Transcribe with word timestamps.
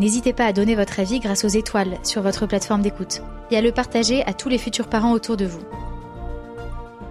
N'hésitez 0.00 0.32
pas 0.32 0.46
à 0.46 0.54
donner 0.54 0.76
votre 0.76 0.98
avis 0.98 1.20
grâce 1.20 1.44
aux 1.44 1.48
étoiles 1.48 1.98
sur 2.04 2.22
votre 2.22 2.46
plateforme 2.46 2.80
d'écoute 2.80 3.20
et 3.50 3.58
à 3.58 3.60
le 3.60 3.70
partager 3.70 4.24
à 4.24 4.32
tous 4.32 4.48
les 4.48 4.56
futurs 4.56 4.88
parents 4.88 5.12
autour 5.12 5.36
de 5.36 5.44
vous. 5.44 5.60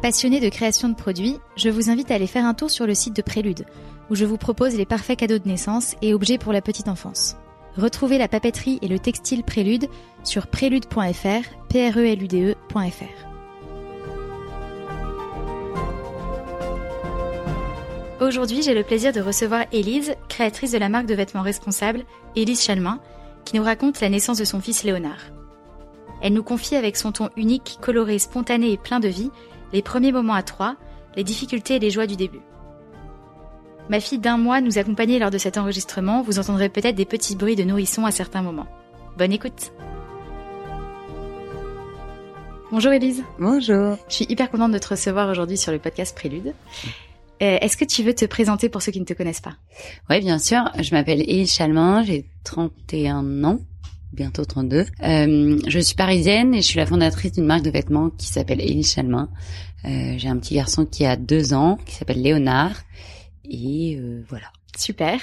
Passionné 0.01 0.39
de 0.39 0.49
création 0.49 0.89
de 0.89 0.95
produits, 0.95 1.37
je 1.55 1.69
vous 1.69 1.91
invite 1.91 2.09
à 2.09 2.15
aller 2.15 2.25
faire 2.25 2.45
un 2.45 2.55
tour 2.55 2.71
sur 2.71 2.87
le 2.87 2.95
site 2.95 3.15
de 3.15 3.21
Prélude, 3.21 3.67
où 4.09 4.15
je 4.15 4.25
vous 4.25 4.37
propose 4.37 4.75
les 4.75 4.87
parfaits 4.87 5.19
cadeaux 5.19 5.37
de 5.37 5.47
naissance 5.47 5.95
et 6.01 6.15
objets 6.15 6.39
pour 6.39 6.51
la 6.51 6.63
petite 6.63 6.87
enfance. 6.87 7.37
Retrouvez 7.77 8.17
la 8.17 8.27
papeterie 8.27 8.79
et 8.81 8.87
le 8.87 8.97
textile 8.97 9.43
Prélude 9.43 9.87
sur 10.23 10.47
prélude.fr, 10.47 11.43
p 11.69 11.91
Aujourd'hui, 18.21 18.61
j'ai 18.61 18.73
le 18.73 18.83
plaisir 18.83 19.13
de 19.13 19.21
recevoir 19.21 19.63
Élise, 19.71 20.13
créatrice 20.27 20.73
de 20.73 20.77
la 20.77 20.89
marque 20.89 21.05
de 21.05 21.15
vêtements 21.15 21.41
responsable, 21.41 22.03
Élise 22.35 22.61
Chalmin, 22.61 22.99
qui 23.45 23.55
nous 23.55 23.63
raconte 23.63 24.01
la 24.01 24.09
naissance 24.09 24.37
de 24.37 24.43
son 24.43 24.59
fils 24.59 24.83
Léonard. 24.83 25.31
Elle 26.21 26.33
nous 26.33 26.43
confie 26.43 26.75
avec 26.75 26.97
son 26.97 27.13
ton 27.13 27.29
unique, 27.37 27.77
coloré, 27.81 28.19
spontané 28.19 28.73
et 28.73 28.77
plein 28.77 28.99
de 28.99 29.07
vie, 29.07 29.31
les 29.71 29.81
premiers 29.81 30.11
moments 30.11 30.33
à 30.33 30.43
trois, 30.43 30.75
les 31.15 31.23
difficultés 31.23 31.75
et 31.75 31.79
les 31.79 31.91
joies 31.91 32.07
du 32.07 32.17
début. 32.17 32.41
Ma 33.87 34.01
fille 34.01 34.19
d'un 34.19 34.37
mois 34.37 34.59
nous 34.59 34.77
accompagnait 34.77 35.19
lors 35.19 35.31
de 35.31 35.37
cet 35.37 35.57
enregistrement, 35.57 36.21
vous 36.21 36.39
entendrez 36.39 36.67
peut-être 36.67 36.97
des 36.97 37.05
petits 37.05 37.37
bruits 37.37 37.55
de 37.55 37.63
nourrissons 37.63 38.05
à 38.05 38.11
certains 38.11 38.41
moments. 38.41 38.67
Bonne 39.17 39.31
écoute 39.31 39.71
Bonjour 42.69 42.91
Élise. 42.91 43.23
Bonjour. 43.39 43.97
Je 44.09 44.13
suis 44.13 44.25
hyper 44.29 44.51
contente 44.51 44.73
de 44.73 44.77
te 44.77 44.89
recevoir 44.89 45.29
aujourd'hui 45.29 45.57
sur 45.57 45.71
le 45.71 45.79
podcast 45.79 46.15
Prélude. 46.15 46.53
Euh, 47.41 47.57
est-ce 47.61 47.77
que 47.77 47.85
tu 47.85 48.03
veux 48.03 48.13
te 48.13 48.25
présenter 48.25 48.69
pour 48.69 48.81
ceux 48.81 48.91
qui 48.91 48.99
ne 48.99 49.05
te 49.05 49.13
connaissent 49.13 49.41
pas? 49.41 49.55
Oui, 50.09 50.19
bien 50.19 50.39
sûr. 50.39 50.69
Je 50.79 50.93
m'appelle 50.93 51.21
Élise 51.21 51.53
Chalmin, 51.53 52.03
j'ai 52.03 52.25
31 52.43 53.43
ans, 53.43 53.59
bientôt 54.11 54.45
32. 54.45 54.85
Euh, 55.03 55.59
je 55.67 55.79
suis 55.79 55.95
parisienne 55.95 56.53
et 56.53 56.61
je 56.61 56.67
suis 56.67 56.77
la 56.77 56.85
fondatrice 56.85 57.33
d'une 57.33 57.45
marque 57.45 57.63
de 57.63 57.71
vêtements 57.71 58.09
qui 58.09 58.27
s'appelle 58.27 58.61
Élise 58.61 58.93
Chalmin. 58.93 59.29
Euh, 59.85 60.15
j'ai 60.17 60.27
un 60.27 60.37
petit 60.37 60.55
garçon 60.55 60.85
qui 60.85 61.05
a 61.05 61.15
deux 61.15 61.53
ans, 61.53 61.77
qui 61.85 61.95
s'appelle 61.95 62.21
Léonard. 62.21 62.83
Et 63.49 63.97
euh, 63.97 64.23
voilà. 64.29 64.47
Super. 64.77 65.19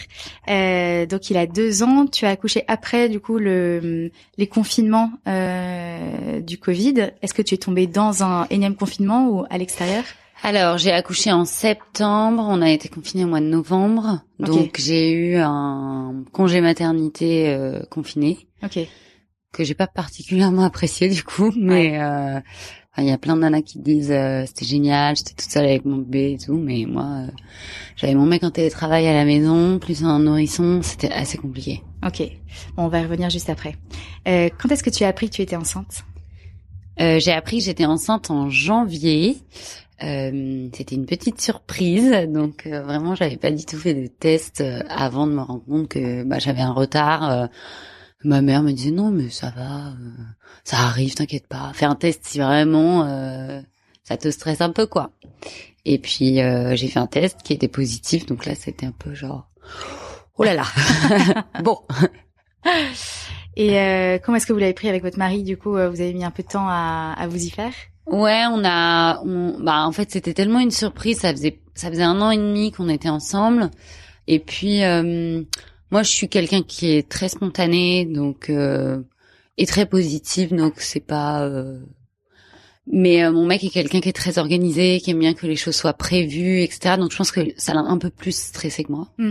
Euh, 0.49 1.07
donc 1.07 1.31
il 1.31 1.37
a 1.37 1.47
deux 1.47 1.83
ans. 1.83 2.07
Tu 2.07 2.27
as 2.27 2.31
accouché 2.31 2.65
après 2.69 3.09
du 3.09 3.21
coup 3.21 3.39
le 3.39 4.11
les 4.37 4.47
confinements 4.49 5.13
euh, 5.29 6.41
du 6.41 6.59
Covid. 6.59 7.13
Est-ce 7.23 7.33
que 7.33 7.43
tu 7.43 7.55
es 7.55 7.59
tombée 7.59 7.87
dans 7.87 8.23
un 8.23 8.47
énième 8.51 8.75
confinement 8.75 9.29
ou 9.29 9.45
à 9.49 9.57
l'extérieur? 9.57 10.05
Alors, 10.43 10.79
j'ai 10.79 10.93
accouché 10.93 11.33
en 11.33 11.45
septembre, 11.45 12.47
on 12.49 12.63
a 12.63 12.71
été 12.71 12.89
confiné 12.89 13.25
au 13.25 13.29
mois 13.29 13.41
de 13.41 13.47
novembre, 13.47 14.21
donc 14.39 14.79
j'ai 14.79 15.11
eu 15.13 15.37
un 15.37 16.25
congé 16.33 16.61
maternité 16.61 17.49
euh, 17.49 17.81
confiné. 17.91 18.47
Ok. 18.63 18.79
Que 19.53 19.65
j'ai 19.65 19.75
pas 19.75 19.87
particulièrement 19.87 20.63
apprécié 20.65 21.09
du 21.09 21.25
coup, 21.25 21.53
mais 21.57 22.01
euh, 22.01 22.41
il 22.99 23.05
y 23.05 23.11
a 23.11 23.19
plein 23.19 23.37
de 23.37 23.41
nanas 23.43 23.63
qui 23.63 23.79
disent 23.79 24.11
euh, 24.11 24.45
c'était 24.47 24.65
génial, 24.65 25.17
j'étais 25.17 25.35
toute 25.35 25.51
seule 25.51 25.67
avec 25.67 25.85
mon 25.85 25.99
bébé 25.99 26.33
et 26.33 26.39
tout, 26.39 26.57
mais 26.57 26.85
moi 26.87 27.05
euh, 27.05 27.31
j'avais 27.97 28.15
mon 28.15 28.25
mec 28.25 28.43
en 28.43 28.51
télétravail 28.51 29.07
à 29.07 29.13
la 29.13 29.25
maison, 29.25 29.79
plus 29.79 30.03
un 30.03 30.19
nourrisson, 30.19 30.81
c'était 30.83 31.13
assez 31.13 31.37
compliqué. 31.37 31.83
Ok, 32.05 32.23
bon, 32.77 32.85
on 32.85 32.89
va 32.89 33.01
y 33.01 33.03
revenir 33.03 33.29
juste 33.31 33.51
après. 33.51 33.77
Euh, 34.29 34.49
quand 34.59 34.71
est-ce 34.71 34.83
que 34.83 34.91
tu 34.91 35.05
as 35.05 35.09
appris 35.09 35.29
que 35.29 35.35
tu 35.35 35.43
étais 35.43 35.57
enceinte? 35.57 36.05
J'ai 36.99 37.33
appris 37.33 37.59
que 37.59 37.65
j'étais 37.65 37.85
enceinte 37.85 38.31
en 38.31 38.49
janvier. 38.49 39.37
Euh, 40.03 40.69
c'était 40.75 40.95
une 40.95 41.07
petite 41.07 41.41
surprise, 41.41 42.13
donc 42.29 42.67
euh, 42.67 42.83
vraiment 42.83 43.15
j'avais 43.15 43.39
pas 43.39 43.51
du 43.51 43.65
tout 43.65 43.79
fait 43.79 43.95
de 43.95 44.07
test 44.07 44.61
euh, 44.61 44.83
avant 44.91 45.27
de 45.27 45.33
me 45.33 45.41
rendre 45.41 45.65
compte 45.65 45.89
que 45.89 46.23
bah, 46.23 46.39
j'avais 46.39 46.61
un 46.61 46.73
retard. 46.73 47.49
ma 48.23 48.43
mère 48.43 48.63
me 48.63 48.73
disait 48.73 48.91
non 48.91 49.11
mais 49.11 49.31
ça 49.31 49.51
va, 49.57 49.95
ça 50.65 50.79
arrive, 50.81 51.15
t'inquiète 51.15 51.47
pas. 51.47 51.73
Fais 51.73 51.87
un 51.87 51.95
test 51.95 52.27
si 52.27 52.39
vraiment 52.41 53.05
ça 54.05 54.17
te 54.19 54.31
stresse 54.31 54.61
un 54.61 54.71
peu 54.71 54.87
quoi. 54.87 55.13
Et 55.87 55.99
puis 55.99 56.41
j'ai 56.75 56.89
fait 56.89 56.99
un 56.99 57.07
test 57.07 57.41
qui 57.43 57.55
était 57.55 57.69
positif, 57.69 58.27
donc 58.27 58.45
là 58.45 58.55
c'était 58.55 58.87
un 58.87 58.93
peu 58.93 59.15
genre 59.15 59.49
oh 60.37 60.45
là 60.45 60.53
là. 60.53 60.67
bon. 61.63 61.79
Et 63.57 64.21
comment 64.23 64.37
est-ce 64.37 64.47
que 64.47 64.53
vous 64.53 64.59
l'avez 64.59 64.75
pris 64.75 64.91
avec 64.91 65.03
votre 65.03 65.19
mari? 65.19 65.43
Du 65.43 65.57
coup, 65.57 65.71
vous 65.71 65.79
avez 65.79 66.13
mis 66.13 66.25
un 66.25 66.31
peu 66.31 66.43
de 66.43 66.49
temps 66.49 66.69
à, 66.69 67.15
à 67.17 67.27
vous 67.29 67.43
y 67.43 67.49
faire? 67.49 67.73
Ouais, 68.07 68.45
on 68.51 68.65
a, 68.65 69.23
bah 69.25 69.85
en 69.85 69.93
fait 69.93 70.11
c'était 70.11 70.35
tellement 70.35 70.61
une 70.61 70.71
surprise. 70.71 71.21
Ça 71.21 71.33
faisait, 71.33 71.59
ça 71.75 71.91
faisait 71.91 72.03
un 72.03 72.21
an 72.21 72.31
et 72.31 72.37
demi 72.37 72.73
qu'on 72.73 72.89
était 72.89 73.09
ensemble. 73.09 73.71
Et 74.29 74.39
puis 74.39 74.85
euh, 74.85 75.43
moi, 75.91 76.03
je 76.03 76.11
suis 76.11 76.29
quelqu'un 76.29 76.63
qui 76.63 76.91
est 76.93 77.09
très 77.09 77.29
spontané, 77.29 78.07
donc 78.07 78.51
euh, 78.51 79.01
et 79.57 79.67
très 79.67 79.87
positif, 79.87 80.53
donc 80.53 80.75
c'est 80.81 81.01
pas. 81.01 81.45
Euh, 81.45 81.79
mais 82.89 83.25
euh, 83.25 83.33
mon 83.33 83.45
mec 83.45 83.65
est 83.65 83.71
quelqu'un 83.71 84.01
qui 84.01 84.09
est 84.09 84.13
très 84.13 84.39
organisé, 84.39 85.01
qui 85.01 85.11
aime 85.11 85.19
bien 85.19 85.35
que 85.35 85.47
les 85.47 85.57
choses 85.57 85.75
soient 85.75 85.93
prévues, 85.93 86.63
etc. 86.63 86.97
Donc 86.99 87.11
je 87.11 87.17
pense 87.17 87.33
que 87.33 87.41
ça 87.57 87.75
l'a 87.75 87.81
un 87.81 87.99
peu 87.99 88.11
plus 88.11 88.37
stressé 88.37 88.85
que 88.85 88.93
moi. 88.93 89.09
Mm. 89.19 89.31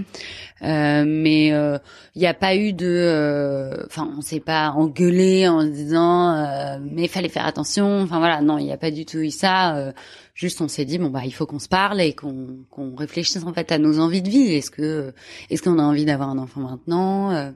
Euh, 0.61 1.03
mais 1.07 1.47
il 1.47 1.53
euh, 1.53 1.77
n'y 2.15 2.27
a 2.27 2.33
pas 2.33 2.55
eu 2.55 2.73
de, 2.73 2.87
euh, 2.87 3.85
enfin 3.85 4.09
on 4.17 4.21
s'est 4.21 4.39
pas 4.39 4.71
engueulé 4.71 5.47
en 5.47 5.61
se 5.61 5.67
disant 5.67 6.79
mais 6.81 7.03
il 7.03 7.09
fallait 7.09 7.29
faire 7.29 7.45
attention. 7.45 8.01
Enfin 8.01 8.19
voilà, 8.19 8.41
non, 8.41 8.57
il 8.57 8.65
n'y 8.65 8.73
a 8.73 8.77
pas 8.77 8.91
du 8.91 9.05
tout 9.05 9.19
eu 9.19 9.31
ça. 9.31 9.93
Juste, 10.35 10.59
on 10.59 10.67
s'est 10.67 10.83
dit 10.83 10.97
bon 10.97 11.09
bah 11.09 11.21
il 11.23 11.33
faut 11.33 11.45
qu'on 11.45 11.59
se 11.59 11.69
parle 11.69 12.01
et 12.01 12.13
qu'on 12.13 12.65
qu'on 12.69 12.93
réfléchisse 12.93 13.41
en 13.45 13.53
fait 13.53 13.71
à 13.71 13.77
nos 13.77 13.99
envies 13.99 14.21
de 14.21 14.27
vie. 14.29 14.51
Est-ce 14.51 14.69
que 14.69 15.13
est-ce 15.49 15.61
qu'on 15.61 15.79
a 15.79 15.81
envie 15.81 16.03
d'avoir 16.03 16.27
un 16.29 16.37
enfant 16.37 16.59
maintenant 16.59 17.31
euh, 17.31 17.51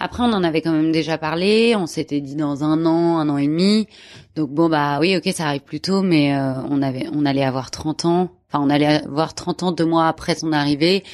Après, 0.00 0.24
on 0.24 0.32
en 0.32 0.42
avait 0.42 0.60
quand 0.60 0.72
même 0.72 0.90
déjà 0.90 1.16
parlé. 1.16 1.76
On 1.76 1.86
s'était 1.86 2.20
dit 2.20 2.34
dans 2.34 2.64
un 2.64 2.86
an, 2.86 3.18
un 3.18 3.28
an 3.28 3.38
et 3.38 3.46
demi. 3.46 3.86
Donc 4.34 4.50
bon 4.50 4.68
bah 4.68 4.98
oui, 5.00 5.16
ok, 5.16 5.32
ça 5.32 5.46
arrive 5.46 5.60
plus 5.60 5.78
tôt, 5.78 6.02
mais 6.02 6.36
euh, 6.36 6.54
on 6.68 6.82
avait 6.82 7.06
on 7.12 7.24
allait 7.24 7.44
avoir 7.44 7.70
30 7.70 8.04
ans. 8.04 8.30
Enfin, 8.48 8.64
on 8.64 8.68
allait 8.68 9.04
avoir 9.04 9.34
30 9.34 9.62
ans 9.62 9.70
deux 9.70 9.86
mois 9.86 10.08
après 10.08 10.34
son 10.34 10.52
arrivée. 10.52 11.04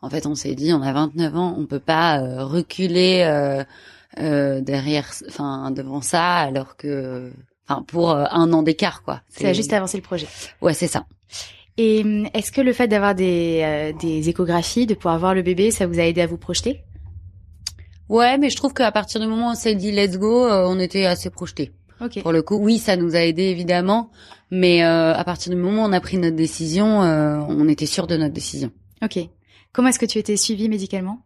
En 0.00 0.10
fait, 0.10 0.26
on 0.26 0.36
s'est 0.36 0.54
dit 0.54 0.72
on 0.72 0.82
a 0.82 0.92
29 0.92 1.36
ans, 1.36 1.56
on 1.58 1.66
peut 1.66 1.80
pas 1.80 2.20
euh, 2.20 2.44
reculer 2.44 3.24
derrière, 4.16 5.10
enfin 5.26 5.72
devant 5.72 6.02
ça, 6.02 6.36
alors 6.36 6.76
que 6.76 7.32
enfin 7.68 7.82
pour 7.82 8.10
euh, 8.10 8.24
un 8.30 8.52
an 8.52 8.62
d'écart 8.62 9.02
quoi. 9.02 9.22
C'est 9.28 9.54
juste 9.54 9.72
avancer 9.72 9.96
le 9.96 10.02
projet. 10.02 10.26
Ouais, 10.60 10.74
c'est 10.74 10.86
ça. 10.86 11.06
Et 11.78 12.02
hum, 12.02 12.28
est-ce 12.34 12.52
que 12.52 12.60
le 12.60 12.72
fait 12.72 12.88
d'avoir 12.88 13.14
des, 13.14 13.60
euh, 13.62 13.92
des 14.00 14.28
échographies, 14.28 14.86
de 14.86 14.94
pouvoir 14.94 15.18
voir 15.18 15.34
le 15.34 15.42
bébé, 15.42 15.70
ça 15.70 15.86
vous 15.86 15.98
a 15.98 16.02
aidé 16.02 16.20
à 16.20 16.26
vous 16.26 16.36
projeter? 16.38 16.82
Ouais, 18.08 18.36
mais 18.36 18.50
je 18.50 18.56
trouve 18.56 18.74
qu'à 18.74 18.92
partir 18.92 19.20
du 19.20 19.26
moment 19.26 19.48
où 19.48 19.52
on 19.52 19.54
s'est 19.54 19.74
dit 19.74 19.90
let's 19.90 20.18
go, 20.18 20.44
euh, 20.44 20.66
on 20.68 20.78
était 20.78 21.06
assez 21.06 21.30
projeté. 21.30 21.72
Okay. 22.00 22.20
Pour 22.20 22.32
le 22.32 22.42
coup, 22.42 22.56
oui, 22.56 22.78
ça 22.78 22.96
nous 22.96 23.14
a 23.14 23.20
aidé 23.20 23.44
évidemment, 23.44 24.10
mais 24.50 24.82
à 24.82 25.22
partir 25.24 25.52
du 25.52 25.56
moment 25.56 25.84
où 25.84 25.88
on 25.88 25.92
a 25.92 26.00
pris 26.00 26.18
notre 26.18 26.34
décision, 26.34 26.98
on 26.98 27.68
était 27.68 27.86
sûr 27.86 28.08
de 28.08 28.16
notre 28.16 28.34
décision. 28.34 28.72
Ok. 29.04 29.20
Comment 29.72 29.88
est-ce 29.88 30.00
que 30.00 30.06
tu 30.06 30.18
étais 30.18 30.36
suivie 30.36 30.68
médicalement? 30.68 31.22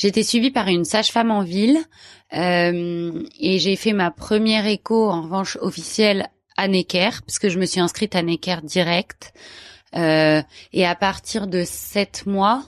J'ai 0.00 0.08
été 0.08 0.22
suivie 0.22 0.50
par 0.50 0.68
une 0.68 0.86
sage-femme 0.86 1.30
en 1.30 1.42
ville 1.42 1.78
euh, 2.32 3.22
et 3.38 3.58
j'ai 3.58 3.76
fait 3.76 3.92
ma 3.92 4.10
première 4.10 4.64
écho 4.64 5.10
en 5.10 5.20
revanche 5.20 5.58
officielle 5.60 6.30
à 6.56 6.68
Necker 6.68 7.10
puisque 7.26 7.50
je 7.50 7.58
me 7.58 7.66
suis 7.66 7.80
inscrite 7.80 8.16
à 8.16 8.22
Necker 8.22 8.62
direct. 8.62 9.34
Euh, 9.94 10.40
et 10.72 10.86
à 10.86 10.94
partir 10.94 11.48
de 11.48 11.64
sept 11.66 12.24
mois, 12.24 12.62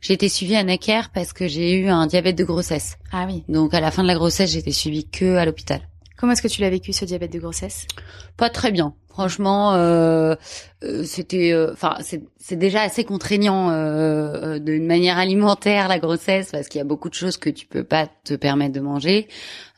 j'ai 0.00 0.14
été 0.14 0.28
suivie 0.28 0.56
à 0.56 0.64
Necker 0.64 1.02
parce 1.14 1.32
que 1.32 1.46
j'ai 1.46 1.72
eu 1.72 1.86
un 1.86 2.08
diabète 2.08 2.36
de 2.36 2.42
grossesse. 2.42 2.96
Ah 3.12 3.26
oui. 3.28 3.44
Donc 3.48 3.74
à 3.74 3.80
la 3.80 3.92
fin 3.92 4.02
de 4.02 4.08
la 4.08 4.16
grossesse, 4.16 4.50
j'ai 4.50 4.58
été 4.58 4.72
suivie 4.72 5.08
que 5.08 5.36
à 5.36 5.44
l'hôpital. 5.44 5.82
Comment 6.22 6.34
est-ce 6.34 6.42
que 6.42 6.46
tu 6.46 6.60
l'as 6.60 6.70
vécu 6.70 6.92
ce 6.92 7.04
diabète 7.04 7.32
de 7.32 7.40
grossesse? 7.40 7.88
Pas 8.36 8.48
très 8.48 8.70
bien. 8.70 8.94
Franchement, 9.08 9.74
euh, 9.74 10.36
euh 10.84 11.02
c'était, 11.02 11.52
euh, 11.52 11.72
enfin, 11.72 11.96
c'est 12.00 12.54
déjà 12.56 12.82
assez 12.82 13.02
contraignant 13.02 13.70
euh, 13.70 14.60
d'une 14.60 14.86
manière 14.86 15.18
alimentaire 15.18 15.88
la 15.88 15.98
grossesse 15.98 16.52
parce 16.52 16.68
qu'il 16.68 16.78
y 16.78 16.80
a 16.80 16.84
beaucoup 16.84 17.08
de 17.08 17.14
choses 17.14 17.38
que 17.38 17.50
tu 17.50 17.66
peux 17.66 17.82
pas 17.82 18.06
te 18.22 18.34
permettre 18.34 18.72
de 18.72 18.78
manger. 18.78 19.26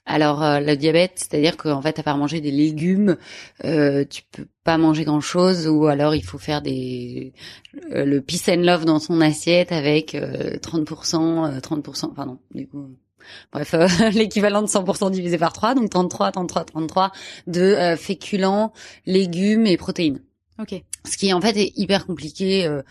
Alors 0.05 0.43
le 0.61 0.75
diabète, 0.75 1.13
c'est-à-dire 1.15 1.57
qu'en 1.57 1.81
fait, 1.81 1.99
à 1.99 2.03
part 2.03 2.19
manger 2.19 2.43
des 2.43 2.51
légumes, 2.51 3.17
euh, 3.65 4.05
tu 4.05 4.21
peux 4.31 4.47
pas 4.65 4.77
manger 4.77 5.05
grand-chose, 5.05 5.67
ou 5.67 5.87
alors 5.87 6.15
il 6.15 6.25
faut 6.25 6.37
faire 6.37 6.61
des 6.61 7.33
le 7.91 8.21
peace 8.21 8.51
and 8.51 8.61
love 8.65 8.85
dans 8.85 8.99
son 8.99 9.23
assiette 9.23 9.73
avec 9.73 10.13
30%, 10.13 11.59
30%, 11.59 12.13
pardon, 12.13 12.39
du 12.55 12.69
coup 12.69 12.91
bref, 13.53 13.75
euh, 13.75 13.89
l'équivalent 14.13 14.63
de 14.63 14.67
100% 14.67 15.11
divisé 15.11 15.39
par 15.39 15.53
3, 15.53 15.75
donc 15.75 15.91
33, 15.91 16.33
33, 16.33 16.65
33 16.65 17.13
de 17.47 17.61
euh, 17.61 17.97
féculents, 17.97 18.73
légumes 19.07 19.67
et 19.67 19.77
protéines. 19.77 20.21
Ok. 20.59 20.83
Ce 21.05 21.17
qui 21.17 21.33
en 21.33 21.41
fait 21.41 21.57
est 21.57 21.73
hyper 21.77 22.07
compliqué 22.07 22.67
euh, 22.67 22.83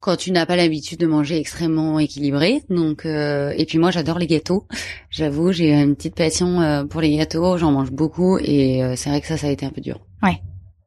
quand 0.00 0.16
tu 0.16 0.32
n'as 0.32 0.46
pas 0.46 0.56
l'habitude 0.56 1.00
de 1.00 1.06
manger 1.06 1.38
extrêmement 1.38 1.98
équilibré. 1.98 2.62
Donc 2.68 3.06
et 3.06 3.64
puis 3.66 3.78
moi 3.78 3.90
j'adore 3.90 4.18
les 4.18 4.26
gâteaux. 4.26 4.66
J'avoue, 5.10 5.50
j'ai 5.50 5.72
une 5.72 5.96
petite 5.96 6.14
passion 6.14 6.86
pour 6.90 7.00
les 7.00 7.16
gâteaux, 7.16 7.56
j'en 7.56 7.72
mange 7.72 7.90
beaucoup 7.90 8.38
et 8.38 8.82
c'est 8.96 9.08
vrai 9.08 9.22
que 9.22 9.26
ça 9.26 9.38
ça 9.38 9.46
a 9.46 9.50
été 9.50 9.64
un 9.64 9.70
peu 9.70 9.80
dur. 9.80 10.00
Ouais. 10.22 10.42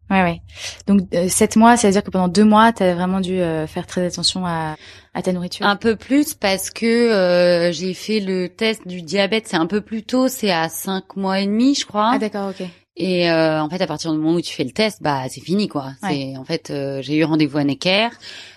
Ouais, 0.09 0.23
ouais. 0.23 0.41
Donc 0.87 1.01
euh, 1.13 1.27
sept 1.27 1.57
mois, 1.57 1.75
ça 1.75 1.87
veut 1.87 1.91
dire 1.91 2.03
que 2.03 2.11
pendant 2.11 2.29
deux 2.29 2.45
mois, 2.45 2.71
tu 2.71 2.83
as 2.83 2.95
vraiment 2.95 3.19
dû 3.19 3.39
euh, 3.41 3.67
faire 3.67 3.85
très 3.85 4.05
attention 4.05 4.45
à, 4.45 4.75
à, 5.13 5.21
ta 5.21 5.33
nourriture. 5.33 5.65
Un 5.65 5.75
peu 5.75 5.95
plus 5.95 6.33
parce 6.33 6.69
que 6.69 6.85
euh, 6.85 7.71
j'ai 7.73 7.93
fait 7.93 8.21
le 8.21 8.47
test 8.47 8.87
du 8.87 9.01
diabète. 9.01 9.47
C'est 9.47 9.57
un 9.57 9.65
peu 9.65 9.81
plus 9.81 10.03
tôt, 10.03 10.29
c'est 10.29 10.51
à 10.51 10.69
cinq 10.69 11.17
mois 11.17 11.41
et 11.41 11.45
demi, 11.45 11.75
je 11.75 11.85
crois. 11.85 12.11
Ah 12.13 12.19
d'accord, 12.19 12.49
ok. 12.49 12.65
Et 12.99 13.29
en 13.29 13.69
fait, 13.69 13.79
à 13.79 13.85
partir 13.85 14.11
du 14.11 14.17
moment 14.17 14.37
où 14.37 14.41
tu 14.41 14.51
fais 14.55 14.63
le 14.63 14.71
test, 14.71 15.03
bah 15.03 15.25
c'est 15.29 15.39
fini 15.39 15.67
quoi. 15.67 15.91
C'est 16.01 16.35
en 16.35 16.43
fait, 16.43 16.73
j'ai 17.01 17.17
eu 17.17 17.23
rendez-vous 17.25 17.59
à 17.59 17.63
Necker 17.63 18.07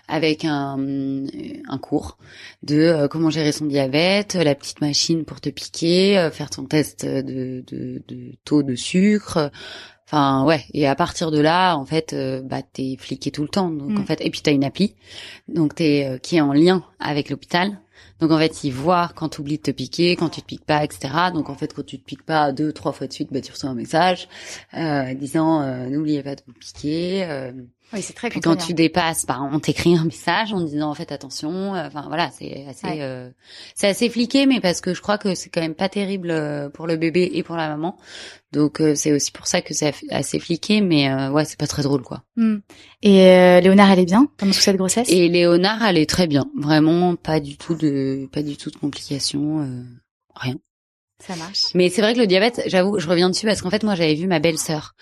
avec 0.08 0.47
un, 0.47 0.79
un 1.69 1.79
cours 1.79 2.17
de 2.62 3.06
comment 3.11 3.29
gérer 3.29 3.52
son 3.52 3.67
diabète, 3.67 4.37
la 4.37 4.55
petite 4.55 4.81
machine 4.81 5.26
pour 5.26 5.43
te 5.43 5.50
piquer, 5.50 6.31
faire 6.32 6.49
ton 6.49 6.64
test 6.64 7.05
de, 7.05 7.62
de, 7.67 8.02
de 8.08 8.32
taux 8.47 8.62
de 8.62 8.76
sucre, 8.76 9.50
Enfin 10.12 10.44
ouais, 10.44 10.64
et 10.74 10.88
à 10.88 10.96
partir 10.96 11.30
de 11.30 11.38
là, 11.38 11.76
en 11.76 11.84
fait, 11.84 12.14
euh, 12.14 12.42
bah 12.42 12.62
t'es 12.62 12.96
fliqué 12.98 13.30
tout 13.30 13.42
le 13.42 13.48
temps. 13.48 13.70
Donc 13.70 13.96
en 13.96 14.02
mm. 14.02 14.06
fait, 14.06 14.20
et 14.20 14.30
puis 14.30 14.40
t'as 14.40 14.50
une 14.50 14.64
appli, 14.64 14.96
donc 15.46 15.76
t'es 15.76 16.04
euh, 16.04 16.18
qui 16.18 16.36
est 16.36 16.40
en 16.40 16.52
lien 16.52 16.82
avec 16.98 17.30
l'hôpital. 17.30 17.78
Donc 18.18 18.32
en 18.32 18.38
fait, 18.38 18.64
ils 18.64 18.72
voient 18.72 19.12
quand 19.14 19.28
tu 19.28 19.40
oublies 19.40 19.58
de 19.58 19.62
te 19.62 19.70
piquer, 19.70 20.16
quand 20.16 20.28
tu 20.28 20.42
te 20.42 20.46
piques 20.46 20.64
pas, 20.64 20.82
etc. 20.82 21.14
Donc 21.32 21.48
en 21.48 21.54
fait, 21.54 21.72
quand 21.72 21.86
tu 21.86 21.96
te 21.96 22.04
piques 22.04 22.24
pas 22.24 22.50
deux, 22.50 22.72
trois 22.72 22.90
fois 22.90 23.06
de 23.06 23.12
suite, 23.12 23.32
bah 23.32 23.40
tu 23.40 23.52
reçois 23.52 23.70
un 23.70 23.74
message 23.74 24.28
euh, 24.74 25.14
disant 25.14 25.62
euh, 25.62 25.86
n'oubliez 25.86 26.24
pas 26.24 26.34
de 26.34 26.42
vous 26.44 26.54
piquer. 26.54 27.52
Oui, 27.92 28.02
c'est 28.02 28.12
très. 28.12 28.31
Puis 28.31 28.40
quand 28.40 28.56
tu 28.56 28.75
dépasses, 28.75 29.26
bah 29.26 29.40
on 29.40 29.58
t'écrit 29.60 29.96
un 29.96 30.04
message 30.04 30.52
en 30.52 30.60
disant 30.60 30.90
en 30.90 30.94
fait 30.94 31.12
attention. 31.12 31.72
Enfin 31.75 32.04
voilà, 32.08 32.31
c'est 32.31 32.66
assez, 32.69 33.31
c'est 33.75 33.88
assez 33.88 34.08
fliqué, 34.08 34.46
mais 34.46 34.60
parce 34.60 34.81
que 34.81 34.94
je 34.94 35.00
crois 35.02 35.19
que 35.19 35.34
c'est 35.34 35.50
quand 35.50 35.60
même 35.60 35.75
pas 35.75 35.88
terrible 35.88 36.70
pour 36.75 36.87
le 36.87 36.96
bébé 36.96 37.31
et 37.34 37.42
pour 37.42 37.56
la 37.56 37.69
maman. 37.69 37.96
Donc 38.52 38.81
euh, 38.81 38.94
c'est 38.96 39.12
aussi 39.12 39.31
pour 39.31 39.46
ça 39.46 39.62
que 39.62 39.75
c'est 39.75 39.94
assez 40.10 40.40
fliqué, 40.40 40.81
mais 40.81 41.10
euh, 41.10 41.31
ouais, 41.31 41.44
c'est 41.44 41.58
pas 41.58 41.69
très 41.69 41.82
drôle 41.82 42.02
quoi. 42.02 42.25
Hmm. 42.37 42.58
Et 43.02 43.26
euh, 43.26 43.60
Léonard, 43.60 43.92
elle 43.92 44.00
est 44.00 44.06
bien 44.06 44.26
pendant 44.37 44.52
toute 44.52 44.60
cette 44.60 44.76
grossesse? 44.76 45.08
Et 45.08 45.28
Léonard, 45.28 45.84
elle 45.84 45.98
est 45.98 46.08
très 46.08 46.26
bien, 46.26 46.50
vraiment 46.58 47.14
pas 47.14 47.38
du 47.38 47.56
tout 47.56 47.76
de 47.76 48.28
pas 48.32 48.42
du 48.42 48.56
tout 48.56 48.70
de 48.70 48.76
complications, 48.76 49.66
rien. 50.34 50.56
Ça 51.20 51.37
marche. 51.37 51.64
Mais 51.75 51.90
c'est 51.90 52.02
vrai 52.02 52.14
que 52.14 52.19
le 52.19 52.26
diabète, 52.26 52.62
j'avoue, 52.67 52.99
je 52.99 53.08
reviens 53.08 53.31
dessus 53.31 53.46
parce 53.46 53.62
qu'en 53.62 53.70
fait 53.70 53.82
moi 53.82 53.94
j'avais 53.94 54.14
vu 54.14 54.26
ma 54.26 54.38
belle-sœur 54.38 54.94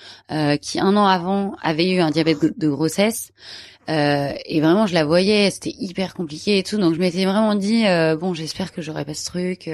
qui 0.61 0.81
un 0.81 0.97
an 0.97 1.07
avant 1.07 1.55
avait 1.63 1.89
eu 1.89 2.01
un 2.01 2.11
diabète 2.11 2.59
de 2.59 2.69
grossesse. 2.69 3.33
et 3.89 4.61
vraiment, 4.61 4.87
je 4.87 4.95
la 4.95 5.05
voyais, 5.05 5.51
c'était 5.51 5.75
hyper 5.79 6.15
compliqué 6.15 6.59
et 6.59 6.63
tout. 6.63 6.77
Donc, 6.77 6.95
je 6.95 6.99
m'étais 6.99 7.25
vraiment 7.25 7.55
dit, 7.55 7.85
bon, 8.21 8.35
j'espère 8.35 8.73
que 8.73 8.83
j'aurai 8.83 9.05
pas 9.05 9.15
ce 9.15 9.25
truc. 9.25 9.71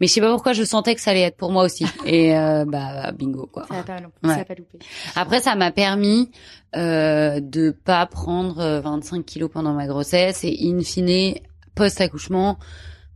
Mais 0.00 0.08
je 0.08 0.12
sais 0.12 0.20
pas 0.20 0.30
pourquoi 0.30 0.52
je 0.52 0.64
sentais 0.64 0.94
que 0.94 1.00
ça 1.00 1.12
allait 1.12 1.22
être 1.22 1.36
pour 1.36 1.52
moi 1.52 1.64
aussi. 1.64 1.86
Et 2.04 2.36
euh, 2.36 2.64
bah 2.66 3.12
bingo 3.12 3.46
quoi. 3.46 3.64
Ça 3.68 3.82
pas, 3.82 3.98
ça 4.36 4.44
pas 4.44 4.54
loupé. 4.54 4.78
Après 5.14 5.40
ça 5.40 5.54
m'a 5.54 5.70
permis 5.70 6.30
euh, 6.76 7.40
de 7.40 7.70
pas 7.70 8.04
prendre 8.06 8.80
25 8.80 9.16
euh, 9.16 9.22
kilos 9.22 9.50
pendant 9.52 9.72
ma 9.72 9.86
grossesse 9.86 10.44
et 10.44 10.58
in 10.62 10.80
fine 10.80 11.34
post 11.74 12.00
accouchement, 12.00 12.58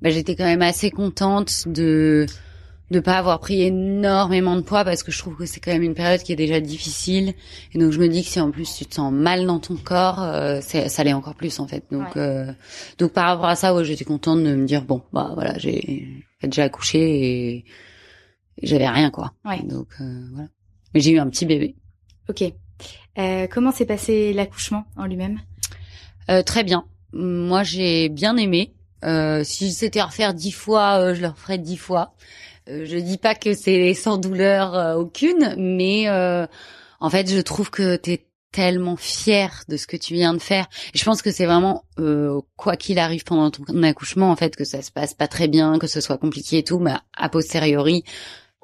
bah, 0.02 0.10
j'étais 0.10 0.36
quand 0.36 0.44
même 0.44 0.62
assez 0.62 0.90
contente 0.90 1.66
de 1.66 2.26
de 2.90 3.00
pas 3.00 3.18
avoir 3.18 3.38
pris 3.38 3.62
énormément 3.62 4.56
de 4.56 4.62
poids 4.62 4.84
parce 4.84 5.02
que 5.02 5.12
je 5.12 5.18
trouve 5.18 5.36
que 5.36 5.44
c'est 5.44 5.60
quand 5.60 5.72
même 5.72 5.82
une 5.82 5.94
période 5.94 6.22
qui 6.22 6.32
est 6.32 6.36
déjà 6.36 6.58
difficile. 6.60 7.34
Et 7.74 7.78
donc 7.78 7.92
je 7.92 7.98
me 7.98 8.08
dis 8.08 8.22
que 8.22 8.28
si 8.30 8.40
en 8.40 8.50
plus 8.50 8.74
tu 8.74 8.86
te 8.86 8.94
sens 8.94 9.12
mal 9.12 9.46
dans 9.46 9.58
ton 9.58 9.76
corps 9.76 10.22
euh, 10.22 10.60
ça 10.60 11.04
l'est 11.04 11.12
encore 11.12 11.34
plus 11.34 11.60
en 11.60 11.66
fait. 11.66 11.84
Donc 11.90 12.16
euh, 12.16 12.50
donc 12.98 13.12
par 13.12 13.26
rapport 13.26 13.46
à 13.46 13.56
ça 13.56 13.74
ouais 13.74 13.84
j'étais 13.84 14.04
contente 14.04 14.42
de 14.42 14.54
me 14.54 14.66
dire 14.66 14.84
bon 14.84 15.02
bah 15.12 15.32
voilà 15.34 15.58
j'ai 15.58 16.24
déjà 16.42 16.64
accouché 16.64 16.98
et 16.98 17.64
j'avais 18.62 18.88
rien 18.88 19.10
quoi. 19.10 19.32
Donc 19.64 19.88
euh, 20.00 20.24
voilà. 20.32 20.48
Mais 20.94 21.00
j'ai 21.00 21.12
eu 21.12 21.18
un 21.18 21.28
petit 21.28 21.44
bébé. 21.44 21.76
Ok. 22.28 22.42
Euh, 23.18 23.46
comment 23.50 23.72
s'est 23.72 23.84
passé 23.86 24.32
l'accouchement 24.32 24.84
en 24.96 25.06
lui-même? 25.06 25.40
Euh, 26.30 26.42
très 26.42 26.64
bien. 26.64 26.86
Moi 27.12 27.64
j'ai 27.64 28.08
bien 28.08 28.36
aimé 28.36 28.72
si 29.44 29.72
c'était 29.72 30.00
à 30.00 30.06
refaire 30.06 30.34
dix 30.34 30.52
fois 30.52 31.14
je 31.14 31.20
le 31.20 31.28
referais 31.28 31.58
dix 31.58 31.76
fois 31.76 32.14
euh, 32.68 32.84
je 32.84 32.96
dis 32.98 33.18
pas 33.18 33.34
que 33.34 33.54
c'est 33.54 33.94
sans 33.94 34.18
douleur 34.18 34.74
euh, 34.74 34.94
aucune, 34.94 35.54
mais 35.56 36.08
euh, 36.08 36.46
en 37.00 37.10
fait, 37.10 37.30
je 37.30 37.40
trouve 37.40 37.70
que 37.70 37.96
tu 37.96 38.12
es 38.12 38.26
tellement 38.52 38.96
fier 38.96 39.64
de 39.68 39.76
ce 39.76 39.86
que 39.86 39.96
tu 39.96 40.14
viens 40.14 40.32
de 40.32 40.38
faire. 40.38 40.68
Je 40.94 41.04
pense 41.04 41.20
que 41.20 41.30
c'est 41.30 41.44
vraiment 41.44 41.84
quoi 42.56 42.76
qu'il 42.76 42.98
arrive 42.98 43.24
pendant 43.24 43.50
ton 43.50 43.82
accouchement, 43.82 44.30
en 44.30 44.36
fait, 44.36 44.56
que 44.56 44.64
ça 44.64 44.80
se 44.80 44.90
passe 44.90 45.12
pas 45.12 45.28
très 45.28 45.48
bien, 45.48 45.78
que 45.78 45.86
ce 45.86 46.00
soit 46.00 46.16
compliqué 46.16 46.58
et 46.58 46.64
tout, 46.64 46.78
mais 46.78 46.94
a 47.14 47.28
posteriori, 47.28 48.04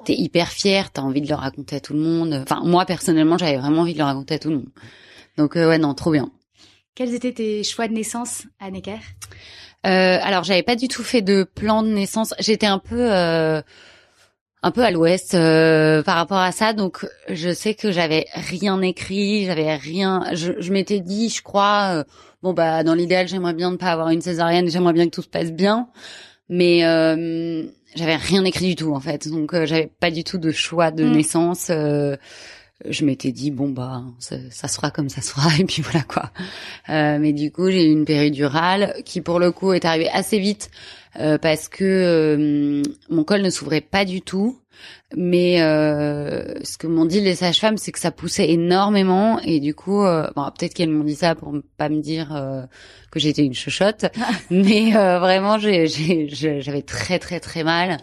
t'es 0.03 0.15
hyper 0.15 0.49
fier, 0.49 0.91
t'as 0.91 1.03
envie 1.03 1.21
de 1.21 1.29
le 1.29 1.35
raconter 1.35 1.75
à 1.75 1.79
tout 1.79 1.93
le 1.93 1.99
monde. 1.99 2.33
Enfin, 2.33 2.61
moi 2.65 2.85
personnellement, 2.85 3.37
j'avais 3.37 3.57
vraiment 3.57 3.81
envie 3.81 3.93
de 3.93 3.99
le 3.99 4.05
raconter 4.05 4.35
à 4.35 4.39
tout 4.39 4.49
le 4.49 4.55
monde. 4.55 4.69
Donc 5.37 5.53
ouais, 5.53 5.77
non, 5.77 5.93
trop 5.93 6.11
bien. 6.11 6.31
Quels 6.95 7.13
étaient 7.13 7.33
tes 7.33 7.63
choix 7.63 7.87
de 7.87 7.93
naissance 7.93 8.43
à 8.59 8.71
Necker? 8.71 8.99
Euh, 9.85 10.17
Alors, 10.21 10.43
j'avais 10.43 10.63
pas 10.63 10.75
du 10.75 10.87
tout 10.87 11.03
fait 11.03 11.21
de 11.21 11.43
plan 11.43 11.83
de 11.83 11.89
naissance. 11.89 12.33
J'étais 12.39 12.65
un 12.67 12.79
peu 12.79 13.11
un 14.65 14.71
peu 14.71 14.83
à 14.83 14.89
l'ouest 14.89 15.35
euh, 15.35 16.01
par 16.01 16.15
rapport 16.15 16.39
à 16.39 16.51
ça. 16.51 16.73
Donc 16.73 17.05
je 17.29 17.53
sais 17.53 17.75
que 17.75 17.91
j'avais 17.91 18.25
rien 18.33 18.81
écrit, 18.81 19.45
j'avais 19.45 19.75
rien. 19.75 20.23
Je, 20.33 20.53
je 20.57 20.73
m'étais 20.73 21.01
dit, 21.01 21.29
je 21.29 21.43
crois, 21.43 21.99
euh, 21.99 22.03
bon 22.41 22.51
bah 22.51 22.83
dans 22.83 22.95
l'idéal 22.95 23.27
j'aimerais 23.27 23.53
bien 23.53 23.69
ne 23.69 23.75
pas 23.75 23.91
avoir 23.91 24.09
une 24.09 24.21
césarienne, 24.21 24.67
j'aimerais 24.67 24.93
bien 24.93 25.05
que 25.05 25.11
tout 25.11 25.21
se 25.21 25.29
passe 25.29 25.51
bien, 25.51 25.87
mais 26.49 26.83
euh, 26.83 27.63
j'avais 27.95 28.15
rien 28.15 28.43
écrit 28.43 28.69
du 28.69 28.75
tout 28.75 28.95
en 28.95 28.99
fait. 28.99 29.27
Donc 29.27 29.51
j'avais 29.65 29.91
pas 29.99 30.09
du 30.09 30.23
tout 30.23 30.39
de 30.39 30.51
choix 30.51 30.89
de 30.89 31.05
mm. 31.05 31.11
naissance. 31.11 31.71
Je 32.87 33.05
m'étais 33.05 33.31
dit 33.31 33.51
bon 33.51 33.69
bah 33.69 34.03
ça, 34.19 34.37
ça, 34.49 34.89
comme 34.91 35.09
ça 35.09 35.21
se 35.21 35.31
fera 35.31 35.49
et 35.59 35.63
puis 35.63 35.81
voilà 35.81 36.03
quoi. 36.03 36.31
mais 36.87 37.33
du 37.33 37.51
coup 37.51 37.69
j'ai 37.69 37.87
eu 37.87 37.91
une 37.91 38.05
péridurale 38.05 38.95
qui 39.05 39.21
pour 39.21 39.39
le 39.39 39.51
coup 39.51 39.73
est 39.73 39.85
arrivée 39.85 40.09
assez 40.09 40.39
vite 40.39 40.69
euh, 41.19 41.37
parce 41.37 41.69
que 41.69 41.83
euh, 41.83 42.83
mon 43.09 43.23
col 43.23 43.41
ne 43.41 43.49
s'ouvrait 43.49 43.81
pas 43.81 44.05
du 44.05 44.21
tout. 44.21 44.59
Mais 45.15 45.61
euh, 45.61 46.63
ce 46.63 46.77
que 46.77 46.87
m'ont 46.87 47.05
dit 47.05 47.21
les 47.21 47.35
sages-femmes, 47.35 47.77
c'est 47.77 47.91
que 47.91 47.99
ça 47.99 48.11
poussait 48.11 48.49
énormément 48.49 49.39
et 49.39 49.59
du 49.59 49.75
coup, 49.75 50.03
bon, 50.35 50.51
peut-être 50.57 50.73
qu'elles 50.73 50.89
m'ont 50.89 51.03
dit 51.03 51.15
ça 51.15 51.35
pour 51.35 51.53
pas 51.77 51.89
me 51.89 52.01
dire 52.01 52.29
que 53.11 53.19
j'étais 53.19 53.43
une 53.43 53.53
chochotte, 53.53 54.05
mais 54.49 54.91
vraiment, 54.91 55.57
j'avais 55.59 56.81
très 56.81 57.19
très 57.19 57.39
très 57.39 57.63
mal. 57.63 57.97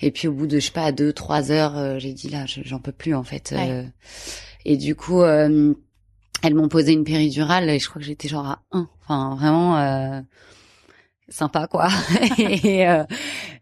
Et 0.00 0.10
puis 0.10 0.28
au 0.28 0.32
bout 0.32 0.46
de 0.46 0.58
je 0.58 0.66
sais 0.66 0.72
pas 0.72 0.92
deux 0.92 1.12
trois 1.12 1.50
heures, 1.52 1.98
j'ai 1.98 2.12
dit 2.12 2.28
là, 2.28 2.44
j'en 2.46 2.80
peux 2.80 2.92
plus 2.92 3.14
en 3.14 3.22
fait. 3.22 3.54
et 4.64 4.76
du 4.76 4.94
coup, 4.94 5.22
elles 5.22 5.74
m'ont 6.54 6.68
posé 6.68 6.92
une 6.92 7.04
péridurale 7.04 7.70
et 7.70 7.78
je 7.78 7.88
crois 7.88 8.00
que 8.00 8.06
j'étais 8.06 8.28
genre 8.28 8.46
à 8.46 8.62
1. 8.72 8.88
Enfin 9.02 9.36
vraiment 9.36 10.24
sympa 11.30 11.66
quoi 11.66 11.88
et, 12.38 12.86
euh, 12.88 13.04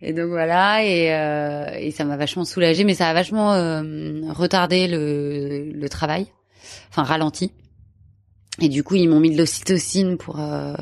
et, 0.00 0.12
donc 0.12 0.28
voilà 0.28 0.84
et, 0.84 1.12
euh, 1.12 1.66
et 1.78 1.90
ça 1.90 2.04
m'a 2.04 2.16
vachement 2.16 2.44
soulagée 2.44 2.84
mais 2.84 2.94
ça 2.94 3.08
a 3.08 3.14
vachement 3.14 3.52
euh, 3.54 4.32
retardé 4.32 4.88
le, 4.88 5.70
le 5.72 5.88
travail 5.88 6.26
enfin 6.90 7.02
ralenti 7.02 7.52
et 8.60 8.68
du 8.68 8.82
coup 8.82 8.94
ils 8.96 9.08
m'ont 9.08 9.20
mis 9.20 9.30
de 9.30 9.38
l'ocytocine 9.38 10.16
pour 10.16 10.38
euh, 10.40 10.74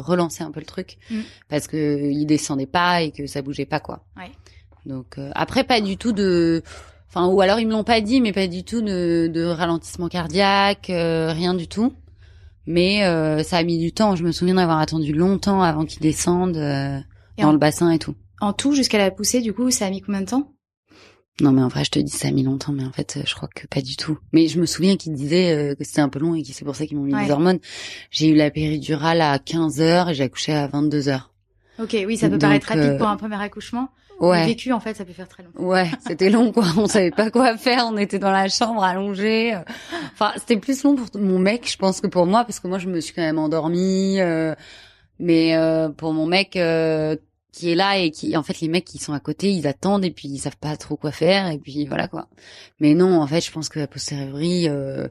relancer 0.00 0.42
un 0.42 0.50
peu 0.50 0.60
le 0.60 0.66
truc 0.66 0.98
mm. 1.10 1.20
parce 1.48 1.66
que 1.66 2.10
il 2.10 2.26
descendait 2.26 2.66
pas 2.66 3.02
et 3.02 3.10
que 3.10 3.26
ça 3.26 3.42
bougeait 3.42 3.66
pas 3.66 3.80
quoi 3.80 4.04
ouais. 4.16 4.30
donc 4.86 5.18
après 5.34 5.64
pas 5.64 5.80
du 5.80 5.96
tout 5.96 6.12
de 6.12 6.62
enfin 7.08 7.26
ou 7.26 7.40
alors 7.40 7.58
ils 7.58 7.66
me 7.66 7.72
l'ont 7.72 7.84
pas 7.84 8.00
dit 8.00 8.20
mais 8.20 8.32
pas 8.32 8.46
du 8.46 8.64
tout 8.64 8.82
de, 8.82 9.30
de 9.32 9.44
ralentissement 9.44 10.08
cardiaque 10.08 10.86
rien 10.88 11.54
du 11.54 11.68
tout 11.68 11.92
mais 12.66 13.04
euh, 13.04 13.42
ça 13.42 13.58
a 13.58 13.62
mis 13.62 13.78
du 13.78 13.92
temps. 13.92 14.16
Je 14.16 14.24
me 14.24 14.32
souviens 14.32 14.54
d'avoir 14.54 14.78
attendu 14.78 15.12
longtemps 15.12 15.62
avant 15.62 15.84
qu'ils 15.84 16.00
descendent 16.00 16.56
euh, 16.56 16.98
dans 17.38 17.52
le 17.52 17.58
bassin 17.58 17.90
et 17.90 17.98
tout. 17.98 18.14
En 18.42 18.52
tout, 18.52 18.74
jusqu'à 18.74 18.98
la 18.98 19.10
poussée, 19.10 19.40
du 19.40 19.52
coup, 19.54 19.70
ça 19.70 19.86
a 19.86 19.90
mis 19.90 20.00
combien 20.02 20.20
de 20.20 20.26
temps? 20.26 20.52
Non, 21.40 21.52
mais 21.52 21.62
en 21.62 21.68
vrai, 21.68 21.84
je 21.84 21.90
te 21.90 21.98
dis 21.98 22.10
ça 22.10 22.28
a 22.28 22.30
mis 22.30 22.42
longtemps, 22.42 22.72
mais 22.72 22.84
en 22.84 22.92
fait, 22.92 23.20
je 23.24 23.34
crois 23.34 23.48
que 23.54 23.66
pas 23.66 23.80
du 23.80 23.96
tout. 23.96 24.18
Mais 24.32 24.48
je 24.48 24.60
me 24.60 24.66
souviens 24.66 24.96
qu'ils 24.96 25.14
disaient 25.14 25.52
euh, 25.52 25.74
que 25.74 25.84
c'était 25.84 26.00
un 26.02 26.08
peu 26.10 26.18
long 26.18 26.34
et 26.34 26.42
que 26.42 26.48
c'est 26.52 26.64
pour 26.64 26.76
ça 26.76 26.84
qu'ils 26.86 26.98
m'ont 26.98 27.04
mis 27.04 27.14
Ouais. 27.14 27.24
des 27.24 27.30
hormones. 27.30 27.58
J'ai 28.10 28.28
eu 28.28 28.34
la 28.34 28.50
péridurale 28.50 29.20
à 29.22 29.38
15 29.38 29.80
heures 29.80 30.10
et 30.10 30.14
j'ai 30.14 30.24
accouché 30.24 30.52
à 30.52 30.66
22 30.66 31.08
heures. 31.08 31.32
Ok, 31.78 31.96
oui, 32.06 32.16
ça 32.18 32.26
peut 32.26 32.32
Donc, 32.32 32.42
paraître 32.42 32.66
rapide 32.68 32.82
euh, 32.84 32.98
pour 32.98 33.06
un 33.08 33.16
premier 33.16 33.40
accouchement. 33.40 33.88
Ouais. 34.20 34.44
vécu, 34.44 34.72
en 34.72 34.78
fait, 34.80 34.94
ça 34.94 35.04
peut 35.04 35.12
faire 35.14 35.26
très 35.28 35.42
long. 35.42 35.50
Ouais, 35.56 35.90
c'était 36.06 36.28
long 36.30 36.52
quoi. 36.52 36.64
On 36.76 36.86
savait 36.86 37.10
pas 37.10 37.30
quoi 37.30 37.56
faire. 37.56 37.86
On 37.90 37.96
était 37.96 38.18
dans 38.18 38.30
la 38.30 38.48
chambre 38.48 38.84
allongée. 38.84 39.56
Enfin, 40.12 40.32
c'était 40.36 40.58
plus 40.58 40.82
long 40.84 40.94
pour 40.96 41.08
mon 41.20 41.38
mec, 41.38 41.68
je 41.70 41.76
pense, 41.78 42.00
que 42.00 42.06
pour 42.08 42.26
moi, 42.26 42.44
parce 42.44 42.60
que 42.60 42.68
moi, 42.68 42.78
je 42.78 42.88
me 42.88 43.00
suis 43.00 43.14
quand 43.14 43.22
même 43.22 43.38
endormie. 43.38 44.20
euh, 44.20 44.54
mais 45.18 45.56
euh, 45.56 45.88
pour 45.88 46.12
mon 46.12 46.26
mec 46.26 46.56
euh, 46.56 47.16
qui 47.52 47.70
est 47.70 47.74
là 47.74 47.98
et 47.98 48.10
qui, 48.10 48.36
en 48.36 48.42
fait, 48.42 48.60
les 48.60 48.68
mecs 48.68 48.84
qui 48.86 48.98
sont 48.98 49.12
à 49.12 49.20
côté, 49.20 49.52
ils 49.52 49.66
attendent 49.66 50.04
et 50.04 50.10
puis 50.10 50.28
ils 50.28 50.38
savent 50.38 50.56
pas 50.56 50.76
trop 50.76 50.96
quoi 50.96 51.12
faire 51.12 51.48
et 51.48 51.58
puis 51.58 51.86
voilà 51.86 52.08
quoi. 52.08 52.26
Mais 52.80 52.94
non, 52.94 53.20
en 53.20 53.26
fait, 53.26 53.44
je 53.44 53.52
pense 53.52 53.68
que 53.68 53.78
la 53.78 53.86
posteriori, 53.86 54.68
euh, 54.68 55.06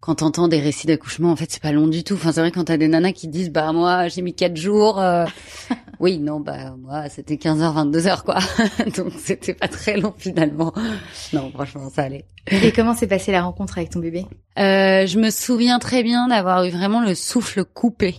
quand 0.00 0.16
t'entends 0.16 0.48
des 0.48 0.60
récits 0.60 0.86
d'accouchement, 0.86 1.30
en 1.30 1.36
fait, 1.36 1.50
c'est 1.50 1.62
pas 1.62 1.72
long 1.72 1.86
du 1.86 2.04
tout. 2.04 2.14
Enfin, 2.14 2.32
c'est 2.32 2.40
vrai 2.40 2.50
quand 2.50 2.64
t'as 2.64 2.76
des 2.76 2.88
nanas 2.88 3.12
qui 3.12 3.28
disent, 3.28 3.50
bah 3.50 3.72
moi, 3.72 4.08
j'ai 4.08 4.22
mis 4.22 4.34
quatre 4.34 4.56
jours. 4.56 5.00
euh, 5.00 5.24
oui, 6.00 6.18
non, 6.18 6.40
bah 6.40 6.74
moi, 6.78 7.08
c'était 7.08 7.36
15h, 7.36 7.90
22h 7.90 8.22
quoi. 8.22 8.38
Donc 8.96 9.12
c'était 9.18 9.54
pas 9.54 9.68
très 9.68 9.96
long 9.96 10.14
finalement. 10.16 10.72
Non, 11.32 11.50
franchement, 11.52 11.90
ça 11.90 12.02
allait. 12.02 12.24
Et 12.50 12.72
comment 12.72 12.94
s'est 12.94 13.06
passée 13.06 13.30
la 13.30 13.42
rencontre 13.42 13.78
avec 13.78 13.90
ton 13.90 14.00
bébé? 14.00 14.26
Euh, 14.58 15.06
je 15.06 15.18
me 15.18 15.30
souviens 15.30 15.78
très 15.78 16.02
bien 16.02 16.28
d'avoir 16.28 16.64
eu 16.64 16.70
vraiment 16.70 17.00
le 17.02 17.14
souffle 17.14 17.64
coupé, 17.64 18.16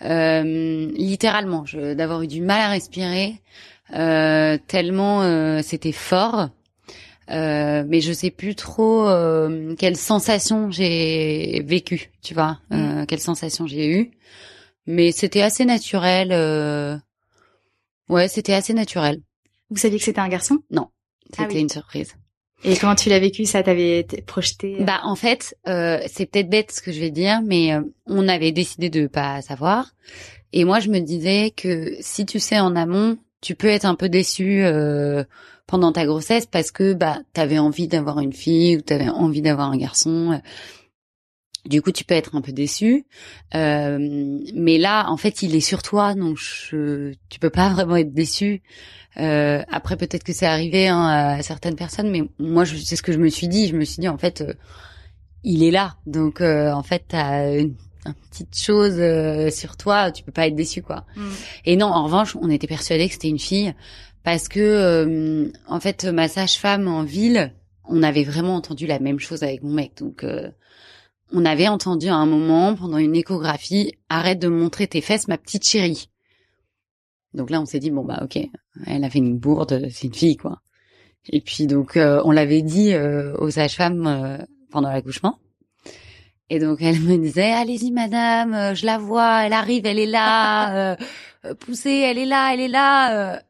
littéralement, 0.00 1.64
je- 1.66 1.94
d'avoir 1.94 2.22
eu 2.22 2.26
du 2.26 2.40
mal 2.40 2.60
à 2.60 2.68
respirer, 2.70 3.40
euh, 3.94 4.58
tellement 4.66 5.22
euh, 5.22 5.60
c'était 5.62 5.92
fort. 5.92 6.48
Euh, 7.30 7.84
mais 7.88 8.02
je 8.02 8.12
sais 8.12 8.30
plus 8.30 8.54
trop 8.54 9.08
euh, 9.08 9.74
quelle 9.76 9.96
sensation 9.96 10.70
j'ai 10.70 11.62
vécu, 11.66 12.10
tu 12.22 12.34
vois, 12.34 12.60
euh, 12.72 13.06
quelle 13.06 13.20
sensation 13.20 13.66
j'ai 13.66 13.88
eu. 13.88 14.10
Mais 14.86 15.12
c'était 15.12 15.42
assez 15.42 15.64
naturel. 15.64 16.30
euh, 16.32 16.96
Ouais, 18.08 18.28
c'était 18.28 18.52
assez 18.52 18.74
naturel. 18.74 19.20
Vous 19.70 19.76
saviez 19.78 19.98
que 19.98 20.04
c'était 20.04 20.20
un 20.20 20.28
garçon? 20.28 20.58
C'était 21.30 21.42
Ah 21.42 21.46
oui. 21.48 21.60
une 21.60 21.68
surprise. 21.70 22.14
Et 22.64 22.76
comment 22.76 22.94
tu 22.94 23.10
l'as 23.10 23.18
vécu? 23.18 23.44
Ça 23.44 23.62
t'avait 23.62 24.00
été 24.00 24.22
projeté 24.22 24.76
euh, 24.80 24.84
Bah 24.84 25.00
en 25.04 25.14
fait, 25.14 25.56
euh, 25.68 26.00
c'est 26.06 26.26
peut-être 26.26 26.48
bête 26.48 26.72
ce 26.72 26.80
que 26.80 26.92
je 26.92 27.00
vais 27.00 27.10
dire, 27.10 27.40
mais 27.44 27.74
euh, 27.74 27.82
on 28.06 28.26
avait 28.26 28.52
décidé 28.52 28.88
de 28.88 29.06
pas 29.06 29.42
savoir. 29.42 29.94
Et 30.52 30.64
moi, 30.64 30.80
je 30.80 30.88
me 30.88 31.00
disais 31.00 31.52
que 31.54 31.94
si 32.00 32.24
tu 32.24 32.38
sais 32.38 32.58
en 32.58 32.74
amont, 32.74 33.18
tu 33.42 33.54
peux 33.54 33.68
être 33.68 33.84
un 33.84 33.94
peu 33.94 34.08
déçu 34.08 34.64
euh, 34.64 35.24
pendant 35.66 35.92
ta 35.92 36.06
grossesse 36.06 36.46
parce 36.46 36.70
que 36.70 36.94
bah 36.94 37.18
t'avais 37.34 37.58
envie 37.58 37.88
d'avoir 37.88 38.20
une 38.20 38.32
fille 38.32 38.76
ou 38.78 38.80
t'avais 38.80 39.08
envie 39.10 39.42
d'avoir 39.42 39.70
un 39.70 39.76
garçon. 39.76 40.40
Du 41.66 41.80
coup, 41.80 41.92
tu 41.92 42.04
peux 42.04 42.14
être 42.14 42.34
un 42.36 42.40
peu 42.42 42.52
déçu. 42.52 43.06
Euh, 43.54 43.98
mais 44.54 44.78
là, 44.78 45.08
en 45.08 45.16
fait, 45.16 45.42
il 45.42 45.54
est 45.54 45.60
sur 45.60 45.82
toi, 45.82 46.14
donc 46.14 46.36
je, 46.36 47.14
tu 47.30 47.38
peux 47.38 47.50
pas 47.50 47.68
vraiment 47.72 47.96
être 47.96 48.12
déçu. 48.12 48.62
Euh, 49.18 49.62
après, 49.70 49.96
peut-être 49.96 50.24
que 50.24 50.32
c'est 50.32 50.46
arrivé 50.46 50.88
hein, 50.88 51.06
à 51.06 51.42
certaines 51.42 51.76
personnes, 51.76 52.10
mais 52.10 52.22
moi, 52.38 52.64
je- 52.64 52.76
c'est 52.76 52.96
ce 52.96 53.02
que 53.02 53.12
je 53.12 53.18
me 53.18 53.28
suis 53.28 53.48
dit. 53.48 53.68
Je 53.68 53.76
me 53.76 53.84
suis 53.84 54.00
dit, 54.00 54.08
en 54.08 54.18
fait, 54.18 54.40
euh, 54.42 54.52
il 55.42 55.62
est 55.62 55.70
là. 55.70 55.96
Donc, 56.06 56.40
euh, 56.40 56.70
en 56.72 56.82
fait, 56.82 57.04
t'as 57.08 57.52
une, 57.58 57.74
une 58.06 58.14
petite 58.30 58.58
chose 58.58 58.96
euh, 58.98 59.50
sur 59.50 59.76
toi, 59.78 60.10
tu 60.12 60.22
peux 60.24 60.32
pas 60.32 60.46
être 60.46 60.56
déçu, 60.56 60.82
quoi. 60.82 61.06
hmm. 61.16 61.30
Et 61.64 61.76
non, 61.76 61.86
en 61.86 62.04
revanche, 62.04 62.36
on 62.40 62.50
était 62.50 62.66
persuadés 62.66 63.06
que 63.06 63.12
c'était 63.14 63.28
une 63.28 63.38
fille 63.38 63.72
parce 64.22 64.48
que, 64.48 64.60
euh, 64.60 65.50
en 65.66 65.80
fait, 65.80 66.04
ma 66.04 66.28
sage-femme 66.28 66.88
en 66.88 67.04
ville, 67.04 67.54
on 67.88 68.02
avait 68.02 68.24
vraiment 68.24 68.56
entendu 68.56 68.86
la 68.86 68.98
même 68.98 69.20
chose 69.20 69.42
avec 69.42 69.62
mon 69.62 69.72
mec. 69.72 69.92
Donc, 69.98 70.24
euh, 70.24 70.50
on 71.32 71.44
avait 71.44 71.68
entendu 71.68 72.08
à 72.08 72.14
un 72.14 72.26
moment, 72.26 72.74
pendant 72.74 72.98
une 72.98 73.16
échographie, 73.16 73.92
arrête 74.08 74.38
de 74.38 74.48
montrer 74.48 74.86
tes 74.86 75.00
fesses, 75.00 75.28
ma 75.28 75.38
petite 75.38 75.66
chérie. 75.66 76.10
Donc 77.32 77.50
là, 77.50 77.60
on 77.60 77.66
s'est 77.66 77.80
dit, 77.80 77.90
bon, 77.90 78.04
bah, 78.04 78.20
ok, 78.22 78.38
elle 78.86 79.04
a 79.04 79.10
fait 79.10 79.18
une 79.18 79.38
bourde, 79.38 79.88
c'est 79.90 80.06
une 80.06 80.14
fille, 80.14 80.36
quoi. 80.36 80.60
Et 81.28 81.40
puis, 81.40 81.66
donc, 81.66 81.96
euh, 81.96 82.20
on 82.24 82.30
l'avait 82.30 82.62
dit 82.62 82.92
euh, 82.92 83.34
aux 83.38 83.50
sages-femmes 83.50 84.06
euh, 84.06 84.38
pendant 84.70 84.90
l'accouchement. 84.90 85.38
Et 86.50 86.58
donc, 86.58 86.82
elle 86.82 87.00
me 87.00 87.16
disait, 87.16 87.52
allez-y, 87.52 87.90
madame, 87.90 88.54
euh, 88.54 88.74
je 88.74 88.84
la 88.84 88.98
vois, 88.98 89.44
elle 89.44 89.54
arrive, 89.54 89.86
elle 89.86 89.98
est 89.98 90.06
là, 90.06 90.92
euh, 90.92 90.96
euh, 91.46 91.54
poussez, 91.54 91.90
elle 91.90 92.18
est 92.18 92.26
là, 92.26 92.52
elle 92.52 92.60
est 92.60 92.68
là. 92.68 93.42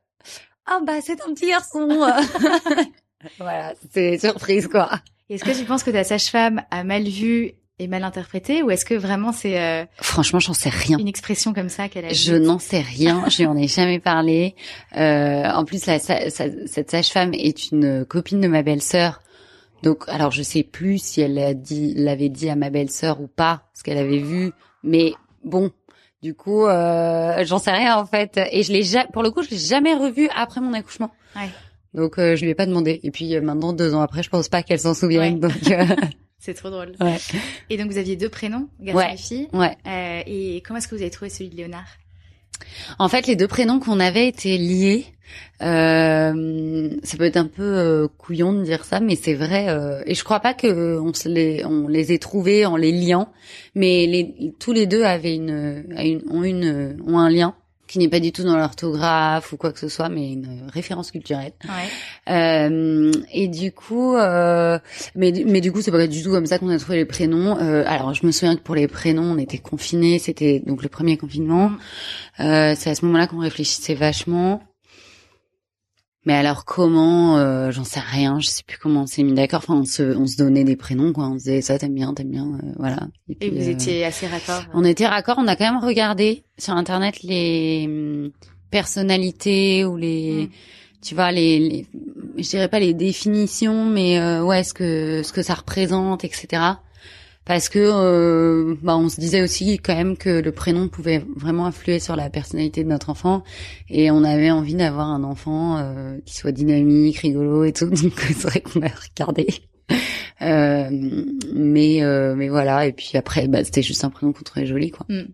Ah, 0.66 0.80
bah, 0.86 1.00
c'est 1.02 1.20
un 1.20 1.34
petit 1.34 1.48
garçon. 1.48 1.88
voilà, 3.38 3.74
c'est 3.90 4.18
surprise, 4.18 4.68
quoi. 4.68 4.90
Est-ce 5.28 5.44
que 5.44 5.58
tu 5.58 5.64
penses 5.64 5.82
que 5.82 5.90
ta 5.90 6.04
sage-femme 6.04 6.62
a 6.70 6.84
mal 6.84 7.02
vu 7.04 7.52
et 7.80 7.88
mal 7.88 8.04
interprété 8.04 8.62
ou 8.62 8.70
est-ce 8.70 8.84
que 8.84 8.94
vraiment 8.94 9.32
c'est 9.32 9.58
euh, 9.60 9.84
Franchement, 10.00 10.38
j'en 10.38 10.52
sais 10.54 10.68
rien. 10.68 10.96
une 10.98 11.08
expression 11.08 11.52
comme 11.52 11.68
ça 11.68 11.88
qu'elle 11.88 12.04
a 12.04 12.12
Je 12.12 12.34
n'en 12.34 12.58
sais 12.60 12.80
rien, 12.80 13.24
je 13.28 13.38
lui 13.38 13.46
en 13.46 13.56
ai 13.56 13.66
jamais 13.66 13.98
parlé. 13.98 14.54
Euh, 14.96 15.44
en 15.50 15.64
plus, 15.64 15.84
la, 15.86 15.98
sa- 15.98 16.30
sa- 16.30 16.66
cette 16.66 16.90
sage-femme 16.92 17.34
est 17.34 17.72
une 17.72 18.04
copine 18.04 18.40
de 18.40 18.46
ma 18.48 18.62
belle-sœur. 18.62 19.22
Donc, 19.82 20.04
alors 20.06 20.30
je 20.30 20.42
sais 20.42 20.62
plus 20.62 21.02
si 21.02 21.20
elle 21.20 21.34
l'a 21.34 21.52
dit, 21.52 21.94
l'avait 21.96 22.28
dit 22.28 22.48
à 22.48 22.54
ma 22.56 22.70
belle-sœur 22.70 23.20
ou 23.20 23.26
pas, 23.26 23.64
ce 23.74 23.82
qu'elle 23.82 23.98
avait 23.98 24.18
vu. 24.20 24.52
Mais 24.84 25.12
bon, 25.44 25.72
du 26.22 26.32
coup, 26.34 26.64
euh, 26.66 27.44
j'en 27.44 27.58
sais 27.58 27.72
rien 27.72 27.96
en 27.98 28.06
fait. 28.06 28.38
Et 28.52 28.62
je 28.62 28.72
l'ai 28.72 28.82
ja- 28.84 29.06
pour 29.12 29.22
le 29.24 29.30
coup, 29.32 29.42
je 29.42 29.50
l'ai 29.50 29.58
jamais 29.58 29.94
revu 29.94 30.28
après 30.36 30.60
mon 30.60 30.72
accouchement. 30.74 31.10
Ouais. 31.34 31.48
Donc, 31.92 32.18
euh, 32.18 32.36
je 32.36 32.42
lui 32.44 32.50
ai 32.50 32.54
pas 32.54 32.66
demandé. 32.66 33.00
Et 33.02 33.10
puis 33.10 33.34
euh, 33.34 33.40
maintenant, 33.40 33.72
deux 33.72 33.94
ans 33.94 34.00
après, 34.00 34.22
je 34.22 34.30
pense 34.30 34.48
pas 34.48 34.62
qu'elle 34.62 34.78
s'en 34.80 34.94
souvienne. 34.94 35.34
Ouais. 35.34 35.40
Donc, 35.50 35.70
euh, 35.70 35.84
C'est 36.44 36.52
trop 36.54 36.68
drôle. 36.70 36.92
ouais. 37.00 37.16
Et 37.70 37.78
donc 37.78 37.90
vous 37.90 37.96
aviez 37.96 38.16
deux 38.16 38.28
prénoms, 38.28 38.68
garçon 38.80 38.98
Ouais. 38.98 39.14
et 39.14 39.16
fille. 39.16 39.48
ouais. 39.54 39.76
Euh, 39.86 40.22
et 40.26 40.62
comment 40.66 40.78
est-ce 40.78 40.88
que 40.88 40.94
vous 40.94 41.00
avez 41.00 41.10
trouvé 41.10 41.30
celui 41.30 41.48
de 41.48 41.56
Léonard? 41.56 41.86
En 42.98 43.08
fait, 43.08 43.26
les 43.26 43.34
deux 43.34 43.48
prénoms 43.48 43.80
qu'on 43.80 43.98
avait 43.98 44.28
étaient 44.28 44.56
liés. 44.58 45.06
Euh, 45.62 46.90
ça 47.02 47.16
peut 47.16 47.24
être 47.24 47.36
un 47.36 47.46
peu 47.46 47.62
euh, 47.62 48.08
couillon 48.18 48.52
de 48.52 48.62
dire 48.62 48.84
ça, 48.84 49.00
mais 49.00 49.16
c'est 49.16 49.34
vrai. 49.34 49.68
euh, 49.68 50.02
et 50.06 50.14
je 50.14 50.22
crois 50.22 50.40
pas 50.40 50.54
que 50.54 50.98
on 51.00 51.12
se 51.14 51.28
les 51.28 51.64
on 51.64 51.88
les 51.88 52.12
ait 52.12 52.18
trouvés 52.18 52.66
en 52.66 52.76
les 52.76 52.92
liant, 52.92 53.28
mais 53.74 54.06
les, 54.06 54.52
tous 54.60 54.72
les 54.72 54.86
deux 54.86 55.02
avaient 55.02 55.34
une, 55.34 55.84
une 55.98 56.22
ont 56.30 56.44
une 56.44 56.98
ont 57.06 57.18
un 57.18 57.30
lien 57.30 57.54
qui 57.86 57.98
n'est 57.98 58.08
pas 58.08 58.20
du 58.20 58.32
tout 58.32 58.42
dans 58.42 58.56
l'orthographe 58.56 59.52
ou 59.52 59.56
quoi 59.56 59.72
que 59.72 59.78
ce 59.78 59.88
soit, 59.88 60.08
mais 60.08 60.32
une 60.32 60.68
référence 60.72 61.10
culturelle. 61.10 61.52
Ouais. 61.64 62.32
Euh, 62.32 63.12
et 63.32 63.48
du 63.48 63.72
coup, 63.72 64.16
euh, 64.16 64.78
mais 65.14 65.32
mais 65.46 65.60
du 65.60 65.70
coup, 65.72 65.82
c'est 65.82 65.90
pas 65.90 66.06
du 66.06 66.22
tout 66.22 66.30
comme 66.30 66.46
ça 66.46 66.58
qu'on 66.58 66.70
a 66.70 66.78
trouvé 66.78 66.98
les 66.98 67.04
prénoms. 67.04 67.58
Euh, 67.58 67.84
alors, 67.86 68.14
je 68.14 68.26
me 68.26 68.32
souviens 68.32 68.56
que 68.56 68.62
pour 68.62 68.74
les 68.74 68.88
prénoms, 68.88 69.32
on 69.32 69.38
était 69.38 69.58
confinés. 69.58 70.18
C'était 70.18 70.60
donc 70.60 70.82
le 70.82 70.88
premier 70.88 71.16
confinement. 71.16 71.72
Euh, 72.40 72.74
c'est 72.76 72.90
à 72.90 72.94
ce 72.94 73.04
moment-là 73.04 73.26
qu'on 73.26 73.38
réfléchissait 73.38 73.94
vachement. 73.94 74.62
Mais 76.26 76.34
alors 76.34 76.64
comment 76.64 77.36
euh, 77.36 77.70
J'en 77.70 77.84
sais 77.84 78.00
rien. 78.00 78.40
Je 78.40 78.46
sais 78.46 78.62
plus 78.66 78.78
comment 78.78 79.02
on 79.02 79.06
s'est 79.06 79.22
mis 79.22 79.34
d'accord. 79.34 79.58
Enfin, 79.58 79.74
on 79.74 79.84
se 79.84 80.16
on 80.16 80.26
se 80.26 80.36
donnait 80.36 80.64
des 80.64 80.76
prénoms 80.76 81.12
quoi. 81.12 81.28
On 81.28 81.34
se 81.38 81.44
disait 81.44 81.60
ça 81.60 81.78
t'aimes 81.78 81.94
bien, 81.94 82.14
t'aimes 82.14 82.30
bien, 82.30 82.46
euh, 82.46 82.72
voilà. 82.78 83.08
Et 83.28 83.34
puis, 83.34 83.50
vous 83.50 83.68
euh, 83.68 83.72
étiez 83.72 84.04
assez 84.04 84.26
raccord. 84.26 84.62
on 84.72 84.84
était 84.84 85.06
raccord. 85.06 85.36
On 85.38 85.46
a 85.46 85.56
quand 85.56 85.70
même 85.70 85.82
regardé 85.82 86.44
sur 86.58 86.74
internet 86.74 87.22
les 87.22 87.84
hum, 87.86 88.30
personnalités 88.70 89.84
ou 89.84 89.96
les 89.96 90.44
Mm. 90.44 90.48
tu 91.02 91.14
vois 91.14 91.32
les, 91.32 91.58
les 91.58 91.86
je 92.38 92.48
dirais 92.48 92.68
pas 92.68 92.80
les 92.80 92.94
définitions 92.94 93.84
mais 93.84 94.18
euh, 94.18 94.42
ouais 94.42 94.64
ce 94.64 94.74
que 94.74 95.22
ce 95.22 95.32
que 95.32 95.42
ça 95.42 95.54
représente 95.54 96.24
etc 96.24 96.62
parce 97.44 97.68
que 97.68 97.78
euh, 97.78 98.74
bah 98.82 98.96
on 98.96 99.08
se 99.08 99.20
disait 99.20 99.42
aussi 99.42 99.78
quand 99.78 99.94
même 99.94 100.16
que 100.16 100.40
le 100.40 100.52
prénom 100.52 100.88
pouvait 100.88 101.24
vraiment 101.36 101.66
influer 101.66 101.98
sur 101.98 102.16
la 102.16 102.30
personnalité 102.30 102.84
de 102.84 102.88
notre 102.88 103.10
enfant. 103.10 103.44
Et 103.88 104.10
on 104.10 104.24
avait 104.24 104.50
envie 104.50 104.74
d'avoir 104.74 105.08
un 105.08 105.24
enfant 105.24 105.76
euh, 105.78 106.18
qui 106.24 106.34
soit 106.36 106.52
dynamique 106.52 107.18
rigolo 107.18 107.64
et 107.64 107.72
tout. 107.72 107.86
Donc 108.02 108.18
c'est 108.20 108.48
vrai 108.48 108.60
qu'on 108.60 108.82
a 108.82 108.88
regardé. 108.88 109.46
Euh, 110.42 110.88
mais 111.54 112.02
euh, 112.02 112.34
mais 112.34 112.48
voilà. 112.48 112.86
Et 112.86 112.92
puis 112.92 113.12
après 113.14 113.46
bah 113.46 113.62
c'était 113.62 113.82
juste 113.82 114.04
un 114.04 114.10
prénom 114.10 114.32
qu'on 114.32 114.42
trouvait 114.42 114.66
joli 114.66 114.90
quoi. 114.90 115.06
Hmm. 115.08 115.26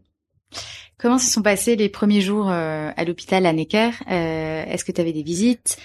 Comment 0.99 1.19
se 1.19 1.31
sont 1.31 1.43
passés 1.43 1.77
les 1.77 1.89
premiers 1.89 2.21
jours 2.21 2.51
euh, 2.51 2.91
à 2.95 3.05
l'hôpital 3.05 3.47
à 3.47 3.53
Necker? 3.53 3.91
Euh, 4.11 4.65
Est-ce 4.67 4.85
que 4.85 4.93
tu 4.93 5.01
avais 5.01 5.13
des 5.13 5.23
visites? 5.23 5.79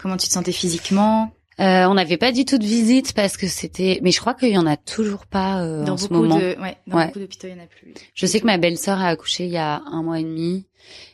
Comment 0.00 0.16
tu 0.16 0.26
te 0.26 0.32
sentais 0.32 0.50
physiquement? 0.50 1.30
Euh, 1.60 1.86
on 1.88 1.94
n'avait 1.94 2.16
pas 2.16 2.30
du 2.30 2.44
tout 2.44 2.58
de 2.58 2.64
visite 2.64 3.12
parce 3.14 3.36
que 3.36 3.48
c'était, 3.48 3.98
mais 4.02 4.12
je 4.12 4.20
crois 4.20 4.34
qu'il 4.34 4.50
y 4.50 4.58
en 4.58 4.66
a 4.66 4.76
toujours 4.76 5.26
pas 5.26 5.60
euh, 5.62 5.84
Dans 5.84 5.94
en 5.94 5.96
ce 5.96 6.08
beaucoup 6.08 6.22
moment. 6.22 6.38
de, 6.38 6.56
ouais, 6.60 6.76
dans 6.86 6.96
Ouais. 6.96 7.06
beaucoup 7.06 7.18
d'hôpitaux, 7.18 7.48
il 7.48 7.56
y 7.56 7.60
en 7.60 7.64
a 7.64 7.66
plus. 7.66 7.92
Je 8.14 8.26
sais 8.26 8.38
que 8.40 8.46
ma 8.46 8.58
belle-sœur 8.58 9.00
a 9.00 9.08
accouché 9.08 9.46
il 9.46 9.50
y 9.50 9.56
a 9.56 9.82
un 9.90 10.02
mois 10.02 10.20
et 10.20 10.22
demi 10.24 10.66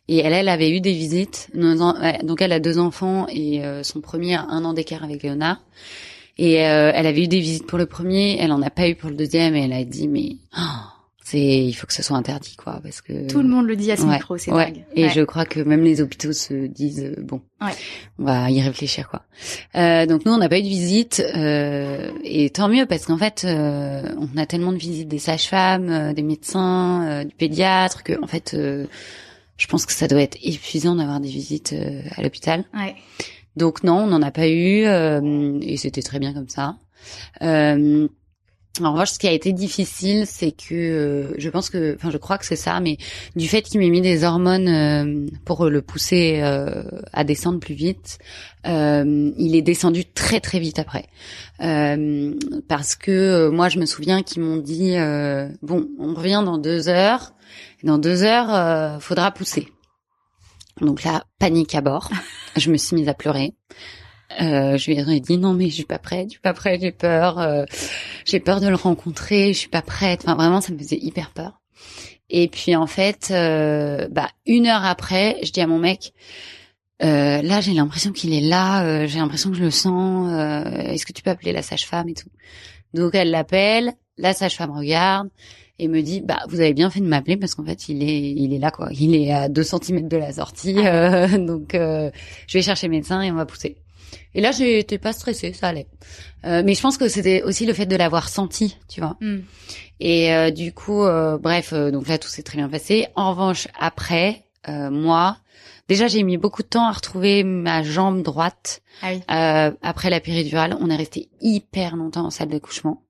et 0.09 0.19
elle, 0.19 0.35
elle 0.35 0.49
avait 0.51 0.71
eu 0.71 0.81
des 0.83 0.93
visites. 0.93 1.49
Donc 1.55 2.43
elle 2.43 2.53
a 2.53 2.61
deux 2.61 2.79
enfants 2.79 3.27
et 3.31 3.65
euh, 3.65 3.83
son 3.83 4.01
premier 4.03 4.35
a 4.35 4.43
un 4.43 4.65
an 4.67 4.75
d'écart 4.75 5.03
avec 5.03 5.23
Léonard. 5.23 5.63
Et 6.37 6.67
euh, 6.67 6.91
elle 6.95 7.07
avait 7.07 7.23
eu 7.25 7.29
des 7.29 7.41
visites 7.41 7.67
pour 7.67 7.79
le 7.79 7.87
premier, 7.87 8.37
elle 8.41 8.53
en 8.53 8.61
a 8.61 8.69
pas 8.71 8.89
eu 8.89 8.97
pour 8.97 9.09
le 9.09 9.17
deuxième 9.17 9.55
et 9.55 9.63
elle 9.65 9.73
a 9.73 9.85
dit 9.85 10.09
mais 10.09 10.37
oh, 10.59 10.61
c'est 11.27 11.41
il 11.41 11.73
faut 11.73 11.87
que 11.87 11.95
ce 11.95 12.03
soit 12.03 12.17
interdit 12.19 12.55
quoi 12.55 12.81
parce 12.83 13.01
que 13.01 13.27
tout 13.29 13.41
le 13.41 13.49
monde 13.49 13.67
le 13.67 13.77
dit 13.77 13.91
à 13.91 13.97
ce 13.97 14.03
Ouais, 14.03 14.13
micro, 14.17 14.37
c'est 14.37 14.53
ouais. 14.53 14.67
dingue. 14.67 14.85
Et 14.95 15.05
Ouais. 15.05 15.11
je 15.11 15.23
crois 15.23 15.47
que 15.47 15.59
même 15.61 15.83
les 15.83 16.03
hôpitaux 16.03 16.35
se 16.35 16.67
disent 16.67 17.03
euh, 17.03 17.17
bon, 17.23 17.41
Ouais. 17.63 17.73
on 18.19 18.25
va 18.25 18.51
y 18.51 18.61
réfléchir 18.61 19.09
quoi. 19.09 19.23
Euh, 19.75 20.05
donc 20.05 20.27
nous 20.27 20.33
on 20.33 20.37
n'a 20.39 20.51
pas 20.51 20.59
eu 20.59 20.63
de 20.63 20.69
visite 20.69 21.25
euh, 21.35 22.11
et 22.23 22.51
tant 22.51 22.69
mieux 22.69 22.85
parce 22.85 23.07
qu'en 23.07 23.17
fait 23.17 23.45
euh, 23.47 24.03
on 24.19 24.37
a 24.37 24.45
tellement 24.45 24.71
de 24.73 24.77
visites 24.77 25.09
des 25.09 25.19
sages-femmes, 25.19 25.89
euh, 25.91 26.13
des 26.13 26.23
médecins, 26.23 27.09
euh, 27.09 27.25
du 27.25 27.35
pédiatre 27.35 28.03
que 28.03 28.23
en 28.23 28.27
fait 28.27 28.53
euh, 28.55 28.85
je 29.57 29.67
pense 29.67 29.87
que 29.87 29.93
ça 29.93 30.09
doit 30.09 30.21
être 30.21 30.37
épuisant 30.43 30.95
d'avoir 30.97 31.21
des 31.21 31.29
visites 31.31 31.73
euh, 31.73 32.03
à 32.17 32.23
l'hôpital. 32.23 32.65
Ouais. 32.75 32.97
Donc 33.57 33.83
non, 33.83 33.99
on 34.03 34.07
n'en 34.09 34.21
a 34.21 34.31
pas 34.31 34.49
eu 34.49 34.85
euh, 34.85 35.59
et 35.63 35.77
c'était 35.79 36.03
très 36.03 36.19
bien 36.19 36.35
comme 36.35 36.49
ça. 36.51 36.77
Euh, 37.41 38.09
en 38.81 38.93
revanche, 38.93 39.11
ce 39.13 39.19
qui 39.21 39.29
a 39.29 39.33
été 39.33 39.53
difficile, 39.53 40.27
c'est 40.27 40.51
que 40.51 40.75
euh, 40.75 41.35
je 41.39 41.49
pense 41.49 41.71
que, 41.71 41.95
enfin, 41.95 42.11
je 42.11 42.17
crois 42.17 42.39
que 42.39 42.45
c'est 42.45 42.57
ça, 42.57 42.81
mais 42.81 42.97
du 43.37 43.47
fait 43.47 43.63
qu'il 43.63 43.79
m'ait 43.79 43.89
mis 43.89 44.01
des 44.01 44.25
hormones 44.25 44.69
euh, 44.69 45.27
pour 45.45 45.67
le 45.67 45.81
pousser 45.81 46.41
euh, 46.43 46.83
à 47.13 47.23
descendre 47.23 47.61
plus 47.61 47.75
vite, 47.75 48.19
euh, 48.67 49.31
il 49.39 49.55
est 49.55 49.63
descendu 49.63 50.05
très 50.05 50.41
très 50.41 50.59
vite 50.59 50.81
après. 50.81 51.07
Euh, 51.63 52.35
parce 52.67 52.97
que 52.97 53.13
euh, 53.13 53.51
moi, 53.53 53.69
je 53.69 53.79
me 53.79 53.87
souviens 53.87 54.25
qu'ils 54.25 54.43
m'ont 54.43 54.57
dit 54.57 54.97
euh, 54.97 55.49
bon, 55.63 55.87
on 56.01 56.15
revient 56.15 56.43
dans 56.45 56.59
deux 56.59 56.89
heures. 56.89 57.33
Dans 57.85 57.99
deux 57.99 58.25
heures, 58.25 58.53
euh, 58.53 58.99
faudra 58.99 59.31
pousser. 59.31 59.69
Donc 60.81 61.05
là, 61.05 61.25
panique 61.39 61.77
à 61.77 61.81
bord. 61.81 62.11
je 62.57 62.73
me 62.73 62.77
suis 62.77 62.97
mise 62.97 63.09
à 63.09 63.15
pleurer. 63.15 63.55
Euh, 64.41 64.77
je 64.77 64.91
lui 64.91 64.99
ai 64.99 65.21
dit 65.21 65.39
non 65.39 65.53
mais 65.55 65.69
je 65.69 65.75
suis 65.75 65.85
pas 65.85 65.99
prête, 65.99 66.27
je 66.27 66.33
suis 66.33 66.41
pas 66.41 66.55
prête, 66.55 66.81
j'ai 66.81 66.91
peur, 66.93 67.39
euh, 67.39 67.65
j'ai 68.25 68.41
peur 68.41 68.61
de 68.61 68.69
le 68.69 68.75
rencontrer, 68.75 69.53
je 69.53 69.59
suis 69.59 69.69
pas 69.69 69.83
prête. 69.83 70.23
Enfin 70.25 70.35
vraiment 70.35 70.61
ça 70.61 70.73
me 70.73 70.79
faisait 70.79 70.99
hyper 71.01 71.31
peur. 71.31 71.61
Et 72.31 72.49
puis 72.49 72.75
en 72.75 72.87
fait, 72.87 73.29
euh, 73.31 74.09
bah 74.11 74.29
une 74.47 74.67
heure 74.67 74.85
après, 74.85 75.37
je 75.45 75.53
dis 75.53 75.61
à 75.61 75.67
mon 75.67 75.79
mec, 75.79 76.13
euh, 77.03 77.43
là 77.43 77.61
j'ai 77.61 77.75
l'impression 77.75 78.13
qu'il 78.13 78.33
est 78.35 78.41
là, 78.41 78.85
euh, 78.85 79.07
j'ai 79.07 79.19
l'impression 79.19 79.51
que 79.51 79.57
je 79.57 79.63
le 79.65 79.71
sens. 79.71 80.33
euh, 80.33 80.65
Est-ce 80.91 81.07
que 81.07 81.13
tu 81.13 81.23
peux 81.23 81.31
appeler 81.31 81.53
la 81.53 81.63
sage-femme 81.63 82.09
et 82.09 82.15
tout 82.15 82.31
Donc 82.95 83.15
elle 83.15 83.31
l'appelle, 83.31 83.93
la 84.19 84.33
sage-femme 84.33 84.71
regarde 84.71 85.29
et 85.79 85.89
me 85.89 86.01
dit 86.03 86.21
bah 86.23 86.41
vous 86.49 86.61
avez 86.61 86.73
bien 86.73 86.89
fait 86.91 87.01
de 87.01 87.07
m'appeler 87.07 87.37
parce 87.37 87.55
qu'en 87.55 87.65
fait 87.65 87.89
il 87.89 88.03
est 88.03 88.21
il 88.33 88.53
est 88.55 88.59
là 88.59 88.71
quoi, 88.71 88.89
il 88.93 89.15
est 89.15 89.33
à 89.33 89.49
2 89.49 89.63
cm 89.63 90.09
de 90.09 90.17
la 90.17 90.33
sortie, 90.33 90.77
euh, 90.87 91.39
donc 91.47 91.75
euh, 91.75 92.11
je 92.49 92.59
vais 92.59 92.63
chercher 92.63 92.87
le 92.89 92.93
médecin 92.93 93.21
et 93.23 93.31
on 93.31 93.35
va 93.37 93.45
pousser. 93.47 93.77
Et 94.35 94.41
là, 94.41 94.53
j'étais 94.53 94.99
pas 94.99 95.13
stressée, 95.13 95.53
ça 95.53 95.69
allait. 95.69 95.87
Euh, 96.45 96.63
mais 96.65 96.75
je 96.75 96.81
pense 96.81 96.99
que 96.99 97.09
c'était 97.09 97.43
aussi 97.43 97.67
le 97.67 97.73
fait 97.73 97.87
de 97.87 97.97
l'avoir 97.97 98.29
senti, 98.29 98.77
tu 98.89 99.01
vois. 99.01 99.17
Hmm. 99.21 99.41
Et 100.01 100.33
euh, 100.35 100.51
du 100.51 100.73
coup, 100.73 101.03
euh, 101.05 101.39
bref, 101.39 101.73
euh, 101.73 101.91
donc 101.91 102.09
là, 102.09 102.19
tout 102.19 102.29
s'est 102.29 102.43
très 102.43 102.59
bien 102.59 102.69
passé. 102.69 103.09
En 103.15 103.31
revanche, 103.31 103.69
après, 103.79 104.45
euh, 104.69 104.91
moi, 104.91 105.39
déjà, 105.89 106.07
j'ai 106.09 106.23
mis 106.23 106.37
beaucoup 106.37 106.63
de 106.63 106.69
temps 106.69 106.87
à 106.87 106.93
retrouver 106.93 107.45
ma 107.45 107.83
jambe 107.83 108.23
droite. 108.23 108.83
Ah 109.03 109.13
oui. 109.13 109.23
Euh, 109.31 109.71
après 109.83 110.11
la 110.11 110.21
péridurale, 110.21 110.77
on 110.81 110.91
est 110.91 110.97
resté 110.97 111.29
hyper 111.41 111.97
longtemps 111.97 112.27
en 112.27 112.31
salle 112.31 112.49
d'accouchement. 112.49 113.03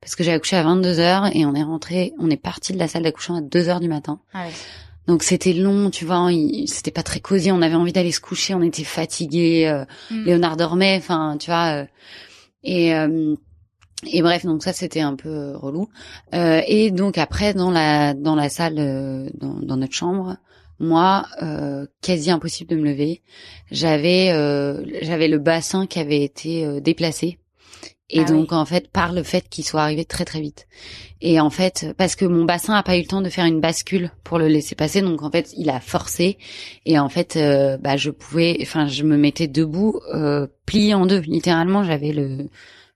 Parce 0.00 0.16
que 0.16 0.24
j'ai 0.24 0.32
accouché 0.32 0.56
à 0.56 0.62
22 0.62 0.98
heures 0.98 1.26
et 1.34 1.46
on 1.46 1.54
est 1.54 1.62
rentré, 1.62 2.12
on 2.18 2.28
est 2.30 2.36
parti 2.36 2.72
de 2.72 2.78
la 2.78 2.88
salle 2.88 3.02
d'accouchement 3.02 3.38
à 3.38 3.40
2 3.40 3.68
heures 3.68 3.80
du 3.80 3.88
matin. 3.88 4.20
Ah 4.34 4.44
ouais. 4.44 4.52
Donc 5.06 5.22
c'était 5.22 5.52
long, 5.52 5.90
tu 5.90 6.04
vois, 6.04 6.32
il- 6.32 6.66
c'était 6.68 6.90
pas 6.90 7.02
très 7.02 7.20
cosy, 7.20 7.50
on 7.52 7.60
avait 7.62 7.74
envie 7.74 7.92
d'aller 7.92 8.12
se 8.12 8.20
coucher, 8.20 8.54
on 8.54 8.62
était 8.62 8.84
fatigués, 8.84 9.66
euh, 9.66 9.84
Hmm. 10.10 10.24
Léonard 10.24 10.56
dormait, 10.56 10.96
enfin, 10.96 11.36
tu 11.38 11.50
vois. 11.50 11.82
euh, 11.82 11.86
et 12.62 12.94
euh, 12.94 13.34
et 14.06 14.22
bref, 14.22 14.44
donc 14.44 14.62
ça 14.62 14.72
c'était 14.72 15.00
un 15.00 15.14
peu 15.16 15.28
euh, 15.28 15.56
relou. 15.58 15.88
Euh, 16.34 16.60
et 16.66 16.90
donc 16.90 17.18
après 17.18 17.54
dans 17.54 17.70
la 17.70 18.14
dans 18.14 18.34
la 18.34 18.48
salle, 18.48 18.76
euh, 18.78 19.28
dans, 19.34 19.54
dans 19.60 19.76
notre 19.76 19.92
chambre, 19.94 20.36
moi, 20.80 21.26
euh, 21.42 21.86
quasi 22.02 22.30
impossible 22.30 22.70
de 22.70 22.76
me 22.76 22.84
lever. 22.90 23.22
J'avais 23.70 24.30
euh, 24.32 24.82
j'avais 25.02 25.28
le 25.28 25.38
bassin 25.38 25.86
qui 25.86 25.98
avait 26.00 26.22
été 26.22 26.64
euh, 26.66 26.80
déplacé. 26.80 27.38
Et 28.10 28.20
Ah 28.20 28.24
donc 28.24 28.52
en 28.52 28.66
fait 28.66 28.90
par 28.90 29.12
le 29.12 29.22
fait 29.22 29.48
qu'il 29.48 29.64
soit 29.64 29.80
arrivé 29.80 30.04
très 30.04 30.24
très 30.26 30.40
vite. 30.40 30.66
Et 31.22 31.40
en 31.40 31.48
fait 31.48 31.94
parce 31.96 32.16
que 32.16 32.26
mon 32.26 32.44
bassin 32.44 32.74
a 32.74 32.82
pas 32.82 32.98
eu 32.98 33.00
le 33.00 33.06
temps 33.06 33.22
de 33.22 33.30
faire 33.30 33.46
une 33.46 33.60
bascule 33.60 34.10
pour 34.24 34.38
le 34.38 34.46
laisser 34.46 34.74
passer, 34.74 35.00
donc 35.00 35.22
en 35.22 35.30
fait 35.30 35.52
il 35.56 35.70
a 35.70 35.80
forcé. 35.80 36.36
Et 36.84 36.98
en 36.98 37.08
fait 37.08 37.36
euh, 37.36 37.78
bah 37.78 37.96
je 37.96 38.10
pouvais, 38.10 38.58
enfin 38.60 38.86
je 38.88 39.04
me 39.04 39.16
mettais 39.16 39.48
debout, 39.48 40.00
euh, 40.14 40.46
plié 40.66 40.92
en 40.94 41.06
deux, 41.06 41.20
littéralement 41.20 41.82
j'avais 41.82 42.12
le, 42.12 42.50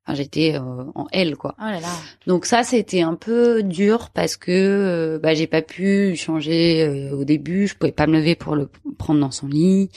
enfin 0.05 0.15
j'étais 0.15 0.57
euh, 0.57 0.85
en 0.95 1.07
L 1.11 1.37
quoi. 1.37 1.55
Oh 1.59 1.65
là 1.65 1.81
là. 1.81 1.89
Donc 2.27 2.45
ça 2.45 2.63
c'était 2.63 3.01
un 3.01 3.15
peu 3.15 3.63
dur 3.63 4.11
parce 4.11 4.37
que 4.37 4.53
euh, 4.53 5.19
bah 5.19 5.33
j'ai 5.33 5.47
pas 5.47 5.63
pu 5.63 6.17
changer 6.17 6.85
euh, 6.85 7.17
au 7.17 7.25
début, 7.25 7.67
je 7.67 7.75
pouvais 7.77 7.93
pas 7.93 8.07
me 8.07 8.13
lever 8.19 8.35
pour 8.35 8.57
le 8.57 8.69
prendre 8.99 9.21
dans 9.21 9.31
son 9.31 9.47
lit. 9.47 9.89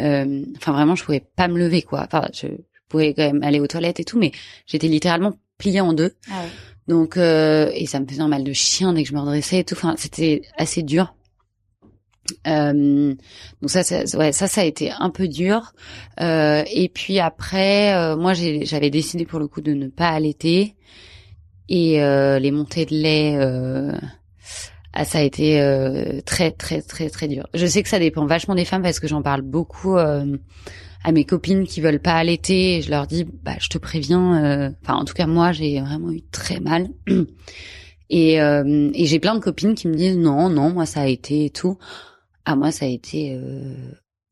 Euh, 0.00 0.42
Enfin 0.56 0.72
vraiment 0.72 0.96
je 0.96 1.04
pouvais 1.04 1.24
pas 1.36 1.46
me 1.46 1.60
lever 1.60 1.82
quoi. 1.82 2.02
Enfin 2.04 2.26
je 2.34 2.48
pouvais 2.88 3.14
quand 3.14 3.24
même 3.24 3.42
aller 3.42 3.60
aux 3.60 3.66
toilettes 3.66 4.00
et 4.00 4.04
tout, 4.04 4.18
mais 4.18 4.32
j'étais 4.66 4.88
littéralement 4.88 5.34
pliée 5.58 5.80
en 5.80 5.92
deux. 5.92 6.14
Ah 6.30 6.42
ouais. 6.42 6.48
Donc 6.88 7.16
euh, 7.16 7.70
et 7.74 7.86
ça 7.86 8.00
me 8.00 8.06
faisait 8.06 8.22
un 8.22 8.28
mal 8.28 8.44
de 8.44 8.52
chien 8.52 8.92
dès 8.92 9.02
que 9.02 9.08
je 9.08 9.14
me 9.14 9.20
redressais 9.20 9.60
et 9.60 9.64
tout. 9.64 9.74
Enfin 9.74 9.94
c'était 9.98 10.42
assez 10.56 10.82
dur. 10.82 11.14
Euh, 12.46 13.14
donc 13.60 13.70
ça, 13.70 13.82
ça, 13.82 14.02
ouais, 14.18 14.32
ça, 14.32 14.46
ça 14.46 14.60
a 14.60 14.64
été 14.64 14.90
un 14.98 15.10
peu 15.10 15.28
dur. 15.28 15.72
Euh, 16.20 16.62
et 16.72 16.88
puis 16.88 17.20
après, 17.20 17.94
euh, 17.94 18.16
moi, 18.16 18.34
j'avais 18.34 18.90
décidé 18.90 19.24
pour 19.24 19.38
le 19.38 19.48
coup 19.48 19.60
de 19.60 19.72
ne 19.72 19.88
pas 19.88 20.08
allaiter. 20.08 20.74
Et 21.68 22.02
euh, 22.02 22.38
les 22.38 22.50
montées 22.50 22.86
de 22.86 22.94
lait, 22.94 23.36
euh, 23.36 23.92
ah, 24.94 25.04
ça 25.04 25.18
a 25.18 25.22
été 25.22 25.60
euh, 25.60 26.20
très, 26.24 26.50
très, 26.50 26.80
très, 26.80 27.10
très 27.10 27.28
dur. 27.28 27.46
Je 27.52 27.66
sais 27.66 27.82
que 27.82 27.88
ça 27.88 27.98
dépend 27.98 28.24
vachement 28.26 28.54
des 28.54 28.64
femmes 28.64 28.82
parce 28.82 29.00
que 29.00 29.08
j'en 29.08 29.22
parle 29.22 29.42
beaucoup 29.42 29.96
euh, 29.96 30.38
à 31.04 31.12
mes 31.12 31.24
copines 31.24 31.66
qui 31.66 31.80
veulent 31.80 32.00
pas 32.00 32.14
allaiter. 32.14 32.76
Et 32.78 32.82
je 32.82 32.90
leur 32.90 33.06
dis, 33.06 33.24
bah, 33.24 33.54
je 33.60 33.68
te 33.68 33.78
préviens. 33.78 34.44
euh, 34.44 34.70
Enfin, 34.82 34.94
en 34.94 35.04
tout 35.04 35.14
cas, 35.14 35.26
moi, 35.26 35.52
j'ai 35.52 35.80
vraiment 35.80 36.10
eu 36.12 36.22
très 36.30 36.60
mal. 36.60 36.88
Et, 38.10 38.40
euh, 38.40 38.90
et 38.94 39.04
j'ai 39.04 39.18
plein 39.20 39.34
de 39.34 39.40
copines 39.40 39.74
qui 39.74 39.86
me 39.86 39.94
disent 39.94 40.16
non, 40.16 40.48
non, 40.48 40.70
moi 40.70 40.86
ça 40.86 41.02
a 41.02 41.06
été 41.06 41.44
et 41.44 41.50
tout. 41.50 41.76
Ah 42.46 42.56
moi 42.56 42.70
ça 42.72 42.86
a 42.86 42.88
été 42.88 43.34
euh, 43.34 43.74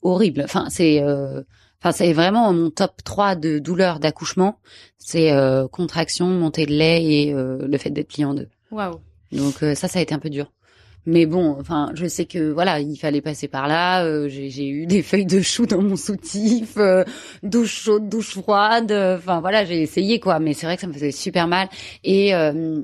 horrible. 0.01 0.41
Enfin 0.45 0.69
c'est, 0.71 1.03
euh, 1.03 1.43
enfin 1.83 1.93
c'est 1.93 2.15
vraiment 2.15 2.51
mon 2.55 2.71
top 2.71 3.05
3 3.05 3.35
de 3.37 3.59
douleurs 3.59 4.01
d'accouchement. 4.01 4.61
C'est 4.97 5.31
euh, 5.33 5.69
contraction, 5.69 6.27
montée 6.27 6.65
de 6.65 6.73
lait 6.73 7.05
et 7.05 7.35
euh, 7.35 7.67
le 7.69 7.77
fait 7.77 7.91
d'être 7.91 8.09
plié 8.09 8.25
en 8.25 8.33
deux. 8.33 8.49
Waouh. 8.71 9.01
Donc 9.33 9.63
euh, 9.63 9.75
ça 9.75 9.89
ça 9.89 9.99
a 9.99 10.03
été 10.03 10.15
un 10.15 10.19
peu 10.21 10.31
dur. 10.31 10.51
Mais 11.07 11.25
bon, 11.27 11.57
enfin, 11.61 11.91
je 11.95 12.07
sais 12.07 12.25
que 12.27 12.51
voilà, 12.53 12.81
il 12.81 12.97
fallait 12.97 13.21
passer 13.21 13.47
par 13.49 13.69
là. 13.69 14.05
euh, 14.05 14.29
j'ai 14.29 14.69
eu 14.69 14.87
des 14.87 15.03
feuilles 15.05 15.27
de 15.27 15.41
chou 15.41 15.65
dans 15.67 15.81
mon 15.83 15.97
soutif, 15.97 16.77
euh, 16.79 17.05
douche 17.43 17.83
chaude, 17.85 18.09
douche 18.09 18.35
froide. 18.39 18.91
euh, 18.93 19.17
Enfin 19.17 19.41
voilà, 19.41 19.65
j'ai 19.65 19.81
essayé 19.83 20.19
quoi. 20.21 20.39
Mais 20.41 20.53
c'est 20.53 20.67
vrai 20.67 20.75
que 20.77 20.81
ça 20.83 20.89
me 20.89 20.93
faisait 20.93 21.13
super 21.13 21.47
mal. 21.47 21.69
Et 22.05 22.35
euh, 22.35 22.83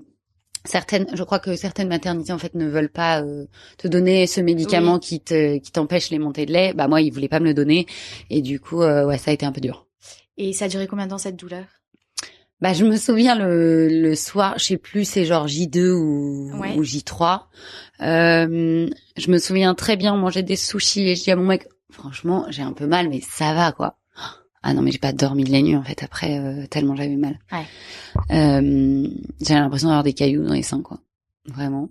certaines, 0.64 1.06
je 1.12 1.22
crois 1.24 1.40
que 1.40 1.56
certaines 1.56 1.88
maternités 1.88 2.32
en 2.32 2.38
fait 2.38 2.54
ne 2.54 2.68
veulent 2.68 2.88
pas 2.92 3.22
euh, 3.22 3.46
te 3.78 3.88
donner 3.88 4.26
ce 4.28 4.40
médicament 4.40 4.98
qui 5.00 5.20
te 5.20 5.58
qui 5.58 5.72
t'empêche 5.72 6.10
les 6.10 6.18
montées 6.20 6.46
de 6.46 6.52
lait. 6.52 6.72
Bah 6.74 6.86
moi, 6.88 7.00
ils 7.00 7.12
voulaient 7.12 7.28
pas 7.28 7.40
me 7.40 7.46
le 7.46 7.54
donner. 7.54 7.86
Et 8.30 8.40
du 8.40 8.60
coup, 8.60 8.82
euh, 8.82 9.04
ouais, 9.06 9.18
ça 9.18 9.30
a 9.32 9.34
été 9.34 9.44
un 9.46 9.52
peu 9.52 9.60
dur. 9.60 9.86
Et 10.38 10.52
ça 10.52 10.66
a 10.66 10.68
duré 10.68 10.86
combien 10.86 11.06
de 11.06 11.10
temps 11.10 11.18
cette 11.18 11.36
douleur? 11.36 11.64
Bah, 12.62 12.72
je 12.72 12.84
me 12.86 12.96
souviens 12.96 13.34
le, 13.34 13.88
le 13.88 14.14
soir, 14.14 14.54
je 14.56 14.64
sais 14.64 14.76
plus, 14.78 15.04
c'est 15.04 15.24
genre 15.26 15.46
J2 15.48 15.90
ou, 15.90 16.50
Ouais. 16.58 16.74
ou 16.76 16.82
J3. 16.84 17.40
Euh, 18.00 18.88
je 19.16 19.30
me 19.30 19.38
souviens 19.38 19.74
très 19.74 19.96
bien, 19.96 20.14
on 20.14 20.16
mangeait 20.18 20.42
des 20.44 20.56
sushis 20.56 21.08
et 21.08 21.14
je 21.16 21.24
dis 21.24 21.30
à 21.32 21.36
mon 21.36 21.44
mec, 21.46 21.66
franchement, 21.90 22.46
j'ai 22.50 22.62
un 22.62 22.72
peu 22.72 22.86
mal, 22.86 23.08
mais 23.08 23.20
ça 23.20 23.52
va, 23.52 23.72
quoi. 23.72 23.98
Ah 24.62 24.74
non, 24.74 24.82
mais 24.82 24.92
j'ai 24.92 24.98
pas 24.98 25.12
dormi 25.12 25.42
de 25.44 25.50
la 25.50 25.60
nuit, 25.60 25.74
en 25.76 25.82
fait, 25.82 26.02
après, 26.04 26.38
euh, 26.38 26.66
tellement 26.68 26.94
j'avais 26.94 27.16
mal. 27.16 27.36
Ouais. 27.50 27.64
Euh, 28.30 29.08
j'avais 29.40 29.60
l'impression 29.60 29.88
d'avoir 29.88 30.04
des 30.04 30.12
cailloux 30.12 30.44
dans 30.46 30.54
les 30.54 30.62
seins, 30.62 30.82
quoi. 30.82 31.00
Vraiment. 31.46 31.88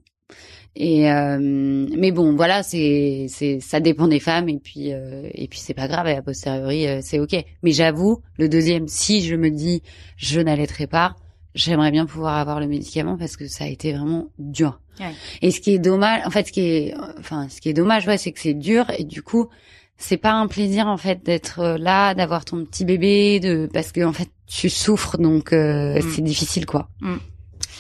Et 0.76 1.12
euh, 1.12 1.38
mais 1.40 2.12
bon, 2.12 2.36
voilà, 2.36 2.64
c'est 2.64 3.26
c'est 3.28 3.60
ça 3.60 3.80
dépend 3.82 4.08
des 4.08 4.22
femmes 4.22 4.48
et 4.48 4.58
puis 4.58 4.94
euh, 4.94 5.30
et 5.34 5.48
puis 5.48 5.60
c'est 5.60 5.74
pas 5.74 5.88
grave 5.88 6.08
et 6.08 6.16
a 6.16 6.22
posteriori 6.22 6.88
euh, 6.88 7.00
c'est 7.02 7.20
ok. 7.20 7.36
Mais 7.62 7.72
j'avoue, 7.72 8.22
le 8.38 8.48
deuxième, 8.48 8.88
si 8.88 9.22
je 9.22 9.36
me 9.36 9.50
dis 9.50 9.82
je 10.16 10.40
n'allaiterai 10.40 10.88
pas, 10.88 11.16
j'aimerais 11.56 11.92
bien 11.92 12.06
pouvoir 12.06 12.38
avoir 12.38 12.62
le 12.62 12.68
médicament 12.68 13.18
parce 13.18 13.36
que 13.36 13.48
ça 13.48 13.66
a 13.66 13.68
été 13.68 13.92
vraiment 13.92 14.28
dur. 14.40 14.80
Ouais. 15.00 15.12
Et 15.42 15.52
ce 15.52 15.60
qui 15.60 15.74
est 15.74 15.80
dommage, 15.80 16.22
en 16.26 16.30
fait, 16.30 16.48
ce 16.48 16.52
qui 16.54 16.62
est 16.62 16.94
enfin 17.20 17.50
ce 17.50 17.60
qui 17.60 17.68
est 17.68 17.74
dommage, 17.74 18.08
ouais, 18.08 18.18
c'est 18.18 18.32
que 18.32 18.40
c'est 18.40 18.54
dur 18.54 18.86
et 18.98 19.04
du 19.04 19.22
coup 19.22 19.50
c'est 19.98 20.18
pas 20.18 20.32
un 20.32 20.48
plaisir 20.48 20.88
en 20.88 20.98
fait 20.98 21.24
d'être 21.24 21.60
euh, 21.60 21.78
là, 21.78 22.14
d'avoir 22.16 22.44
ton 22.46 22.66
petit 22.66 22.86
bébé, 22.86 23.40
de 23.40 23.70
parce 23.72 23.92
que 23.92 24.04
en 24.04 24.14
fait 24.14 24.30
tu 24.48 24.70
souffres 24.70 25.18
donc 25.18 25.54
euh, 25.54 25.98
Mm. 26.00 26.02
c'est 26.16 26.22
difficile 26.22 26.66
quoi. 26.66 26.90
Mm. 27.02 27.16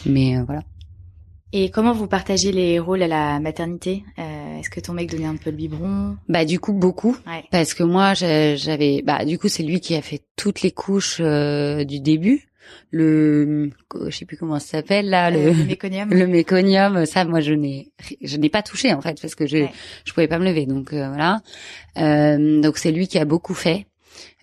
Mais 0.07 0.37
euh, 0.37 0.43
voilà. 0.45 0.61
Et 1.53 1.69
comment 1.69 1.91
vous 1.93 2.07
partagez 2.07 2.51
les 2.51 2.79
rôles 2.79 3.03
à 3.03 3.07
la 3.07 3.39
maternité? 3.39 4.03
Euh, 4.19 4.59
Est-ce 4.59 4.69
que 4.69 4.79
ton 4.79 4.93
mec 4.93 5.09
donnait 5.11 5.25
un 5.25 5.35
peu 5.35 5.49
le 5.49 5.57
biberon? 5.57 6.15
Bah 6.29 6.45
du 6.45 6.59
coup 6.59 6.71
beaucoup 6.73 7.17
Ouais. 7.27 7.43
parce 7.51 7.73
que 7.73 7.83
moi 7.83 8.13
j'avais 8.13 9.01
bah 9.03 9.25
du 9.25 9.37
coup 9.37 9.49
c'est 9.49 9.63
lui 9.63 9.79
qui 9.81 9.95
a 9.95 10.01
fait 10.01 10.21
toutes 10.37 10.61
les 10.61 10.71
couches 10.71 11.17
euh, 11.19 11.83
du 11.83 11.99
début 11.99 12.47
le, 12.91 13.69
je 14.07 14.15
sais 14.15 14.23
plus 14.25 14.37
comment 14.37 14.57
ça 14.59 14.67
s'appelle 14.77 15.09
là, 15.09 15.29
le, 15.29 15.39
Euh, 15.39 15.53
le 15.53 15.65
méconium. 15.65 16.09
le 16.13 16.25
méconium. 16.27 17.05
Ça, 17.05 17.25
moi, 17.25 17.41
je 17.41 17.51
n'ai, 17.53 17.91
je 18.21 18.37
n'ai 18.37 18.47
pas 18.49 18.61
touché 18.61 18.93
en 18.93 19.01
fait 19.01 19.19
parce 19.21 19.35
que 19.35 19.45
je, 19.45 19.57
Ouais. 19.57 19.71
je 20.05 20.13
pouvais 20.13 20.27
pas 20.29 20.39
me 20.39 20.45
lever. 20.45 20.65
Donc 20.65 20.93
euh, 20.93 21.07
voilà. 21.09 21.41
Euh, 21.97 22.61
donc 22.61 22.77
c'est 22.77 22.91
lui 22.93 23.07
qui 23.09 23.17
a 23.19 23.25
beaucoup 23.25 23.53
fait. 23.55 23.87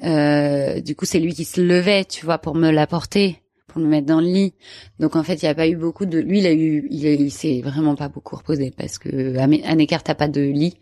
Euh, 0.05 0.81
du 0.81 0.95
coup, 0.95 1.07
c'est 1.07 1.21
lui 1.21 1.33
qui 1.33 1.45
se 1.47 1.61
levait, 1.63 2.05
tu 2.05 2.27
vois, 2.27 2.37
pour 2.39 2.55
me 2.55 2.71
l'apporter, 2.71 3.39
pour 3.69 3.81
me 3.81 3.87
mettre 3.87 4.07
dans 4.07 4.21
le 4.21 4.27
lit. 4.27 4.55
Donc 4.99 5.15
en 5.15 5.23
fait, 5.23 5.41
il 5.41 5.45
n'y 5.45 5.49
a 5.51 5.55
pas 5.55 5.69
eu 5.69 5.77
beaucoup 5.77 6.05
de. 6.07 6.19
Lui, 6.19 6.39
il 6.41 6.47
a 6.47 6.53
eu, 6.53 6.89
il, 6.91 7.07
a- 7.07 7.13
il 7.13 7.31
s'est 7.31 7.61
vraiment 7.63 7.95
pas 7.95 8.09
beaucoup 8.09 8.35
reposé 8.37 8.73
parce 8.77 8.99
que 8.99 9.37
à 9.39 9.47
Neckar, 9.77 10.03
t'as 10.03 10.15
pas 10.17 10.27
de 10.29 10.41
lit, 10.41 10.75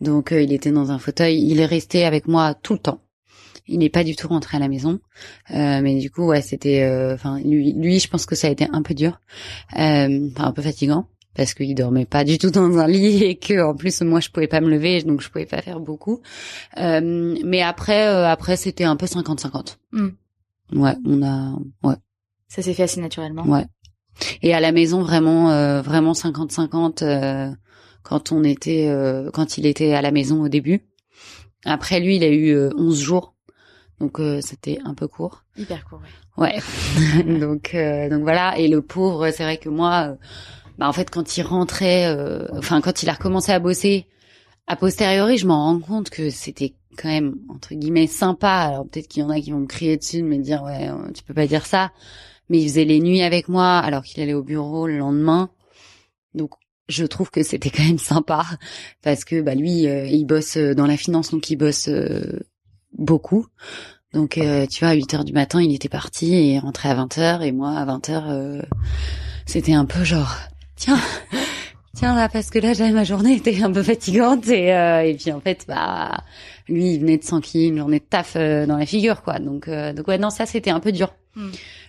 donc 0.00 0.32
euh, 0.32 0.40
il 0.42 0.52
était 0.52 0.72
dans 0.72 0.90
un 0.92 0.98
fauteuil. 0.98 1.42
Il 1.46 1.60
est 1.60 1.66
resté 1.66 2.04
avec 2.04 2.26
moi 2.28 2.54
tout 2.54 2.72
le 2.72 2.78
temps. 2.78 3.02
Il 3.68 3.78
n'est 3.80 3.90
pas 3.90 4.02
du 4.04 4.16
tout 4.16 4.26
rentré 4.28 4.56
à 4.56 4.60
la 4.60 4.68
maison, 4.68 4.98
Euh, 5.52 5.80
mais 5.82 5.98
du 5.98 6.10
coup, 6.10 6.24
ouais, 6.26 6.42
c'était. 6.42 6.82
euh, 6.82 7.14
Enfin, 7.14 7.38
lui, 7.40 7.72
lui, 7.74 8.00
je 8.00 8.08
pense 8.08 8.26
que 8.26 8.34
ça 8.34 8.48
a 8.48 8.50
été 8.50 8.66
un 8.72 8.82
peu 8.82 8.94
dur, 8.94 9.20
euh, 9.78 10.28
enfin 10.32 10.44
un 10.44 10.52
peu 10.52 10.62
fatigant 10.62 11.06
parce 11.34 11.54
qu'il 11.54 11.74
dormait 11.76 12.06
pas 12.06 12.24
du 12.24 12.38
tout 12.38 12.50
dans 12.50 12.76
un 12.78 12.88
lit 12.88 13.22
et 13.30 13.36
que 13.36 13.62
en 13.62 13.74
plus 13.76 14.00
moi 14.02 14.18
je 14.18 14.30
pouvais 14.30 14.48
pas 14.48 14.60
me 14.60 14.68
lever 14.68 15.00
donc 15.04 15.20
je 15.20 15.28
pouvais 15.30 15.46
pas 15.46 15.62
faire 15.62 15.78
beaucoup 15.78 16.20
Euh, 16.78 17.36
mais 17.44 17.62
après 17.62 18.08
euh, 18.08 18.26
après 18.26 18.56
c'était 18.56 18.84
un 18.84 18.96
peu 18.96 19.06
50-50 19.06 19.78
Hmm. 19.92 20.08
ouais 20.74 20.94
on 21.06 21.22
a 21.22 21.52
ouais 21.84 21.94
Ça 22.50 22.60
s'est 22.62 22.74
fait 22.74 22.82
assez 22.82 23.00
naturellement. 23.00 23.44
ouais 23.46 23.64
et 24.42 24.52
à 24.52 24.60
la 24.60 24.70
maison 24.72 25.00
vraiment 25.02 25.50
euh, 25.50 25.80
vraiment 25.80 26.12
50-50 26.12 27.02
euh, 27.04 27.50
quand 28.02 28.32
on 28.32 28.44
était 28.44 28.88
euh, 28.88 29.30
quand 29.32 29.56
il 29.56 29.64
était 29.64 29.94
à 29.94 30.02
la 30.02 30.10
maison 30.10 30.42
au 30.42 30.48
début 30.48 30.82
après 31.64 32.00
lui 32.00 32.16
il 32.16 32.24
a 32.24 32.28
eu 32.28 32.50
euh, 32.50 32.70
11 32.76 33.00
jours 33.00 33.34
donc 33.98 34.18
euh, 34.20 34.40
c'était 34.42 34.78
un 34.84 34.92
peu 34.94 35.08
court 35.08 35.44
Hyper 35.56 35.84
court. 35.84 36.00
ouais. 36.36 36.60
Ouais. 37.26 37.38
donc 37.38 37.74
euh, 37.74 38.10
donc 38.10 38.22
voilà 38.22 38.58
et 38.58 38.68
le 38.68 38.82
pauvre, 38.82 39.30
c'est 39.30 39.44
vrai 39.44 39.56
que 39.58 39.68
moi 39.70 40.08
euh, 40.10 40.14
bah 40.76 40.88
en 40.88 40.92
fait 40.92 41.08
quand 41.10 41.36
il 41.38 41.42
rentrait 41.42 42.06
euh, 42.06 42.46
enfin 42.58 42.80
quand 42.82 43.02
il 43.02 43.08
a 43.08 43.12
recommencé 43.14 43.52
à 43.52 43.58
bosser 43.60 44.06
a 44.66 44.76
posteriori, 44.76 45.36
je 45.38 45.46
m'en 45.46 45.64
rends 45.64 45.80
compte 45.80 46.10
que 46.10 46.30
c'était 46.30 46.74
quand 46.98 47.08
même 47.08 47.36
entre 47.48 47.74
guillemets 47.74 48.06
sympa. 48.06 48.50
Alors 48.50 48.84
peut-être 48.88 49.08
qu'il 49.08 49.22
y 49.22 49.26
en 49.26 49.30
a 49.30 49.40
qui 49.40 49.50
vont 49.50 49.60
me 49.60 49.66
crier 49.66 49.96
dessus, 49.96 50.18
de 50.18 50.26
me 50.26 50.36
dire 50.38 50.62
ouais, 50.62 50.88
euh, 50.90 51.10
tu 51.14 51.22
peux 51.24 51.34
pas 51.34 51.46
dire 51.46 51.66
ça, 51.66 51.90
mais 52.50 52.58
il 52.58 52.68
faisait 52.68 52.84
les 52.84 53.00
nuits 53.00 53.22
avec 53.22 53.48
moi 53.48 53.78
alors 53.78 54.02
qu'il 54.02 54.22
allait 54.22 54.34
au 54.34 54.42
bureau 54.42 54.86
le 54.86 54.98
lendemain. 54.98 55.48
Donc 56.34 56.50
je 56.88 57.04
trouve 57.06 57.30
que 57.30 57.42
c'était 57.42 57.70
quand 57.70 57.84
même 57.84 57.98
sympa 57.98 58.44
parce 59.02 59.24
que 59.24 59.40
bah 59.40 59.54
lui 59.54 59.86
euh, 59.86 60.06
il 60.06 60.26
bosse 60.26 60.56
euh, 60.58 60.74
dans 60.74 60.86
la 60.86 60.96
finance 60.96 61.30
donc 61.30 61.48
il 61.48 61.56
bosse 61.56 61.88
euh, 61.88 62.40
beaucoup. 62.92 63.46
Donc 64.12 64.30
tu 64.32 64.80
vois 64.80 64.88
à 64.88 64.94
8 64.94 65.14
heures 65.14 65.24
du 65.24 65.32
matin, 65.32 65.62
il 65.62 65.72
était 65.72 65.88
parti 65.88 66.34
et 66.34 66.58
rentré 66.58 66.88
à 66.88 66.94
20 66.94 67.18
heures 67.18 67.42
et 67.42 67.52
moi 67.52 67.70
à 67.76 67.84
20 67.84 68.10
heures 68.10 68.62
c'était 69.46 69.72
un 69.72 69.84
peu 69.84 70.02
genre 70.02 70.34
tiens 70.74 70.98
tiens 71.94 72.16
là 72.16 72.28
parce 72.28 72.50
que 72.50 72.58
là 72.58 72.72
j'avais 72.72 72.90
ma 72.90 73.04
journée 73.04 73.34
était 73.34 73.62
un 73.62 73.70
peu 73.70 73.84
fatigante 73.84 74.48
et 74.48 74.70
et 74.70 75.14
puis 75.14 75.30
en 75.30 75.40
fait 75.40 75.64
bah 75.68 76.24
lui 76.66 76.94
il 76.94 76.98
venait 76.98 77.18
de 77.18 77.22
s'enquiller 77.22 77.68
une 77.68 77.78
journée 77.78 78.00
de 78.00 78.04
taf 78.04 78.34
dans 78.34 78.76
la 78.76 78.84
figure 78.84 79.22
quoi. 79.22 79.38
Donc 79.38 79.70
donc 79.70 80.08
ouais 80.08 80.18
non 80.18 80.30
ça 80.30 80.44
c'était 80.44 80.70
un 80.70 80.80
peu 80.80 80.90
dur. 80.90 81.14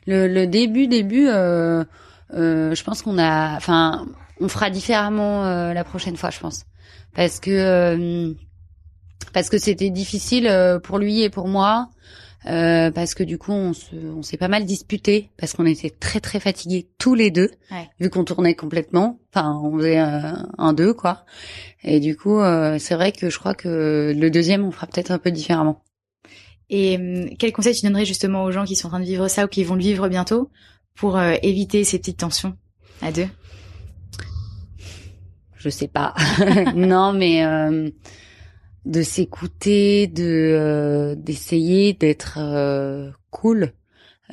Le 0.07 0.27
le 0.27 0.47
début 0.47 0.87
début 0.87 1.27
euh, 1.27 1.83
euh, 2.33 2.73
je 2.75 2.83
pense 2.83 3.01
qu'on 3.01 3.17
a 3.17 3.55
enfin 3.55 4.05
on 4.39 4.47
fera 4.47 4.69
différemment 4.69 5.45
euh, 5.45 5.73
la 5.73 5.83
prochaine 5.83 6.17
fois 6.17 6.29
je 6.29 6.39
pense. 6.39 6.63
Parce 7.15 7.39
que 7.39 7.51
euh, 7.51 8.33
parce 9.33 9.49
que 9.49 9.57
c'était 9.57 9.89
difficile 9.89 10.47
euh, 10.47 10.79
pour 10.79 10.97
lui 10.99 11.21
et 11.21 11.29
pour 11.29 11.47
moi 11.47 11.89
euh, 12.47 12.89
parce 12.89 13.13
que 13.13 13.23
du 13.23 13.37
coup 13.37 13.51
on 13.51 13.73
se 13.73 13.93
on 13.95 14.23
s'est 14.23 14.37
pas 14.37 14.47
mal 14.47 14.65
disputé 14.65 15.29
parce 15.37 15.53
qu'on 15.53 15.65
était 15.67 15.91
très 15.91 16.19
très 16.19 16.39
fatigués 16.39 16.87
tous 16.97 17.13
les 17.13 17.29
deux 17.29 17.51
Ouais. 17.71 17.87
vu 17.99 18.09
qu'on 18.09 18.23
tournait 18.23 18.55
complètement. 18.55 19.19
Enfin 19.33 19.59
on 19.63 19.77
faisait 19.77 19.99
euh, 19.99 20.33
un 20.57 20.73
deux 20.73 20.93
quoi. 20.93 21.25
Et 21.83 21.99
du 21.99 22.15
coup 22.17 22.39
euh, 22.39 22.77
c'est 22.79 22.95
vrai 22.95 23.11
que 23.11 23.29
je 23.29 23.37
crois 23.37 23.53
que 23.53 24.13
le 24.17 24.29
deuxième 24.31 24.63
on 24.65 24.71
fera 24.71 24.87
peut-être 24.87 25.11
un 25.11 25.19
peu 25.19 25.29
différemment 25.31 25.81
Et 26.71 26.97
hum, 26.97 27.29
quel 27.37 27.51
conseil 27.51 27.75
tu 27.75 27.85
donnerais 27.85 28.05
justement 28.05 28.43
aux 28.45 28.51
gens 28.51 28.65
qui 28.65 28.75
sont 28.75 28.87
en 28.87 28.91
train 28.91 28.99
de 28.99 29.05
vivre 29.05 29.27
ça 29.27 29.45
ou 29.45 29.47
qui 29.47 29.63
vont 29.63 29.75
le 29.75 29.81
vivre 29.81 30.07
bientôt 30.07 30.49
pour 30.95 31.17
euh, 31.17 31.35
éviter 31.43 31.83
ces 31.83 31.99
petites 31.99 32.17
tensions 32.17 32.57
à 33.01 33.11
deux? 33.11 33.27
Je 35.57 35.69
sais 35.69 35.87
pas. 35.87 36.15
Non 36.75 37.13
mais 37.13 37.45
euh, 37.45 37.91
de 38.85 39.01
s'écouter 39.03 40.07
de 40.07 40.23
euh, 40.23 41.15
d'essayer 41.15 41.93
d'être 41.93 42.39
euh, 42.39 43.11
cool 43.29 43.73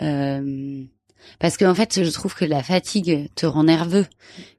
euh, 0.01 0.85
parce 1.39 1.57
que 1.57 1.65
en 1.65 1.75
fait 1.75 2.03
je 2.03 2.11
trouve 2.11 2.35
que 2.35 2.45
la 2.45 2.63
fatigue 2.63 3.29
te 3.35 3.47
rend 3.47 3.65
nerveux. 3.65 4.07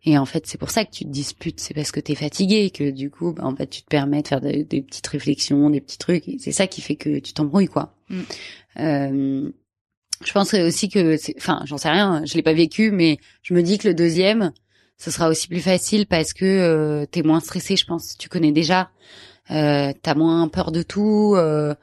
Et 0.04 0.18
en 0.18 0.26
fait 0.26 0.48
c'est 0.48 0.58
pour 0.58 0.70
ça 0.70 0.86
que 0.86 0.92
tu 0.92 1.06
te 1.06 1.10
disputes. 1.10 1.60
C'est 1.60 1.74
parce 1.74 1.92
que 1.92 2.00
t'es 2.00 2.16
fatigué 2.16 2.66
et 2.66 2.72
que 2.72 2.90
du 2.90 3.10
coup 3.10 3.34
bah, 3.34 3.46
en 3.46 3.56
fait 3.56 3.68
tu 3.68 3.82
te 3.82 3.88
permets 3.88 4.22
de 4.22 4.28
faire 4.28 4.42
des, 4.42 4.64
des 4.64 4.82
petites 4.82 5.08
réflexions 5.08 5.70
des 5.70 5.82
petits 5.82 5.98
trucs. 5.98 6.26
C'est 6.40 6.52
ça 6.52 6.68
qui 6.68 6.82
fait 6.82 6.96
que 6.96 7.20
tu 7.20 7.34
t'embrouilles 7.34 7.68
quoi. 7.68 7.94
Mm. 8.10 8.22
Euh, 8.80 9.52
je 10.24 10.32
pense 10.34 10.54
aussi 10.54 10.90
que 10.90 11.18
enfin 11.38 11.62
j'en 11.66 11.78
sais 11.78 11.90
rien 11.90 12.24
je 12.26 12.34
l'ai 12.34 12.44
pas 12.44 12.54
vécu 12.54 12.92
mais 12.92 13.20
je 13.42 13.54
me 13.54 13.64
dis 13.64 13.78
que 13.78 13.88
le 13.88 13.94
deuxième 13.94 14.52
ce 15.00 15.12
sera 15.12 15.30
aussi 15.30 15.48
plus 15.48 15.62
facile 15.62 16.06
parce 16.06 16.34
que 16.34 16.46
euh, 16.46 17.06
t'es 17.10 17.24
moins 17.24 17.40
stressé 17.40 17.76
je 17.76 17.86
pense. 17.86 18.18
Tu 18.18 18.30
connais 18.30 18.52
déjà. 18.52 18.92
Euh, 19.50 19.94
t'as 20.04 20.14
moins 20.14 20.48
peur 20.48 20.72
de 20.72 20.84
tout 20.84 21.34
euh, 21.36 21.74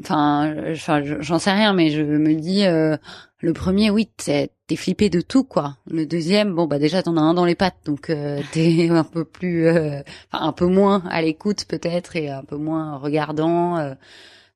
enfin 0.00 0.54
enfin 0.72 1.02
je- 1.02 1.20
j'en 1.20 1.38
sais 1.38 1.52
rien 1.52 1.72
mais 1.72 1.90
je 1.90 2.02
me 2.02 2.34
dis 2.34 2.64
euh, 2.66 2.96
le 3.40 3.52
premier 3.52 3.90
oui 3.90 4.08
t'es 4.16 4.50
t'es 4.66 4.76
flippé 4.76 5.10
de 5.10 5.20
tout 5.20 5.42
quoi. 5.44 5.76
Le 5.90 6.06
deuxième 6.06 6.54
bon 6.54 6.66
bah 6.66 6.78
déjà 6.78 7.02
t'en 7.02 7.16
as 7.16 7.20
un 7.20 7.34
dans 7.34 7.44
les 7.44 7.56
pattes 7.56 7.78
donc 7.84 8.10
euh, 8.10 8.40
t'es 8.52 8.88
un 8.90 9.04
peu 9.04 9.24
plus 9.24 9.66
euh, 9.66 10.00
un 10.32 10.52
peu 10.52 10.66
moins 10.66 11.02
à 11.10 11.20
l'écoute 11.22 11.64
peut-être 11.66 12.16
et 12.16 12.30
un 12.30 12.44
peu 12.44 12.56
moins 12.56 12.96
regardant 12.96 13.76
euh, 13.78 13.94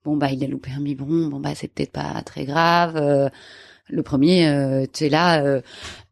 bon 0.05 0.17
bah 0.17 0.31
il 0.31 0.45
a 0.45 0.47
loupé 0.47 0.71
un 0.77 0.81
biberon 0.81 1.27
bon 1.29 1.41
bah 1.41 1.51
c'est 1.55 1.69
peut-être 1.69 1.93
pas 1.93 2.23
très 2.25 2.45
grave 2.45 3.31
le 3.89 4.03
premier 4.03 4.49
euh, 4.49 4.87
tu 4.93 5.05
es 5.05 5.09
là 5.09 5.43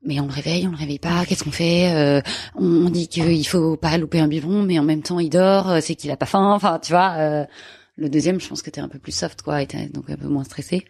mais 0.05 0.19
on 0.19 0.27
le 0.27 0.33
réveille 0.33 0.67
on 0.67 0.71
le 0.73 0.77
réveille 0.77 0.99
pas 0.99 1.25
qu'est-ce 1.27 1.45
qu'on 1.45 1.51
fait 1.53 2.23
on, 2.57 2.65
on 2.87 2.91
dit 2.91 3.07
qu'il 3.09 3.47
faut 3.47 3.77
pas 3.77 3.97
louper 3.99 4.19
un 4.21 4.29
biberon 4.29 4.63
mais 4.63 4.79
en 4.79 4.83
même 4.85 5.03
temps 5.03 5.21
il 5.21 5.31
dort 5.31 5.77
c'est 5.81 5.95
qu'il 5.95 6.11
a 6.11 6.17
pas 6.17 6.27
faim 6.27 6.53
enfin 6.53 6.81
tu 6.83 6.93
vois 6.93 7.47
le 7.97 8.09
deuxième 8.09 8.41
je 8.41 8.49
pense 8.49 8.63
que 8.63 8.71
t'es 8.71 8.81
un 8.81 8.89
peu 8.89 8.99
plus 8.99 9.13
soft 9.13 9.43
quoi 9.43 9.63
et 9.63 9.67
t'es 9.67 9.87
donc 9.89 10.09
un 10.09 10.17
peu 10.17 10.29
moins 10.29 10.45
stressé. 10.45 10.85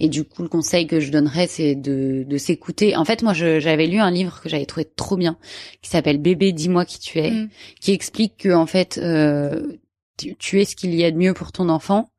Et 0.00 0.08
du 0.08 0.24
coup 0.24 0.42
le 0.42 0.48
conseil 0.48 0.86
que 0.86 0.98
je 1.00 1.10
donnerais 1.12 1.46
c'est 1.46 1.74
de, 1.76 2.24
de 2.26 2.38
s'écouter. 2.38 2.96
En 2.96 3.04
fait 3.04 3.22
moi 3.22 3.32
j'avais 3.34 3.86
lu 3.86 3.98
un 3.98 4.10
livre 4.10 4.40
que 4.42 4.48
j'avais 4.48 4.66
trouvé 4.66 4.84
trop 4.96 5.16
bien 5.16 5.38
qui 5.80 5.90
s'appelle 5.90 6.18
bébé 6.18 6.52
dis-moi 6.52 6.84
qui 6.84 6.98
tu 6.98 7.18
es 7.18 7.30
Mm. 7.30 7.48
qui 7.80 7.92
explique 7.92 8.36
que 8.38 8.52
en 8.52 8.66
fait 8.66 8.98
euh, 8.98 9.78
tu, 10.18 10.34
tu 10.36 10.60
es 10.60 10.64
ce 10.64 10.74
qu'il 10.74 10.94
y 10.94 11.04
a 11.04 11.10
de 11.10 11.16
mieux 11.16 11.34
pour 11.34 11.52
ton 11.52 11.68
enfant 11.68 12.10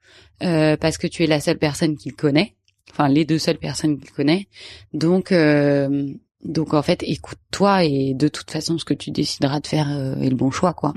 euh, 0.44 0.78
parce 0.78 0.98
que 0.98 1.08
tu 1.08 1.24
es 1.24 1.28
la 1.28 1.39
seule 1.41 1.58
personne 1.60 1.98
qu'il 1.98 2.13
connaît. 2.15 2.56
Enfin 2.91 3.10
les 3.10 3.26
deux 3.26 3.38
seules 3.39 3.58
personnes 3.60 4.00
qu'il 4.00 4.12
connaît. 4.12 4.48
Donc 4.94 5.32
euh, 5.32 6.08
donc 6.44 6.74
en 6.74 6.82
fait 6.82 7.04
écoute-toi 7.04 7.84
et 7.84 8.13
de 8.15 8.28
toute 8.28 8.50
façon 8.50 8.78
ce 8.78 8.86
que 8.86 8.94
tu 8.96 9.12
décideras 9.12 9.60
de 9.60 9.67
faire 9.67 9.91
euh, 9.91 10.15
est 10.22 10.30
le 10.30 10.36
bon 10.36 10.50
choix 10.52 10.74
quoi 10.74 10.94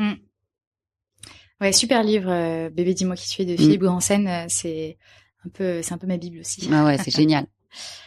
Ouais, 1.64 1.72
super 1.72 2.02
livre, 2.02 2.30
euh, 2.30 2.68
Bébé 2.70 2.94
dis-moi 2.94 3.16
qui 3.16 3.28
tu 3.28 3.42
es 3.42 3.44
de 3.46 3.52
Mm. 3.54 3.56
Philippe 3.56 3.80
Gransen. 3.82 4.28
euh, 4.28 4.44
c'est 4.48 4.98
un 5.46 5.48
peu, 5.48 5.80
c'est 5.82 5.92
un 5.94 5.98
peu 5.98 6.06
ma 6.06 6.16
bible 6.18 6.40
aussi. 6.40 6.68
ah 6.72 6.84
ouais 6.84 6.98
c'est 6.98 7.10
génial 7.14 7.46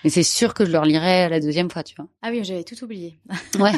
mais 0.04 0.10
c'est 0.10 0.24
sûr 0.24 0.54
que 0.54 0.64
je 0.66 0.72
le 0.72 0.80
relirai 0.80 1.28
la 1.28 1.42
deuxième 1.42 1.70
fois 1.70 1.84
tu 1.84 1.94
vois 1.96 2.08
Ah 2.22 2.30
oui, 2.32 2.42
j'avais 2.44 2.64
tout 2.64 2.82
oublié. 2.86 3.20
Ouais. 3.60 3.74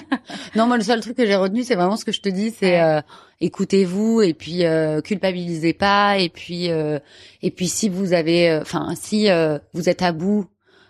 Non, 0.56 0.68
moi 0.68 0.78
le 0.78 0.84
seul 0.84 1.00
truc 1.00 1.18
que 1.18 1.26
j'ai 1.26 1.36
retenu, 1.36 1.64
c'est 1.64 1.74
vraiment 1.74 1.96
ce 1.98 2.06
que 2.06 2.12
je 2.12 2.22
te 2.22 2.30
dis, 2.30 2.52
c'est 2.52 2.80
euh, 2.80 3.02
écoutez-vous 3.42 4.22
et 4.22 4.36
puis 4.36 4.66
euh, 4.66 5.02
culpabilisez 5.02 5.74
pas 5.74 6.20
et 6.20 6.30
puis 6.30 6.70
euh, 6.70 7.00
et 7.42 7.50
puis 7.50 7.68
si 7.68 7.90
vous 7.90 8.14
avez, 8.14 8.50
euh, 8.52 8.62
enfin 8.62 8.94
si 8.96 9.32
euh, 9.32 9.58
vous 9.74 9.90
êtes 9.90 10.04
à 10.04 10.12
bout, 10.12 10.46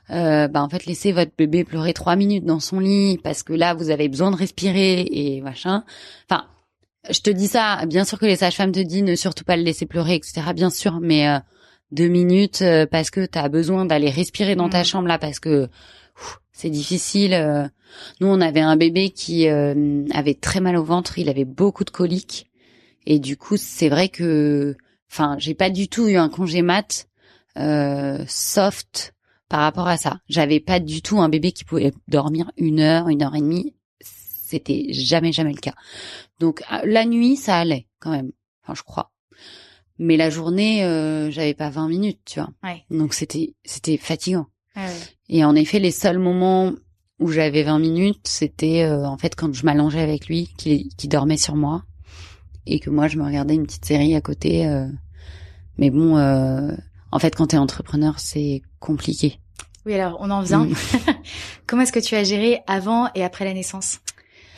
euh, 0.09 0.49
bah 0.49 0.61
en 0.63 0.67
fait 0.67 0.85
laissez 0.85 1.13
votre 1.13 1.31
bébé 1.37 1.63
pleurer 1.63 1.93
trois 1.93 2.17
minutes 2.17 2.43
dans 2.43 2.59
son 2.59 2.79
lit 2.81 3.17
parce 3.23 3.41
que 3.43 3.53
là 3.53 3.73
vous 3.75 3.91
avez 3.91 4.09
besoin 4.09 4.31
de 4.31 4.35
respirer 4.35 5.07
et 5.09 5.39
machin. 5.39 5.85
Enfin, 6.29 6.43
je 7.11 7.19
te 7.21 7.29
dis 7.29 7.47
ça, 7.47 7.85
bien 7.85 8.05
sûr 8.05 8.19
que 8.19 8.25
les 8.25 8.35
sages-femmes 8.37 8.71
te 8.71 8.79
disent 8.79 9.03
ne 9.03 9.15
surtout 9.15 9.43
pas 9.43 9.57
le 9.57 9.63
laisser 9.63 9.85
pleurer, 9.85 10.15
etc. 10.15 10.41
Bien 10.53 10.69
sûr, 10.69 10.99
mais 11.01 11.27
euh, 11.27 11.39
deux 11.91 12.07
minutes 12.07 12.61
euh, 12.61 12.85
parce 12.85 13.09
que 13.09 13.25
t'as 13.25 13.49
besoin 13.49 13.85
d'aller 13.85 14.09
respirer 14.09 14.55
dans 14.55 14.69
ta 14.69 14.79
Mhm. 14.79 14.85
chambre 14.85 15.07
là 15.07 15.17
parce 15.17 15.39
que 15.39 15.69
c'est 16.51 16.69
difficile. 16.69 17.33
euh. 17.33 17.67
Nous, 18.21 18.27
on 18.27 18.39
avait 18.41 18.59
un 18.61 18.75
bébé 18.75 19.09
qui 19.09 19.47
euh, 19.47 20.03
avait 20.13 20.35
très 20.35 20.59
mal 20.59 20.75
au 20.77 20.83
ventre, 20.83 21.17
il 21.17 21.29
avait 21.29 21.45
beaucoup 21.45 21.83
de 21.83 21.89
coliques 21.89 22.47
et 23.07 23.17
du 23.19 23.35
coup, 23.37 23.57
c'est 23.57 23.89
vrai 23.89 24.09
que, 24.09 24.75
enfin, 25.11 25.35
j'ai 25.39 25.55
pas 25.55 25.69
du 25.71 25.87
tout 25.87 26.07
eu 26.07 26.15
un 26.17 26.29
congé 26.29 26.61
mat 26.61 27.07
euh, 27.57 28.23
soft 28.27 29.15
par 29.47 29.61
rapport 29.61 29.87
à 29.87 29.97
ça. 29.97 30.19
J'avais 30.29 30.59
pas 30.59 30.79
du 30.79 31.01
tout 31.01 31.19
un 31.19 31.29
bébé 31.29 31.51
qui 31.51 31.63
pouvait 31.63 31.91
dormir 32.07 32.51
une 32.57 32.79
heure, 32.79 33.09
une 33.09 33.23
heure 33.23 33.35
et 33.35 33.39
demie. 33.41 33.73
C'était 34.01 34.87
jamais, 34.91 35.31
jamais 35.31 35.53
le 35.53 35.59
cas. 35.59 35.73
Donc 36.39 36.63
à- 36.69 36.85
la 36.85 37.05
nuit, 37.05 37.35
ça 37.35 37.57
allait 37.57 37.87
quand 37.99 38.11
même. 38.11 38.31
Enfin, 38.63 38.73
je 38.75 38.83
crois. 38.83 39.11
Mais 39.97 40.15
la 40.15 40.29
journée, 40.29 40.83
euh, 40.85 41.29
j'avais 41.29 41.53
pas 41.53 41.69
20 41.69 41.89
minutes, 41.89 42.19
tu 42.25 42.39
vois. 42.39 42.49
Ouais. 42.63 42.83
Donc 42.89 43.13
c'était 43.13 43.53
c'était 43.65 43.97
fatigant. 43.97 44.47
Et 45.27 45.43
en 45.43 45.55
effet, 45.55 45.79
les 45.79 45.91
seuls 45.91 46.19
moments 46.19 46.71
où 47.19 47.31
j'avais 47.31 47.63
20 47.63 47.79
minutes, 47.79 48.27
c'était 48.29 48.83
euh, 48.83 49.05
en 49.05 49.17
fait 49.17 49.35
quand 49.35 49.53
je 49.53 49.65
m'allongeais 49.65 49.99
avec 50.01 50.27
lui, 50.27 50.47
qui, 50.57 50.87
qui 50.97 51.09
dormait 51.09 51.35
sur 51.35 51.57
moi, 51.57 51.83
et 52.65 52.79
que 52.79 52.89
moi 52.89 53.09
je 53.09 53.17
me 53.17 53.25
regardais 53.25 53.55
une 53.55 53.65
petite 53.65 53.83
série 53.83 54.15
à 54.15 54.21
côté. 54.21 54.65
Euh. 54.67 54.87
mais 55.77 55.89
bon, 55.89 56.15
euh, 56.17 56.71
en 57.11 57.19
fait, 57.19 57.35
quand 57.35 57.47
t'es 57.47 57.57
entrepreneur, 57.57 58.19
c'est 58.19 58.61
compliqué. 58.79 59.39
Oui, 59.85 59.95
alors 59.95 60.17
on 60.21 60.29
en 60.29 60.41
vient. 60.43 60.65
Mm. 60.65 60.75
Comment 61.67 61.81
est-ce 61.81 61.91
que 61.91 61.99
tu 61.99 62.15
as 62.15 62.23
géré 62.23 62.61
avant 62.67 63.09
et 63.15 63.23
après 63.25 63.43
la 63.43 63.53
naissance? 63.53 63.99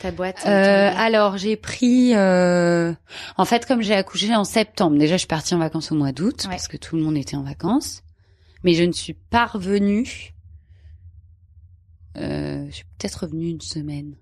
Ta 0.02 0.10
boîte 0.10 0.42
euh, 0.46 0.90
Alors 0.96 1.38
j'ai 1.38 1.56
pris, 1.56 2.14
euh... 2.14 2.92
en 3.36 3.44
fait, 3.44 3.66
comme 3.66 3.82
j'ai 3.82 3.94
accouché 3.94 4.34
en 4.34 4.44
septembre, 4.44 4.98
déjà 4.98 5.14
je 5.14 5.20
suis 5.20 5.28
partie 5.28 5.54
en 5.54 5.58
vacances 5.58 5.92
au 5.92 5.94
mois 5.94 6.12
d'août 6.12 6.46
parce 6.48 6.68
que 6.68 6.76
tout 6.76 6.96
le 6.96 7.02
monde 7.02 7.16
était 7.16 7.36
en 7.36 7.42
vacances, 7.42 8.02
mais 8.64 8.74
je 8.74 8.82
ne 8.82 8.92
suis 8.92 9.14
pas 9.14 9.46
revenue. 9.46 10.34
Euh, 12.18 12.66
je 12.66 12.72
suis 12.72 12.84
peut-être 12.98 13.22
revenue 13.22 13.48
une 13.48 13.60
semaine. 13.60 14.16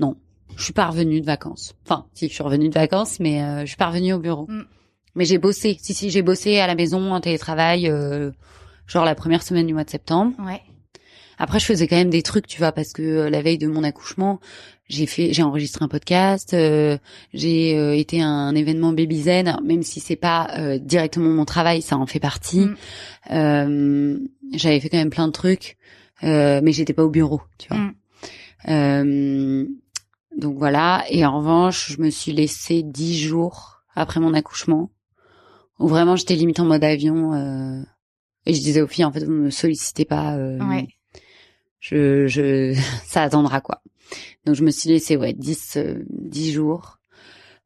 Non, 0.00 0.16
je 0.56 0.64
suis 0.64 0.72
pas 0.72 0.86
revenue 0.86 1.20
de 1.20 1.26
vacances. 1.26 1.74
Enfin, 1.84 2.06
si 2.14 2.28
je 2.28 2.32
suis 2.32 2.42
revenue 2.42 2.68
de 2.68 2.74
vacances, 2.74 3.20
mais 3.20 3.42
euh, 3.42 3.60
je 3.60 3.66
suis 3.66 3.76
pas 3.76 3.88
revenue 3.88 4.14
au 4.14 4.18
bureau. 4.18 4.46
Mm. 4.48 4.64
Mais 5.14 5.24
j'ai 5.26 5.38
bossé. 5.38 5.76
Si 5.80 5.92
si, 5.94 6.10
j'ai 6.10 6.22
bossé 6.22 6.58
à 6.58 6.66
la 6.66 6.74
maison 6.74 7.12
en 7.12 7.20
télétravail. 7.20 7.88
Euh, 7.88 8.32
genre 8.86 9.04
la 9.04 9.14
première 9.14 9.42
semaine 9.42 9.66
du 9.66 9.74
mois 9.74 9.84
de 9.84 9.90
septembre. 9.90 10.34
Ouais. 10.44 10.62
Après, 11.42 11.58
je 11.58 11.64
faisais 11.64 11.88
quand 11.88 11.96
même 11.96 12.08
des 12.08 12.22
trucs, 12.22 12.46
tu 12.46 12.58
vois, 12.58 12.70
parce 12.70 12.92
que 12.92 13.02
euh, 13.02 13.28
la 13.28 13.42
veille 13.42 13.58
de 13.58 13.66
mon 13.66 13.82
accouchement, 13.82 14.38
j'ai 14.88 15.06
fait, 15.06 15.32
j'ai 15.32 15.42
enregistré 15.42 15.84
un 15.84 15.88
podcast, 15.88 16.54
euh, 16.54 16.98
j'ai 17.34 17.76
euh, 17.76 17.96
été 17.96 18.22
à 18.22 18.28
un 18.28 18.54
événement 18.54 18.92
Baby 18.92 19.22
Zen, 19.22 19.56
même 19.64 19.82
si 19.82 19.98
c'est 19.98 20.14
pas 20.14 20.78
directement 20.78 21.30
mon 21.30 21.44
travail, 21.44 21.82
ça 21.82 21.96
en 21.96 22.06
fait 22.06 22.20
partie. 22.20 22.68
Mm. 23.28 24.18
j'avais 24.52 24.78
fait 24.78 24.88
quand 24.88 24.98
même 24.98 25.10
plein 25.10 25.26
de 25.26 25.32
trucs, 25.32 25.78
mais 26.22 26.70
j'étais 26.70 26.92
pas 26.92 27.02
au 27.02 27.10
bureau, 27.10 27.42
tu 27.58 27.66
vois. 27.68 27.90
Mm. 28.68 29.66
donc 30.38 30.58
voilà. 30.58 31.04
Et 31.10 31.26
en 31.26 31.38
revanche, 31.38 31.90
je 31.90 32.00
me 32.00 32.10
suis 32.10 32.30
laissée 32.30 32.84
dix 32.84 33.18
jours 33.18 33.82
après 33.96 34.20
mon 34.20 34.32
accouchement, 34.32 34.92
où 35.80 35.88
vraiment 35.88 36.14
j'étais 36.14 36.36
limite 36.36 36.60
en 36.60 36.66
mode 36.66 36.84
avion. 36.84 37.84
Et 38.46 38.54
je 38.54 38.60
disais 38.60 38.80
aux 38.80 38.86
filles, 38.86 39.04
en 39.04 39.12
fait, 39.12 39.24
vous 39.24 39.32
me 39.32 39.50
sollicitez 39.50 40.04
pas. 40.04 40.34
Euh, 40.34 40.58
Je, 41.82 42.28
je, 42.28 42.74
ça 43.04 43.22
attendra 43.22 43.60
quoi. 43.60 43.82
Donc 44.46 44.54
je 44.54 44.64
me 44.64 44.70
suis 44.70 44.88
laissé 44.88 45.16
ouais 45.16 45.34
10, 45.34 45.76
euh, 45.76 46.04
10 46.08 46.52
jours. 46.52 46.98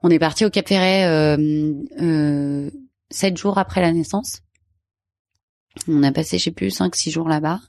On 0.03 0.11
est 0.11 0.19
parti 0.19 0.45
au 0.45 0.51
Cap 0.51 0.67
Ferret 0.67 1.05
euh, 1.07 1.73
euh, 2.01 2.71
7 3.11 3.37
jours 3.37 3.59
après 3.59 3.81
la 3.81 3.93
naissance. 3.93 4.41
On 5.89 6.03
a 6.03 6.13
passé, 6.13 6.39
je 6.39 6.45
sais 6.45 6.51
plus, 6.51 6.71
5, 6.71 6.95
6 6.97 7.11
jours 7.11 7.29
là-bas. 7.29 7.61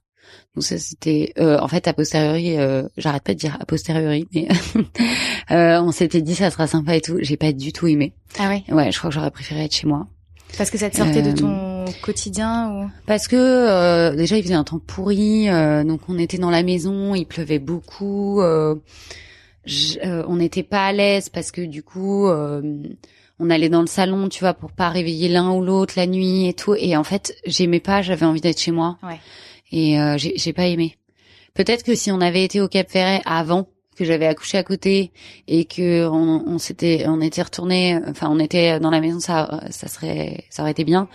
Donc 0.55 0.63
ça 0.63 0.77
c'était, 0.77 1.33
euh, 1.37 1.59
en 1.59 1.67
fait, 1.67 1.87
a 1.87 1.93
posteriori, 1.93 2.57
euh, 2.57 2.83
j'arrête 2.97 3.23
pas 3.23 3.33
de 3.33 3.39
dire 3.39 3.57
a 3.59 3.65
posteriori, 3.65 4.27
mais 4.33 4.47
euh, 5.51 5.81
on 5.81 5.91
s'était 5.91 6.21
dit 6.21 6.35
ça 6.35 6.49
sera 6.49 6.67
sympa 6.67 6.95
et 6.95 7.01
tout. 7.01 7.17
J'ai 7.21 7.37
pas 7.37 7.51
du 7.51 7.73
tout 7.73 7.87
aimé. 7.87 8.13
Ah 8.39 8.49
ouais. 8.49 8.63
Ouais, 8.69 8.91
je 8.91 8.97
crois 8.97 9.09
que 9.09 9.15
j'aurais 9.15 9.31
préféré 9.31 9.65
être 9.65 9.75
chez 9.75 9.87
moi. 9.87 10.07
Parce 10.57 10.69
que 10.69 10.77
ça 10.77 10.89
te 10.89 10.97
sortait 10.97 11.21
de 11.21 11.31
ton 11.33 11.76
quotidien 12.01 12.71
ou 12.71 12.89
Parce 13.05 13.27
que 13.27 13.35
euh, 13.35 14.15
déjà 14.15 14.37
il 14.37 14.43
faisait 14.43 14.53
un 14.53 14.63
temps 14.63 14.79
pourri, 14.79 15.49
euh, 15.49 15.83
donc 15.83 16.01
on 16.07 16.17
était 16.17 16.37
dans 16.37 16.49
la 16.49 16.63
maison, 16.63 17.15
il 17.15 17.25
pleuvait 17.25 17.59
beaucoup, 17.59 18.41
euh, 18.41 18.75
on 20.27 20.35
n'était 20.35 20.63
pas 20.63 20.87
à 20.87 20.93
l'aise 20.93 21.29
parce 21.29 21.51
que 21.51 21.61
du 21.61 21.83
coup 21.83 22.27
on 23.39 23.49
allait 23.49 23.69
dans 23.69 23.81
le 23.81 23.87
salon, 23.87 24.29
tu 24.29 24.39
vois, 24.39 24.53
pour 24.53 24.71
pas 24.71 24.89
réveiller 24.89 25.29
l'un 25.29 25.51
ou 25.51 25.63
l'autre 25.63 25.93
la 25.97 26.07
nuit 26.07 26.47
et 26.47 26.53
tout. 26.53 26.75
Et 26.75 26.95
en 26.97 27.03
fait 27.03 27.35
j'aimais 27.45 27.79
pas, 27.79 28.01
j'avais 28.01 28.25
envie 28.25 28.41
d'être 28.41 28.59
chez 28.59 28.71
moi. 28.71 28.97
Ouais. 29.03 29.19
Et 29.71 29.97
j'ai 30.17 30.53
pas 30.53 30.67
aimé. 30.67 30.95
Peut-être 31.53 31.83
que 31.83 31.95
si 31.95 32.11
on 32.11 32.21
avait 32.21 32.43
été 32.43 32.61
au 32.61 32.67
Cap 32.67 32.89
Ferret 32.89 33.21
avant, 33.25 33.67
que 33.97 34.05
j'avais 34.05 34.27
accouché 34.27 34.57
à 34.57 34.63
côté 34.63 35.11
et 35.47 35.65
que 35.65 36.07
on, 36.07 36.43
on 36.47 36.57
s'était 36.59 37.05
on 37.07 37.19
était 37.19 37.41
retourné 37.41 37.99
enfin 38.07 38.27
on 38.29 38.39
était 38.39 38.79
dans 38.79 38.91
la 38.91 39.01
maison 39.01 39.19
ça 39.19 39.61
ça 39.71 39.87
serait 39.87 40.45
ça 40.49 40.61
aurait 40.61 40.71
été 40.71 40.83
bien 40.83 41.09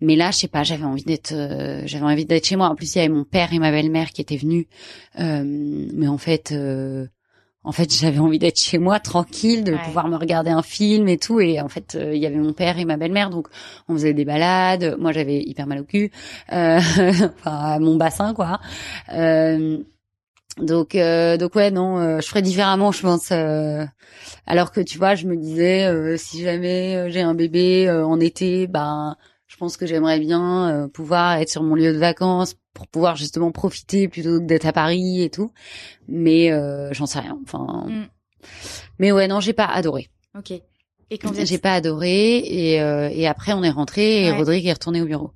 mais 0.00 0.16
là 0.16 0.30
je 0.30 0.38
sais 0.38 0.48
pas 0.48 0.62
j'avais 0.62 0.84
envie 0.84 1.04
d'être 1.04 1.32
euh, 1.32 1.82
j'avais 1.86 2.04
envie 2.04 2.24
d'être 2.24 2.46
chez 2.46 2.56
moi. 2.56 2.68
En 2.68 2.74
plus 2.74 2.94
il 2.94 2.98
y 2.98 3.00
avait 3.00 3.12
mon 3.12 3.24
père 3.24 3.52
et 3.52 3.58
ma 3.58 3.70
belle-mère 3.70 4.10
qui 4.10 4.20
étaient 4.20 4.36
venus. 4.36 4.66
Euh, 5.18 5.42
mais 5.44 6.08
en 6.08 6.18
fait 6.18 6.52
euh, 6.52 7.06
en 7.62 7.72
fait 7.72 7.92
j'avais 7.94 8.18
envie 8.18 8.38
d'être 8.38 8.58
chez 8.58 8.78
moi 8.78 9.00
tranquille 9.00 9.64
de 9.64 9.76
pouvoir 9.84 10.08
me 10.08 10.16
regarder 10.16 10.50
un 10.50 10.62
film 10.62 11.08
et 11.08 11.18
tout. 11.18 11.40
Et 11.40 11.60
en 11.60 11.68
fait 11.68 11.96
il 12.00 12.18
y 12.18 12.26
avait 12.26 12.36
mon 12.36 12.52
père 12.52 12.78
et 12.78 12.84
ma 12.84 12.96
belle-mère. 12.96 13.30
Donc 13.30 13.48
on 13.88 13.94
faisait 13.94 14.14
des 14.14 14.24
balades. 14.24 14.96
Moi 14.98 15.12
j'avais 15.12 15.40
hyper 15.40 15.66
mal 15.66 15.80
au 15.80 15.84
cul. 15.84 16.10
Enfin 16.50 17.78
mon 17.78 17.96
bassin 17.96 18.34
quoi. 18.34 18.60
Donc, 20.58 20.94
euh, 20.94 21.36
donc 21.36 21.56
ouais, 21.56 21.70
non, 21.70 21.98
euh, 21.98 22.20
je 22.20 22.28
ferais 22.28 22.42
différemment, 22.42 22.92
je 22.92 23.02
pense. 23.02 23.30
Euh, 23.32 23.84
alors 24.46 24.70
que 24.70 24.80
tu 24.80 24.98
vois, 24.98 25.14
je 25.14 25.26
me 25.26 25.36
disais, 25.36 26.16
si 26.16 26.42
jamais 26.42 27.10
j'ai 27.10 27.22
un 27.22 27.34
bébé 27.34 27.90
en 27.90 28.20
été, 28.20 28.66
ben, 28.66 29.16
pense 29.64 29.76
que 29.76 29.86
j'aimerais 29.86 30.20
bien 30.20 30.88
pouvoir 30.92 31.38
être 31.38 31.48
sur 31.48 31.62
mon 31.62 31.74
lieu 31.74 31.92
de 31.92 31.98
vacances 31.98 32.54
pour 32.72 32.86
pouvoir 32.86 33.16
justement 33.16 33.52
profiter 33.52 34.08
plutôt 34.08 34.40
que 34.40 34.44
d'être 34.44 34.66
à 34.66 34.72
Paris 34.72 35.22
et 35.22 35.30
tout. 35.30 35.50
Mais 36.08 36.50
j'en 36.92 37.06
sais 37.06 37.20
rien. 37.20 37.38
Enfin, 37.44 37.86
mm. 37.88 38.06
mais 38.98 39.12
ouais, 39.12 39.28
non, 39.28 39.40
j'ai 39.40 39.52
pas 39.52 39.66
adoré. 39.66 40.08
Ok. 40.38 40.52
Et 41.10 41.18
quand 41.18 41.32
j'ai 41.34 41.58
pas 41.58 41.74
adoré 41.74 42.38
et, 42.38 42.74
et 42.74 43.26
après 43.26 43.52
on 43.52 43.62
est 43.62 43.70
rentré 43.70 44.24
et 44.24 44.32
Rodrigue 44.32 44.66
est 44.66 44.72
retourné 44.72 45.00
au 45.02 45.06
bureau. 45.06 45.32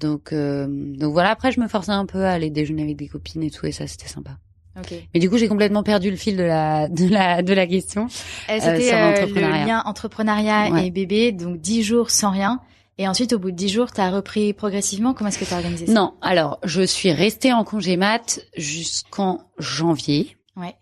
Donc, 0.00 0.32
euh, 0.32 0.66
donc 0.68 1.12
voilà. 1.12 1.30
Après, 1.30 1.52
je 1.52 1.60
me 1.60 1.68
forçais 1.68 1.92
un 1.92 2.06
peu 2.06 2.24
à 2.24 2.32
aller 2.32 2.50
déjeuner 2.50 2.82
avec 2.82 2.96
des 2.96 3.08
copines 3.08 3.42
et 3.42 3.50
tout, 3.50 3.66
et 3.66 3.72
ça, 3.72 3.86
c'était 3.86 4.08
sympa. 4.08 4.38
Okay. 4.78 5.08
Mais 5.12 5.18
du 5.18 5.28
coup, 5.28 5.38
j'ai 5.38 5.48
complètement 5.48 5.82
perdu 5.82 6.08
le 6.08 6.16
fil 6.16 6.36
de 6.36 6.44
la 6.44 6.88
de 6.88 7.08
la 7.08 7.42
de 7.42 7.52
la 7.52 7.66
question. 7.66 8.04
Euh, 8.48 8.58
c'était 8.60 8.94
euh, 8.94 9.26
le 9.26 9.66
lien 9.66 9.82
entrepreneuriat 9.84 10.84
et 10.84 10.90
bébé, 10.92 11.32
donc 11.32 11.60
dix 11.60 11.82
jours 11.82 12.10
sans 12.10 12.30
rien. 12.30 12.60
Et 12.98 13.06
ensuite, 13.06 13.32
au 13.32 13.38
bout 13.38 13.50
de 13.50 13.56
dix 13.56 13.68
jours, 13.68 13.92
tu 13.92 14.00
as 14.00 14.10
repris 14.10 14.52
progressivement? 14.52 15.14
Comment 15.14 15.28
est-ce 15.28 15.38
que 15.38 15.44
tu 15.44 15.54
as 15.54 15.56
organisé 15.56 15.86
ça? 15.86 15.92
Non, 15.92 16.14
alors 16.20 16.58
je 16.64 16.82
suis 16.82 17.12
restée 17.12 17.52
en 17.52 17.64
congé 17.64 17.96
mat 17.96 18.40
jusqu'en 18.56 19.40
janvier. 19.58 20.36
Ouais. 20.56 20.74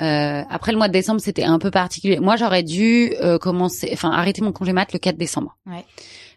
Euh, 0.00 0.42
après 0.48 0.72
le 0.72 0.78
mois 0.78 0.88
de 0.88 0.92
décembre, 0.92 1.20
c'était 1.20 1.44
un 1.44 1.58
peu 1.58 1.70
particulier. 1.70 2.20
Moi, 2.20 2.36
j'aurais 2.36 2.62
dû 2.62 3.12
euh, 3.20 3.38
commencer, 3.38 3.90
enfin 3.92 4.10
arrêter 4.10 4.42
mon 4.42 4.52
congé 4.52 4.72
mat 4.72 4.92
le 4.92 4.98
4 4.98 5.16
décembre. 5.16 5.56
Ouais 5.66 5.84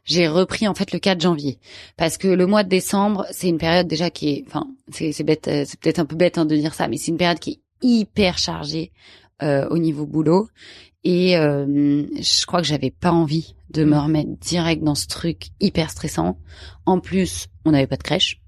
j'ai 0.06 0.28
repris 0.28 0.68
en 0.68 0.76
fait 0.76 0.92
le 0.94 1.00
4 1.00 1.20
janvier 1.20 1.60
parce 1.98 2.18
que 2.18 2.28
le 2.28 2.46
mois 2.46 2.64
de 2.64 2.70
décembre 2.70 3.26
c'est 3.32 3.50
une 3.50 3.58
période 3.58 3.88
déjà 3.88 4.10
qui 4.10 4.30
est 4.30 4.44
enfin 4.48 4.68
c'est 4.90 5.12
c'est 5.12 5.24
bête 5.24 5.48
euh, 5.48 5.64
c'est 5.66 5.80
peut-être 5.80 6.00
un 6.00 6.06
peu 6.06 6.16
bête 6.16 6.38
hein, 6.38 6.46
de 6.46 6.56
dire 6.56 6.74
ça 6.74 6.88
mais 6.88 6.98
c'est 6.98 7.12
une 7.12 7.18
période 7.18 7.40
qui 7.40 7.52
est 7.52 7.60
hyper 7.82 8.38
chargée 8.38 8.92
euh, 9.42 9.68
au 9.70 9.78
niveau 9.78 10.06
boulot 10.06 10.48
et 11.06 11.38
euh, 11.38 12.04
je 12.14 12.46
crois 12.46 12.60
que 12.62 12.68
j'avais 12.68 12.92
pas 12.92 13.12
envie 13.12 13.56
de 13.70 13.86
me 13.86 13.96
mm. 13.96 14.00
remettre 14.00 14.30
direct 14.42 14.84
dans 14.84 14.96
ce 14.96 15.08
truc 15.08 15.48
hyper 15.62 15.90
stressant 15.90 16.38
en 16.86 17.00
plus 17.00 17.48
on 17.64 17.72
n'avait 17.72 17.88
pas 17.88 17.98
de 17.98 18.04
crèche 18.04 18.42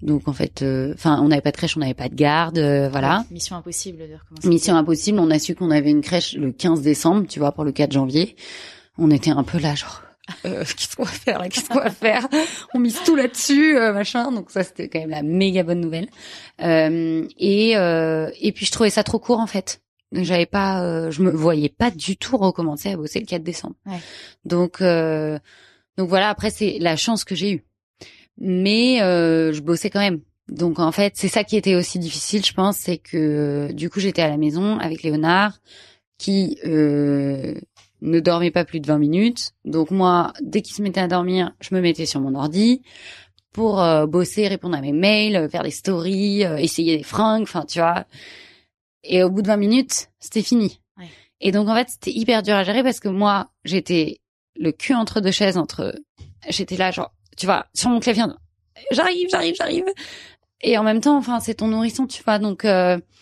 donc 0.00 0.26
en 0.26 0.32
fait, 0.32 0.62
euh, 0.62 0.94
enfin, 0.94 1.20
on 1.22 1.28
n'avait 1.28 1.42
pas 1.42 1.50
de 1.50 1.56
crèche, 1.58 1.76
on 1.76 1.80
n'avait 1.80 1.92
pas 1.92 2.08
de 2.08 2.14
garde, 2.14 2.58
voilà. 2.90 3.26
mission 3.30 3.56
impossible 3.56 3.98
de 3.98 4.14
recommencer. 4.14 4.48
Mission 4.48 4.74
impossible. 4.74 5.18
On 5.18 5.30
a 5.30 5.38
su 5.38 5.54
qu'on 5.54 5.70
avait 5.70 5.90
une 5.90 6.00
crèche 6.00 6.32
le 6.32 6.50
15 6.50 6.80
décembre, 6.80 7.26
tu 7.28 7.40
vois, 7.40 7.52
pour 7.52 7.64
le 7.64 7.72
4 7.72 7.92
janvier. 7.92 8.36
On 8.96 9.10
était 9.10 9.32
un 9.32 9.42
peu 9.42 9.58
là, 9.58 9.74
genre, 9.74 10.00
euh, 10.46 10.64
qu'est-ce 10.64 10.96
qu'on 10.96 11.04
va 11.04 11.10
faire 11.10 11.38
là 11.38 11.48
Qu'est-ce 11.48 11.68
qu'on 11.68 11.78
va 11.78 11.90
faire? 11.90 12.26
On 12.74 12.78
mise 12.78 13.00
tout 13.04 13.16
là-dessus, 13.16 13.76
euh, 13.76 13.92
machin. 13.92 14.32
Donc 14.32 14.50
ça, 14.50 14.62
c'était 14.62 14.88
quand 14.88 15.00
même 15.00 15.10
la 15.10 15.22
méga 15.22 15.62
bonne 15.62 15.80
nouvelle. 15.80 16.08
Euh, 16.62 17.26
et 17.38 17.76
euh, 17.76 18.30
et 18.40 18.52
puis 18.52 18.66
je 18.66 18.72
trouvais 18.72 18.90
ça 18.90 19.02
trop 19.02 19.18
court 19.18 19.38
en 19.38 19.46
fait. 19.46 19.80
J'avais 20.12 20.46
pas, 20.46 20.82
euh, 20.82 21.10
je 21.10 21.22
me 21.22 21.30
voyais 21.30 21.68
pas 21.68 21.90
du 21.90 22.16
tout 22.16 22.36
recommencer 22.36 22.90
à 22.90 22.96
bosser 22.96 23.20
le 23.20 23.26
4 23.26 23.42
décembre. 23.42 23.76
Ouais. 23.86 23.98
Donc 24.44 24.80
donc 24.80 26.08
voilà. 26.08 26.28
Après, 26.28 26.50
c'est 26.50 26.78
la 26.80 26.96
chance 26.96 27.24
que 27.24 27.34
j'ai 27.34 27.52
eue. 27.52 27.64
Mais 28.38 28.98
je 28.98 29.60
bossais 29.60 29.90
quand 29.90 30.00
même. 30.00 30.20
Donc 30.48 30.80
en 30.80 30.90
fait, 30.90 31.12
c'est 31.16 31.28
ça 31.28 31.44
qui 31.44 31.56
était 31.56 31.76
aussi 31.76 31.98
difficile, 32.00 32.44
je 32.44 32.52
pense, 32.52 32.76
c'est 32.76 32.98
que 32.98 33.70
du 33.72 33.88
coup 33.88 34.00
j'étais 34.00 34.22
à 34.22 34.28
la 34.28 34.36
maison 34.36 34.78
avec 34.78 35.04
Léonard, 35.04 35.60
qui 36.18 36.58
euh, 36.66 37.54
ne 38.02 38.20
dormait 38.20 38.50
pas 38.50 38.64
plus 38.64 38.80
de 38.80 38.86
20 38.86 38.98
minutes. 38.98 39.52
Donc 39.64 39.90
moi, 39.90 40.32
dès 40.42 40.60
qu'il 40.60 40.74
se 40.74 40.82
mettait 40.82 41.00
à 41.00 41.08
dormir, 41.08 41.52
je 41.60 41.74
me 41.74 41.80
mettais 41.80 42.06
sur 42.06 42.20
mon 42.20 42.34
ordi 42.34 42.82
pour 43.52 43.80
euh, 43.80 44.06
bosser, 44.06 44.48
répondre 44.48 44.76
à 44.76 44.80
mes 44.80 44.92
mails, 44.92 45.36
euh, 45.36 45.48
faire 45.48 45.62
des 45.62 45.70
stories, 45.70 46.44
euh, 46.44 46.56
essayer 46.56 46.98
des 46.98 47.02
fringues, 47.02 47.42
enfin 47.42 47.64
tu 47.66 47.78
vois. 47.78 48.04
Et 49.04 49.22
au 49.22 49.30
bout 49.30 49.42
de 49.42 49.46
20 49.46 49.56
minutes, 49.56 50.08
c'était 50.18 50.42
fini. 50.42 50.80
Et 51.42 51.52
donc 51.52 51.68
en 51.68 51.74
fait, 51.74 51.88
c'était 51.88 52.12
hyper 52.12 52.42
dur 52.42 52.54
à 52.54 52.64
gérer 52.64 52.82
parce 52.82 53.00
que 53.00 53.08
moi, 53.08 53.50
j'étais 53.64 54.20
le 54.56 54.72
cul 54.72 54.94
entre 54.94 55.20
deux 55.20 55.30
chaises, 55.30 55.56
entre 55.56 55.94
j'étais 56.48 56.76
là 56.76 56.90
genre, 56.90 57.14
tu 57.36 57.46
vois, 57.46 57.66
sur 57.74 57.88
mon 57.88 57.98
clavier, 57.98 58.24
j'arrive, 58.90 59.28
j'arrive, 59.30 59.54
j'arrive. 59.56 59.84
Et 60.60 60.76
en 60.76 60.82
même 60.82 61.00
temps, 61.00 61.16
enfin, 61.16 61.40
c'est 61.40 61.54
ton 61.54 61.68
nourrisson, 61.68 62.06
tu 62.06 62.22
vois, 62.22 62.38
donc 62.38 62.66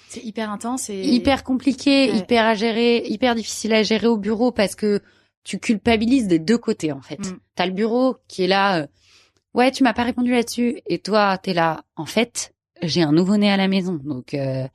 c'est 0.09 0.25
hyper 0.25 0.51
intense 0.51 0.91
et 0.91 1.01
hyper 1.01 1.45
compliqué, 1.45 2.11
hyper 2.13 2.45
à 2.45 2.55
gérer, 2.55 3.05
hyper 3.07 3.35
difficile 3.35 3.73
à 3.75 3.83
gérer 3.83 4.07
au 4.07 4.17
bureau 4.17 4.51
parce 4.51 4.75
que 4.75 5.01
tu 5.45 5.59
culpabilises 5.59 6.29
des 6.29 6.39
deux 6.39 6.59
côtés 6.59 6.93
en 6.93 7.01
fait. 7.01 7.21
Mm. 7.21 7.39
T'as 7.55 7.67
le 7.67 7.73
bureau 7.73 8.17
qui 8.27 8.43
est 8.45 8.47
là, 8.47 8.83
euh, 8.83 8.87
ouais, 9.55 9.71
tu 9.71 9.83
m'as 9.83 9.93
pas 9.93 10.03
répondu 10.03 10.33
là-dessus. 10.33 10.81
Et 10.87 10.99
toi, 10.99 11.39
t'es 11.39 11.55
là. 11.55 11.85
En 11.97 12.07
fait, 12.07 12.55
j'ai 12.83 13.03
un 13.03 13.13
nouveau-né 13.13 13.51
à 13.51 13.57
la 13.57 13.69
maison, 13.69 13.95
donc 14.03 14.35
euh, 14.35 14.67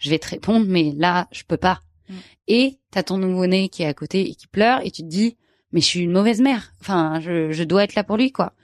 je 0.00 0.10
vais 0.10 0.18
te 0.18 0.28
répondre, 0.28 0.66
mais 0.68 0.92
là, 0.96 1.28
je 1.30 1.44
peux 1.44 1.56
pas. 1.56 1.80
Mm. 2.08 2.14
Et 2.48 2.78
t'as 2.90 3.04
ton 3.04 3.18
nouveau-né 3.18 3.68
qui 3.68 3.84
est 3.84 3.86
à 3.86 3.94
côté 3.94 4.28
et 4.28 4.34
qui 4.34 4.48
pleure, 4.48 4.84
et 4.84 4.90
tu 4.90 5.02
te 5.02 5.06
dis, 5.08 5.36
mais 5.72 5.80
je 5.80 5.86
suis 5.86 6.00
une 6.00 6.10
mauvaise 6.10 6.40
mère. 6.40 6.72
Enfin, 6.80 7.20
je, 7.20 7.52
je 7.52 7.62
dois 7.62 7.84
être 7.84 7.94
là 7.94 8.02
pour 8.02 8.16
lui, 8.16 8.32
quoi. 8.32 8.54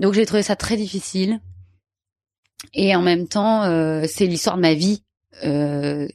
Donc 0.00 0.12
j'ai 0.12 0.26
trouvé 0.26 0.42
ça 0.42 0.56
très 0.56 0.76
difficile. 0.76 1.40
Et 2.74 2.94
en 2.94 3.00
même 3.02 3.26
temps, 3.26 3.62
euh, 3.64 4.04
c'est 4.06 4.26
l'histoire 4.26 4.56
de 4.56 4.60
ma 4.62 4.74
vie 4.74 5.02
euh, 5.44 6.06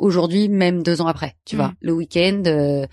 aujourd'hui, 0.00 0.48
même 0.48 0.82
deux 0.82 1.00
ans 1.00 1.06
après. 1.06 1.36
Tu 1.44 1.54
Mm. 1.54 1.58
vois, 1.58 1.74
le 1.80 1.92
week-end, 1.92 2.42
euh, 2.46 2.86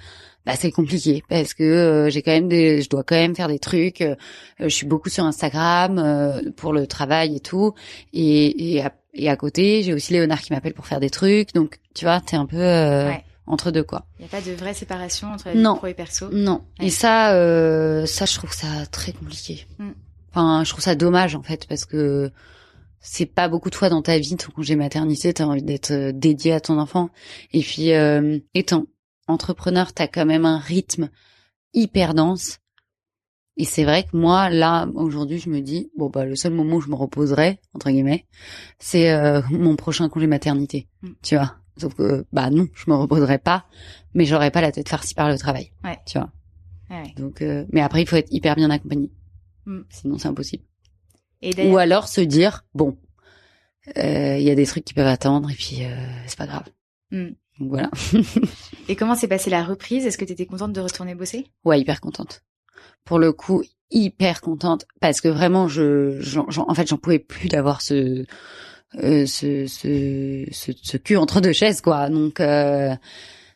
bah, 0.52 0.58
c'est 0.60 0.72
compliqué 0.72 1.24
parce 1.30 1.54
que 1.54 1.64
euh, 1.64 2.10
j'ai 2.10 2.22
quand 2.22 2.32
même 2.32 2.48
des, 2.48 2.82
je 2.82 2.90
dois 2.90 3.04
quand 3.04 3.16
même 3.16 3.36
faire 3.36 3.48
des 3.48 3.60
trucs. 3.60 4.02
euh, 4.02 4.16
je 4.60 4.68
suis 4.70 4.86
beaucoup 4.88 5.10
sur 5.10 5.24
Instagram 5.26 5.98
euh, 6.00 6.42
pour 6.56 6.74
le 6.74 6.88
travail 6.88 7.36
et 7.36 7.40
tout. 7.40 7.74
Et, 8.14 8.76
et, 8.76 8.82
à, 8.84 8.94
et 9.14 9.30
à 9.30 9.36
côté, 9.36 9.84
j'ai 9.84 9.94
aussi 9.94 10.14
Léonard 10.14 10.42
qui 10.42 10.54
m'appelle 10.54 10.74
pour 10.74 10.86
faire 10.88 11.00
des 11.00 11.10
trucs. 11.10 11.54
Donc, 11.54 11.78
tu 11.96 12.06
vois, 12.06 12.22
t'es 12.22 12.36
un 12.38 12.46
peu 12.46 12.58
euh, 12.58 13.08
Ouais. 13.10 13.24
entre 13.48 13.72
deux, 13.72 13.84
quoi. 13.84 14.06
Il 14.20 14.24
n'y 14.24 14.28
a 14.28 14.30
pas 14.30 14.42
de 14.42 14.52
vraie 14.56 14.74
séparation 14.74 15.30
entre 15.30 15.48
la 15.48 15.54
vie 15.54 15.60
Non. 15.60 15.76
pro 15.78 15.88
et 15.88 15.94
perso. 15.94 16.30
Non. 16.32 16.62
Ouais. 16.80 16.88
Et 16.88 16.90
ça, 16.90 17.34
euh, 17.34 18.06
ça, 18.06 18.26
je 18.26 18.36
trouve 18.36 18.54
ça 18.54 18.86
très 18.92 19.12
compliqué. 19.14 19.66
Mm. 19.80 19.90
Enfin, 20.32 20.64
je 20.64 20.70
trouve 20.70 20.84
ça 20.84 20.94
dommage 20.96 21.36
en 21.36 21.42
fait 21.42 21.66
parce 21.68 21.86
que 21.86 22.30
c'est 23.02 23.26
pas 23.26 23.48
beaucoup 23.48 23.70
de 23.70 23.76
fois 23.76 23.90
dans 23.90 24.02
ta 24.02 24.20
vie 24.20 24.36
ton 24.36 24.52
congé 24.52 24.76
maternité, 24.76 25.34
t'as 25.34 25.46
envie 25.46 25.64
d'être 25.64 25.92
euh, 25.92 26.12
dédié 26.14 26.54
à 26.54 26.60
ton 26.60 26.78
enfant. 26.78 27.10
Et 27.54 27.62
puis, 27.62 27.94
euh, 27.94 28.38
étant 28.54 28.84
entrepreneur, 29.30 29.94
t'as 29.94 30.08
quand 30.08 30.26
même 30.26 30.46
un 30.46 30.60
rythme 30.60 31.10
hyper 31.74 32.13
dense. 32.13 32.60
Et 33.58 33.65
c'est 33.65 33.84
vrai 33.84 34.04
que 34.04 34.15
moi, 34.15 34.50
là, 34.50 34.88
aujourd'hui, 34.96 35.39
je 35.39 35.50
me 35.50 35.60
dis, 35.60 35.92
bon, 35.98 36.10
bah, 36.10 36.26
le 36.26 36.36
seul 36.36 36.54
moment 36.54 36.78
où 36.78 36.82
je 36.82 36.89
me 36.89 36.96
reposerai, 36.96 37.60
entre 37.74 37.89
guillemets, 37.89 38.26
c'est 38.80 39.12
euh, 39.12 39.42
mon 39.50 39.76
prochain 39.76 40.08
congé 40.08 40.28
maternité. 40.28 40.88
Mm. 41.02 41.10
Tu 41.22 41.36
vois 41.36 41.56
Sauf 41.78 41.94
que, 41.94 42.26
bah 42.34 42.50
non, 42.50 42.68
je 42.74 42.92
me 42.92 42.96
reposerai 42.96 43.38
pas, 43.38 43.65
mais 44.13 44.26
j'aurai 44.26 44.52
pas 44.52 44.60
la 44.60 44.72
tête 44.72 44.89
farcie 44.89 45.13
par 45.13 45.30
le 45.30 45.38
travail. 45.38 45.72
Ouais. 45.84 45.98
Tu 46.06 46.18
vois 46.18 46.32
Ouais, 46.89 47.13
donc, 47.15 47.42
euh, 47.42 47.65
mais 47.72 47.82
après, 47.82 48.02
il 48.02 48.08
faut 48.08 48.15
être 48.15 48.32
hyper 48.32 48.56
bien 48.56 48.70
accompagné. 48.70 49.12
Mm. 49.65 49.82
Sinon, 49.89 50.18
c'est 50.18 50.28
impossible. 50.28 50.63
Et 51.42 51.70
Ou 51.70 51.78
alors 51.78 52.08
se 52.08 52.22
dire, 52.22 52.65
bon, 52.74 52.98
euh, 53.98 54.38
il 54.38 54.44
y 54.44 54.50
a 54.50 54.56
des 54.56 54.65
trucs 54.65 54.84
qui 54.84 54.94
peuvent 54.94 55.08
attendre 55.08 55.50
et 55.50 55.56
puis 55.56 55.84
euh, 55.84 55.96
c'est 56.28 56.38
pas 56.38 56.48
grave. 56.48 56.68
Mm. 57.12 57.30
Donc 57.60 57.69
voilà. 57.69 57.89
et 58.88 58.95
comment 58.95 59.15
s'est 59.15 59.28
passée 59.28 59.50
la 59.50 59.63
reprise? 59.63 60.06
Est-ce 60.06 60.17
que 60.17 60.26
tu 60.26 60.32
étais 60.34 60.45
contente 60.45 60.74
de 60.74 60.82
retourner 60.82 61.15
bosser? 61.15 61.48
Ouais, 61.65 61.80
hyper 61.80 62.00
contente. 62.02 62.41
Pour 63.06 63.19
le 63.19 63.34
coup, 63.34 63.63
hyper 63.91 64.41
contente 64.41 64.86
parce 65.02 65.19
que 65.22 65.28
vraiment, 65.28 65.67
je, 65.67 66.19
j'en- 66.22 66.50
j'en- 66.50 66.65
en 66.69 66.74
fait, 66.74 66.88
j'en 66.88 66.98
pouvais 66.98 67.19
plus 67.19 67.50
d'avoir 67.50 67.82
ce, 67.82 68.26
euh, 68.95 69.26
ce, 69.26 69.65
ce, 69.67 70.45
ce, 70.52 70.72
ce 70.82 70.98
cul 70.98 71.17
entre 71.17 71.41
deux 71.41 71.54
chaises, 71.54 71.82
quoi. 71.82 72.10
Donc, 72.10 72.39
euh, 72.39 72.93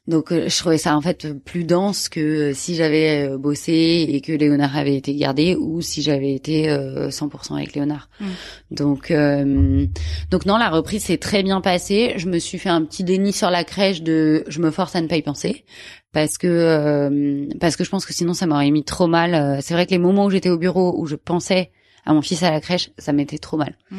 donc, 0.06 0.34
euh, 0.34 0.50
je 0.50 0.58
trouvais 0.58 0.78
ça 0.78 0.98
en 0.98 1.02
fait 1.02 1.32
plus 1.46 1.64
dense 1.64 2.10
que 2.10 2.20
euh, 2.20 2.54
si 2.54 2.76
j'avais 2.76 3.26
euh, 3.30 3.38
bossé 3.38 4.06
et 4.10 4.20
que 4.20 4.34
Léonard 4.34 4.76
avait 4.76 4.96
été 4.98 5.16
gardé 5.16 5.56
ou 5.56 5.82
si 5.82 6.02
j'avais 6.02 6.34
été 6.34 6.70
euh, 6.70 7.10
100% 7.10 7.56
avec 7.56 7.74
Léonard. 7.74 8.10
Mm. 8.20 8.26
Donc, 8.72 9.12
euh, 9.12 9.86
donc 10.30 10.46
non, 10.46 10.58
la 10.58 10.70
reprise 10.70 11.04
s'est 11.06 11.18
très 11.18 11.42
bien 11.42 11.62
passée. 11.62 12.16
Je 12.18 12.28
me 12.28 12.38
suis 12.40 12.58
fait 12.58 12.70
un 12.70 12.84
petit 12.84 13.06
déni 13.06 13.32
sur 13.32 13.50
la 13.50 13.64
crèche 13.64 14.02
de, 14.02 14.44
je 14.48 14.60
me 14.60 14.72
force 14.72 14.94
à 14.96 15.02
ne 15.02 15.08
pas 15.08 15.16
y 15.16 15.22
penser 15.22 15.64
parce 16.12 16.38
que 16.38 16.48
euh, 16.48 17.48
parce 17.62 17.78
que 17.78 17.86
je 17.86 17.90
pense 17.90 18.06
que 18.06 18.14
sinon 18.14 18.34
ça 18.34 18.46
m'aurait 18.46 18.72
mis 18.72 18.84
trop 18.84 19.08
mal. 19.08 19.60
C'est 19.62 19.74
vrai 19.74 19.86
que 19.86 19.92
les 19.92 20.00
moments 20.00 20.26
où 20.26 20.30
j'étais 20.30 20.50
au 20.50 20.58
bureau 20.58 20.94
où 20.98 21.06
je 21.06 21.16
pensais 21.16 21.72
à 22.06 22.14
mon 22.14 22.22
fils 22.22 22.44
à 22.44 22.52
la 22.52 22.60
crèche, 22.60 22.92
ça 22.98 23.14
m'était 23.14 23.38
trop 23.38 23.58
mal. 23.58 23.78
Mm. 23.90 23.98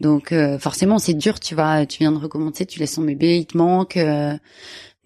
Donc 0.00 0.32
euh, 0.32 0.58
forcément 0.58 0.98
c'est 0.98 1.14
dur, 1.14 1.40
tu 1.40 1.54
vois, 1.54 1.86
tu 1.86 1.98
viens 1.98 2.12
de 2.12 2.18
recommencer, 2.18 2.66
tu 2.66 2.78
laisses 2.78 2.94
ton 2.94 3.02
bébé, 3.02 3.38
il 3.38 3.46
te 3.46 3.56
manque. 3.56 3.96
euh, 3.96 4.34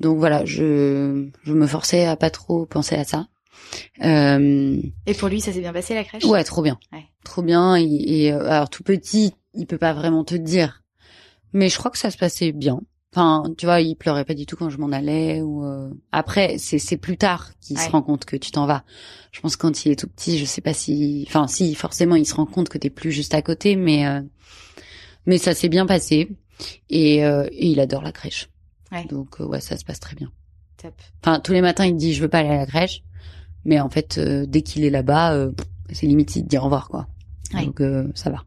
donc 0.01 0.19
voilà, 0.19 0.45
je 0.45 1.29
je 1.45 1.53
me 1.53 1.67
forçais 1.67 2.05
à 2.07 2.17
pas 2.17 2.31
trop 2.31 2.67
penser 2.67 2.97
à 2.97 3.05
ça. 3.05 3.29
Euh, 4.05 4.81
Et 5.07 5.15
pour 5.15 5.29
lui, 5.29 5.41
ça 5.41 5.53
s'est 5.53 5.61
bien 5.61 5.73
passé 5.73 5.95
la 5.95 6.05
crèche? 6.05 6.25
Ouais, 6.25 6.43
trop 6.45 6.63
bien, 6.63 6.79
Ouais. 6.93 7.05
trop 7.25 7.43
bien. 7.43 7.77
Et, 7.77 7.85
et, 8.25 8.33
euh, 8.33 8.49
alors 8.51 8.71
tout 8.71 8.83
petit, 8.83 9.35
il 9.55 9.67
peut 9.67 9.79
pas 9.79 9.93
vraiment 9.93 10.25
te 10.25 10.35
dire, 10.35 10.83
mais 11.53 11.69
je 11.69 11.77
crois 11.79 11.91
que 11.91 11.99
ça 11.99 12.11
se 12.11 12.19
passait 12.19 12.53
bien. 12.53 12.81
Enfin, 13.13 13.43
tu 13.59 13.67
vois, 13.67 13.81
il 13.81 13.97
pleurait 13.97 14.25
pas 14.25 14.35
du 14.35 14.47
tout 14.47 14.55
quand 14.57 14.71
je 14.71 14.79
m'en 14.79 14.93
allais. 14.93 15.41
Ou 15.43 15.65
euh, 15.65 15.91
après, 16.13 16.59
c'est 16.59 16.79
c'est 16.79 16.97
plus 16.97 17.17
tard 17.17 17.51
qu'il 17.61 17.77
Ouais. 17.77 17.85
se 17.85 17.91
rend 17.91 18.03
compte 18.03 18.25
que 18.25 18.37
tu 18.37 18.53
t'en 18.53 18.67
vas. 18.67 18.85
Je 19.33 19.41
pense 19.41 19.57
que 19.57 19.63
quand 19.63 19.85
il 19.85 19.91
est 19.93 19.97
tout 19.97 20.07
petit, 20.09 20.39
je 20.39 20.45
sais 20.45 20.61
pas 20.61 20.73
si, 20.75 21.25
enfin, 21.27 21.49
si 21.49 21.75
forcément 21.75 22.15
il 22.15 22.25
se 22.27 22.35
rend 22.35 22.47
compte 22.47 22.69
que 22.69 22.79
t'es 22.79 22.91
plus 22.91 23.11
juste 23.11 23.35
à 23.35 23.43
côté, 23.43 23.75
mais 23.77 24.07
euh, 24.07 24.21
mais 25.27 25.39
ça 25.39 25.55
s'est 25.55 25.69
bien 25.69 25.87
passé 25.87 26.29
et, 26.89 27.25
euh, 27.25 27.49
et 27.51 27.67
il 27.69 27.81
adore 27.81 28.03
la 28.03 28.13
crèche. 28.13 28.49
Ouais. 28.93 29.05
Donc 29.07 29.41
euh, 29.41 29.45
ouais, 29.45 29.61
ça 29.61 29.77
se 29.77 29.85
passe 29.85 30.01
très 30.01 30.17
bien. 30.17 30.31
Top. 30.77 30.95
Enfin, 31.23 31.41
tous 31.41 31.53
les 31.53 31.61
matins, 31.61 31.85
il 31.85 31.97
dit 31.97 32.15
je 32.15 32.23
veux 32.23 32.29
pas 32.29 32.39
aller 32.39 32.49
à 32.49 32.57
la 32.57 32.67
crèche, 32.67 33.03
mais 33.65 33.81
en 33.81 33.89
fait, 33.91 34.19
euh, 34.19 34.47
dès 34.47 34.63
qu'il 34.63 34.85
est 34.85 34.91
là-bas, 34.91 35.35
euh, 35.35 35.53
c'est 35.93 36.07
limite 36.07 36.35
il 36.37 36.45
dit 36.47 36.59
au 36.59 36.63
revoir 36.63 36.89
quoi. 36.89 37.07
Ouais. 37.55 37.67
Donc 37.67 37.81
euh, 37.81 38.09
ça 38.15 38.31
va. 38.31 38.45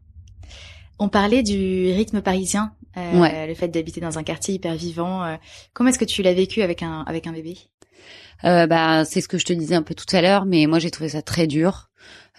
On 0.98 1.08
parlait 1.08 1.42
du 1.42 1.92
rythme 1.92 2.20
parisien, 2.20 2.72
Ouais. 2.96 3.48
le 3.48 3.54
fait 3.54 3.68
d'habiter 3.68 4.00
dans 4.00 4.18
un 4.18 4.22
quartier 4.22 4.54
hyper 4.54 4.74
vivant. 4.76 5.36
comment 5.72 5.90
est-ce 5.90 5.98
que 5.98 6.04
tu 6.04 6.22
l'as 6.22 6.34
vécu 6.34 6.62
avec 6.62 6.82
un 6.82 7.02
avec 7.02 7.26
un 7.26 7.32
bébé? 7.32 7.58
Euh, 8.44 8.66
bah, 8.66 9.04
c'est 9.04 9.20
ce 9.20 9.28
que 9.28 9.38
je 9.38 9.44
te 9.44 9.52
disais 9.52 9.74
un 9.74 9.82
peu 9.82 9.94
tout 9.94 10.14
à 10.14 10.20
l'heure, 10.20 10.44
mais 10.44 10.66
moi 10.66 10.78
j'ai 10.78 10.90
trouvé 10.90 11.08
ça 11.08 11.22
très 11.22 11.46
dur. 11.46 11.90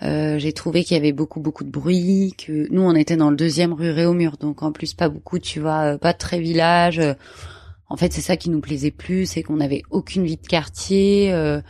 Euh, 0.02 0.38
j'ai 0.40 0.54
trouvé 0.54 0.84
qu'il 0.84 0.96
y 0.96 1.00
avait 1.00 1.14
beaucoup 1.14 1.40
beaucoup 1.40 1.64
de 1.64 1.70
bruit, 1.72 2.34
que 2.38 2.68
nous 2.72 2.82
on 2.82 2.94
était 2.96 3.18
dans 3.18 3.30
le 3.30 3.36
deuxième 3.36 3.74
rue 3.74 3.92
Réaumur, 3.92 4.38
donc 4.38 4.62
en 4.62 4.72
plus 4.72 4.94
pas 4.94 5.10
beaucoup, 5.10 5.40
tu 5.40 5.60
vois, 5.60 5.98
pas 5.98 6.14
très 6.14 6.40
village. 6.40 7.02
En 7.90 7.98
fait, 7.98 8.14
c'est 8.14 8.22
ça 8.22 8.38
qui 8.38 8.50
nous 8.50 8.62
plaisait 8.62 8.92
plus, 8.92 9.26
c'est 9.28 9.44
qu'on 9.44 9.60
avait 9.60 9.84
aucune 9.92 10.26
vie 10.26 10.38
de 10.38 10.48
quartier. 10.48 11.32
euh, 11.34 11.62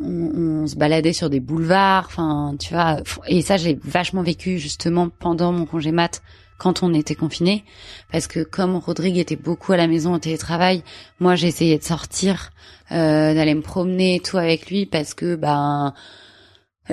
on, 0.00 0.62
on 0.62 0.66
se 0.66 0.76
baladait 0.76 1.12
sur 1.12 1.30
des 1.30 1.40
boulevards, 1.40 2.06
enfin, 2.06 2.54
tu 2.58 2.72
vois. 2.74 2.98
Et 3.26 3.42
ça, 3.42 3.56
j'ai 3.56 3.78
vachement 3.82 4.22
vécu 4.22 4.58
justement 4.58 5.08
pendant 5.08 5.52
mon 5.52 5.66
congé 5.66 5.90
mat 5.90 6.22
quand 6.58 6.82
on 6.82 6.92
était 6.92 7.14
confinés, 7.14 7.64
parce 8.12 8.26
que 8.26 8.40
comme 8.40 8.76
Rodrigue 8.76 9.16
était 9.16 9.34
beaucoup 9.34 9.72
à 9.72 9.78
la 9.78 9.86
maison 9.86 10.12
en 10.12 10.18
télétravail, 10.18 10.82
moi 11.18 11.34
j'essayais 11.34 11.78
de 11.78 11.82
sortir, 11.82 12.50
euh, 12.92 13.32
d'aller 13.32 13.54
me 13.54 13.62
promener 13.62 14.16
et 14.16 14.20
tout 14.20 14.36
avec 14.36 14.70
lui, 14.70 14.84
parce 14.84 15.14
que 15.14 15.36
ben 15.36 15.94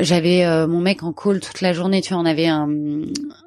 j'avais 0.02 0.46
euh, 0.46 0.68
mon 0.68 0.80
mec 0.82 1.04
en 1.04 1.14
call 1.14 1.40
toute 1.40 1.62
la 1.62 1.74
journée, 1.74 2.02
tu 2.02 2.14
vois, 2.14 2.22
on 2.22 2.26
avait 2.26 2.48
un, 2.48 2.70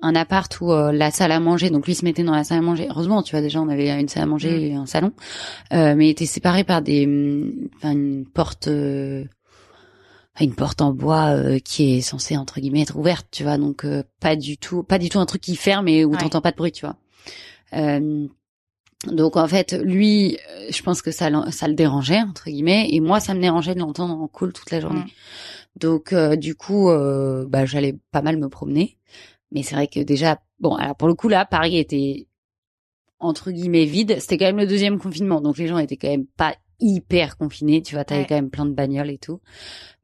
un 0.03 0.15
appart 0.15 0.61
où 0.61 0.73
euh, 0.73 0.93
la 0.93 1.11
salle 1.11 1.33
à 1.33 1.41
manger, 1.41 1.71
donc 1.71 1.87
lui 1.87 1.95
se 1.95 2.05
mettait 2.05 2.23
dans 2.23 2.35
la 2.35 2.45
salle 2.45 2.59
à 2.59 2.63
manger. 2.63 2.87
Heureusement, 2.91 3.23
tu 3.23 3.33
vois, 3.33 3.41
déjà 3.43 3.61
on 3.61 3.69
avait 3.69 3.89
une 4.01 4.09
salle 4.09 4.23
à 4.25 4.27
manger 4.27 4.69
et 4.71 4.75
un 4.75 4.87
salon, 4.87 5.13
euh, 5.73 5.95
mais 5.97 6.07
il 6.07 6.11
était 6.11 6.27
séparé 6.27 6.65
par 6.65 6.83
des, 6.83 7.07
hum, 7.07 7.53
enfin 7.77 7.93
une 7.93 8.25
porte, 8.27 8.69
euh, 8.69 9.25
une 10.41 10.55
porte 10.55 10.81
en 10.81 10.93
bois 10.93 11.31
euh, 11.35 11.59
qui 11.59 11.97
est 11.97 12.01
censée 12.01 12.37
entre 12.37 12.61
guillemets 12.61 12.81
être 12.83 12.97
ouverte, 12.97 13.27
tu 13.31 13.43
vois, 13.43 13.59
donc 13.59 13.85
euh, 13.85 14.03
pas 14.21 14.37
du 14.37 14.57
tout, 14.57 14.83
pas 14.83 14.99
du 14.99 15.09
tout 15.11 15.19
un 15.19 15.27
truc 15.27 15.43
qui 15.43 15.57
ferme 15.57 15.87
et 15.89 16.05
où 16.05 16.13
Ouais. 16.13 16.19
t'entends 16.19 16.41
pas 16.41 16.51
de 16.53 16.57
bruit, 16.57 16.73
tu 16.73 16.87
vois. 16.87 16.97
Euh, 17.75 18.27
donc 19.07 19.37
en 19.37 19.47
fait, 19.49 19.73
lui, 19.83 20.37
je 20.71 20.83
pense 20.83 21.01
que 21.03 21.11
ça, 21.11 21.31
ça 21.51 21.69
le 21.69 21.75
dérangeait 21.75 22.21
entre 22.21 22.45
guillemets, 22.51 22.89
et 22.91 23.01
moi, 23.01 23.19
ça 23.21 23.33
me 23.35 23.41
dérangeait 23.41 23.75
de 23.75 23.81
l'entendre 23.81 24.15
en 24.21 24.29
call 24.29 24.53
toute 24.53 24.71
la 24.71 24.81
journée. 24.81 25.01
Mm. 25.01 25.07
Donc 25.77 26.13
euh, 26.13 26.37
du 26.37 26.55
coup, 26.55 26.91
euh, 26.91 27.47
bah, 27.49 27.65
j'allais 27.67 27.97
pas 28.11 28.23
mal 28.23 28.37
me 28.39 28.49
promener, 28.49 28.99
mais 29.53 29.63
c'est 29.63 29.75
vrai 29.75 29.87
que 29.89 30.01
déjà, 30.01 30.41
bon, 30.59 30.75
alors 30.75 30.97
pour 30.97 31.09
le 31.09 31.15
coup 31.15 31.29
là, 31.29 31.45
Paris 31.45 31.79
était 31.79 32.27
entre 33.19 33.51
guillemets 33.51 33.85
vide. 33.85 34.17
C'était 34.21 34.39
quand 34.39 34.47
même 34.47 34.57
le 34.59 34.67
deuxième 34.67 34.99
confinement, 34.99 35.41
donc 35.41 35.59
les 35.59 35.67
gens 35.69 35.79
étaient 35.79 35.97
quand 35.97 36.09
même 36.09 36.27
pas 36.27 36.55
hyper 36.81 37.37
confinés. 37.37 37.83
Tu 37.83 37.95
vois, 37.95 38.05
t'avais 38.05 38.23
Ouais. 38.23 38.27
quand 38.27 38.35
même 38.35 38.51
plein 38.51 38.67
de 38.67 38.73
bagnoles 38.73 39.11
et 39.11 39.19
tout, 39.19 39.41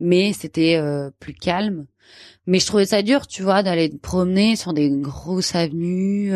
mais 0.00 0.33
c'était 0.33 0.76
euh, 0.76 1.11
plus 1.18 1.35
calme. 1.35 1.87
Mais 2.46 2.61
je 2.61 2.66
trouvais 2.66 2.87
ça 2.87 3.02
dur, 3.02 3.26
tu 3.26 3.42
vois, 3.42 3.62
d'aller 3.64 3.90
te 3.90 3.96
promener 3.96 4.55
sur 4.57 4.72
des 4.72 4.90
grosses 4.90 5.55
avenues. 5.57 6.31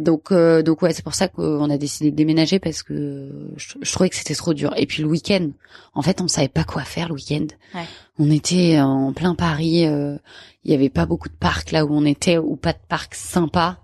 Donc, 0.00 0.32
euh, 0.32 0.62
donc 0.62 0.82
ouais, 0.82 0.92
c'est 0.92 1.02
pour 1.04 1.14
ça 1.14 1.28
qu'on 1.28 1.70
a 1.70 1.78
décidé 1.78 2.10
de 2.10 2.16
déménager 2.16 2.58
parce 2.58 2.82
que 2.82 3.30
je, 3.56 3.74
je 3.80 3.92
trouvais 3.92 4.08
que 4.08 4.16
c'était 4.16 4.34
trop 4.34 4.54
dur. 4.54 4.72
Et 4.76 4.86
puis 4.86 5.02
le 5.02 5.08
week-end, 5.08 5.50
en 5.94 6.02
fait, 6.02 6.20
on 6.20 6.28
savait 6.28 6.48
pas 6.48 6.64
quoi 6.64 6.82
faire 6.82 7.08
le 7.08 7.14
week-end. 7.14 7.46
Ouais. 7.74 7.84
On 8.18 8.30
était 8.30 8.80
en 8.80 9.12
plein 9.12 9.34
Paris. 9.34 9.86
euh, 9.86 10.16
Il 10.64 10.70
y 10.72 10.74
avait 10.74 10.90
pas 10.90 11.06
beaucoup 11.06 11.28
de 11.28 11.34
parcs 11.34 11.70
là 11.72 11.84
où 11.84 11.90
on 11.92 12.04
était 12.04 12.38
ou 12.38 12.56
pas 12.56 12.72
de 12.72 12.78
parcs 12.88 13.14
sympas. 13.14 13.78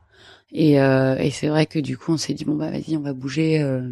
Et, 0.53 0.81
euh, 0.81 1.17
et 1.19 1.31
c'est 1.31 1.49
vrai 1.49 1.67
que 1.67 1.79
du 1.79 1.97
coup, 1.99 2.13
on 2.13 2.17
s'est 2.17 2.35
dit 2.35 2.45
bon 2.45 2.55
bah 2.57 2.71
vas-y, 2.71 2.97
on 2.97 3.01
va 3.03 3.13
bouger. 3.13 3.61
euh. 3.61 3.91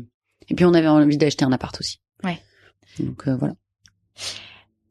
Et 0.49 0.55
puis 0.55 0.65
on 0.65 0.75
avait 0.75 0.89
envie 0.89 1.17
d'acheter 1.17 1.45
un 1.45 1.53
appart 1.53 1.79
aussi. 1.81 2.01
Ouais. 2.23 2.39
Donc 2.99 3.29
euh, 3.29 3.37
voilà. 3.37 3.55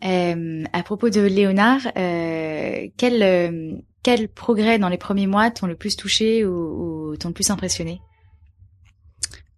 Euh, 0.06 0.64
à 0.74 0.84
propos 0.84 1.10
de 1.10 1.22
Léonard, 1.22 1.80
euh, 1.98 2.88
quel 2.98 3.84
euh, 4.08 4.16
quel 4.16 4.28
progrès 4.30 4.80
dans 4.80 4.90
les 4.90 4.98
premiers 4.98 5.28
mois 5.28 5.52
t'ont 5.52 5.68
le 5.68 5.76
plus 5.76 5.96
touché 5.96 6.46
ou, 6.46 7.12
ou 7.12 7.18
t'ont 7.18 7.30
le 7.30 7.34
plus 7.34 7.50
impressionné? 7.50 8.02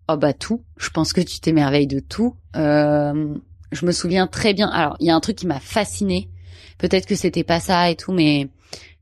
Oh 0.08 0.18
bah 0.18 0.34
tout. 0.34 0.64
Je 0.78 0.90
pense 0.90 1.14
que 1.14 1.22
tu 1.22 1.40
t'émerveilles 1.40 1.88
de 1.88 2.00
tout. 2.00 2.36
Euh, 2.56 3.36
je 3.72 3.86
me 3.86 3.92
souviens 3.92 4.28
très 4.28 4.54
bien. 4.54 4.70
Alors 4.70 4.96
il 5.00 5.08
y 5.08 5.10
a 5.10 5.16
un 5.16 5.20
truc 5.20 5.38
qui 5.38 5.48
m'a 5.48 5.60
fasciné. 5.60 6.30
Peut-être 6.78 7.06
que 7.06 7.16
c'était 7.16 7.44
pas 7.44 7.60
ça 7.60 7.90
et 7.90 7.96
tout, 7.96 8.12
mais 8.12 8.50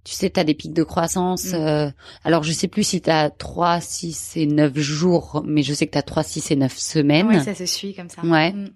tu 0.03 0.13
sais, 0.13 0.29
t'as 0.29 0.43
des 0.43 0.53
pics 0.53 0.73
de 0.73 0.83
croissance. 0.83 1.53
Mm. 1.53 1.55
euh, 1.55 1.91
alors, 2.23 2.43
je 2.43 2.51
sais 2.51 2.67
plus 2.67 2.83
si 2.83 3.01
t'as 3.01 3.29
3, 3.29 3.79
6 3.79 4.37
et 4.37 4.45
9 4.45 4.77
jours, 4.77 5.43
mais 5.45 5.63
je 5.63 5.73
sais 5.73 5.87
que 5.87 5.91
t'as 5.91 6.01
3, 6.01 6.23
6 6.23 6.51
et 6.51 6.55
9 6.57 6.77
semaines. 6.77 7.27
Ouais, 7.27 7.39
ça 7.39 7.55
se 7.55 7.65
suit 7.65 7.93
comme 7.93 8.09
ça. 8.09 8.21
Ouais. 8.23 8.51
Mm. 8.51 8.69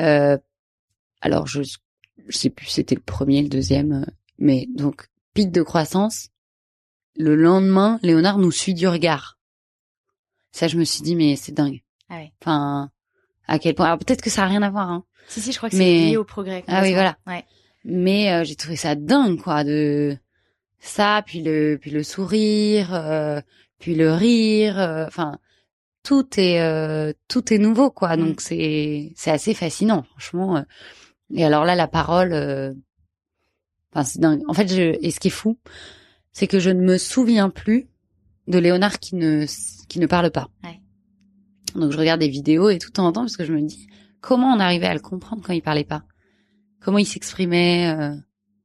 Euh, 0.00 0.38
alors, 1.22 1.46
je, 1.46 1.62
je 1.62 2.36
sais 2.36 2.50
plus 2.50 2.66
si 2.66 2.74
c'était 2.74 2.94
le 2.94 3.00
premier, 3.00 3.42
le 3.42 3.48
deuxième, 3.48 4.06
mais 4.38 4.68
donc, 4.74 5.06
pic 5.34 5.50
de 5.50 5.62
croissance. 5.62 6.28
Le 7.16 7.34
lendemain, 7.36 7.98
Léonard 8.02 8.38
nous 8.38 8.50
suit 8.50 8.74
du 8.74 8.88
regard. 8.88 9.38
Ça, 10.52 10.68
je 10.68 10.76
me 10.78 10.84
suis 10.84 11.02
dit, 11.02 11.14
mais 11.16 11.36
c'est 11.36 11.52
dingue. 11.52 11.82
Ah 12.08 12.16
ouais. 12.16 12.32
Enfin, 12.40 12.90
à 13.46 13.58
quel 13.58 13.74
point. 13.74 13.86
Alors, 13.86 13.98
peut-être 13.98 14.22
que 14.22 14.30
ça 14.30 14.44
a 14.44 14.46
rien 14.46 14.62
à 14.62 14.70
voir, 14.70 14.90
hein. 14.90 15.04
Si, 15.28 15.40
si, 15.40 15.52
je 15.52 15.56
crois 15.58 15.70
que 15.70 15.76
Mais- 15.76 15.98
c'est 15.98 16.06
lié 16.10 16.16
au 16.16 16.24
progrès. 16.24 16.64
Ah 16.66 16.82
oui, 16.82 16.92
voilà. 16.92 17.16
Ouais. 17.26 17.44
Mais 17.84 18.32
euh, 18.32 18.44
j'ai 18.44 18.56
trouvé 18.56 18.76
ça 18.76 18.94
dingue, 18.94 19.40
quoi, 19.40 19.64
de 19.64 20.16
ça, 20.80 21.22
puis 21.26 21.42
le, 21.42 21.78
puis 21.80 21.90
le 21.90 22.02
sourire, 22.02 22.92
euh, 22.94 23.40
puis 23.78 23.94
le 23.94 24.12
rire. 24.12 24.78
euh, 24.78 25.06
Enfin, 25.06 25.38
tout 26.02 26.28
est, 26.38 26.60
euh, 26.60 27.12
tout 27.28 27.52
est 27.54 27.58
nouveau, 27.58 27.90
quoi. 27.90 28.16
Mm. 28.16 28.20
Donc 28.20 28.40
c'est, 28.40 29.12
c'est 29.16 29.30
assez 29.30 29.54
fascinant, 29.54 30.02
franchement. 30.02 30.56
euh. 30.58 30.62
Et 31.34 31.44
alors 31.44 31.64
là, 31.64 31.74
la 31.74 31.88
parole, 31.88 32.32
euh, 32.32 32.72
enfin, 33.94 34.04
c'est 34.04 34.18
dingue. 34.20 34.42
En 34.48 34.54
fait, 34.54 34.68
je, 34.68 34.98
et 35.00 35.10
ce 35.10 35.20
qui 35.20 35.28
est 35.28 35.30
fou, 35.30 35.56
c'est 36.32 36.46
que 36.48 36.58
je 36.58 36.70
ne 36.70 36.80
me 36.82 36.98
souviens 36.98 37.48
plus 37.48 37.86
de 38.48 38.58
Léonard 38.58 38.98
qui 38.98 39.14
ne, 39.14 39.46
qui 39.88 40.00
ne 40.00 40.06
parle 40.06 40.30
pas. 40.30 40.50
Ouais. 40.64 40.80
Donc 41.74 41.92
je 41.92 41.96
regarde 41.98 42.20
des 42.20 42.28
vidéos 42.28 42.70
et 42.70 42.78
tout 42.78 42.98
en 43.00 43.12
temps 43.12 43.22
parce 43.22 43.36
que 43.36 43.44
je 43.44 43.52
me 43.52 43.62
dis 43.62 43.88
comment 44.20 44.52
on 44.54 44.60
arrivait 44.60 44.86
à 44.86 44.94
le 44.94 45.00
comprendre 45.00 45.42
quand 45.44 45.52
il 45.52 45.62
parlait 45.62 45.84
pas? 45.84 46.04
Comment 46.80 46.98
il 46.98 47.06
s'exprimait. 47.06 47.94
euh, 47.96 48.14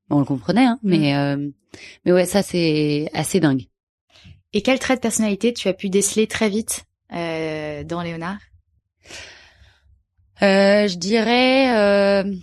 bon, 0.09 0.17
on 0.17 0.19
le 0.19 0.25
comprenait, 0.25 0.65
hein, 0.65 0.79
mais 0.83 1.15
euh, 1.15 1.49
mais 2.05 2.11
ouais, 2.11 2.25
ça 2.25 2.41
c'est 2.43 3.09
assez 3.13 3.39
dingue. 3.39 3.67
Et 4.53 4.61
quel 4.61 4.79
trait 4.79 4.95
de 4.95 5.01
personnalité 5.01 5.53
tu 5.53 5.67
as 5.67 5.73
pu 5.73 5.89
déceler 5.89 6.27
très 6.27 6.49
vite 6.49 6.85
euh, 7.13 7.83
dans 7.83 8.01
Léonard? 8.01 8.39
Euh, 10.41 10.87
je 10.87 10.97
dirais. 10.97 11.75
euh, 11.77 12.35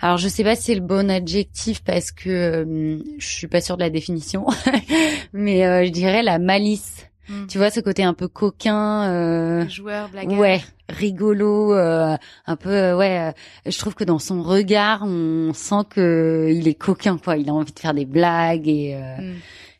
Alors, 0.00 0.16
je 0.18 0.28
sais 0.28 0.44
pas 0.44 0.56
si 0.56 0.62
c'est 0.62 0.74
le 0.74 0.80
bon 0.80 1.10
adjectif 1.10 1.82
parce 1.84 2.10
que 2.12 2.28
euh, 2.30 2.98
je 3.18 3.26
suis 3.26 3.46
pas 3.48 3.60
sûre 3.60 3.76
de 3.76 3.82
la 3.82 3.90
définition, 3.90 4.46
mais 5.32 5.66
euh, 5.66 5.84
je 5.84 5.90
dirais 5.90 6.22
la 6.22 6.38
malice. 6.38 7.06
Mm. 7.28 7.46
Tu 7.46 7.58
vois 7.58 7.70
ce 7.70 7.80
côté 7.80 8.02
un 8.04 8.14
peu 8.14 8.26
coquin. 8.28 9.04
euh, 9.10 9.68
Joueur, 9.68 10.08
blagueur. 10.08 10.38
Ouais, 10.38 10.60
rigolo, 10.88 11.74
euh, 11.74 12.16
un 12.46 12.56
peu 12.56 12.70
euh, 12.70 12.96
ouais. 12.96 13.34
je 13.66 13.78
trouve 13.78 13.94
que 13.94 14.04
dans 14.04 14.18
son 14.18 14.42
regard, 14.42 15.02
on 15.04 15.52
sent 15.52 15.84
que 15.90 16.48
il 16.50 16.66
est 16.68 16.74
coquin 16.74 17.18
quoi. 17.18 17.36
Il 17.36 17.50
a 17.50 17.52
envie 17.52 17.72
de 17.72 17.78
faire 17.78 17.92
des 17.94 18.06
blagues 18.06 18.66
et 18.68 18.94
euh, 18.94 19.16
Mm. 19.20 19.34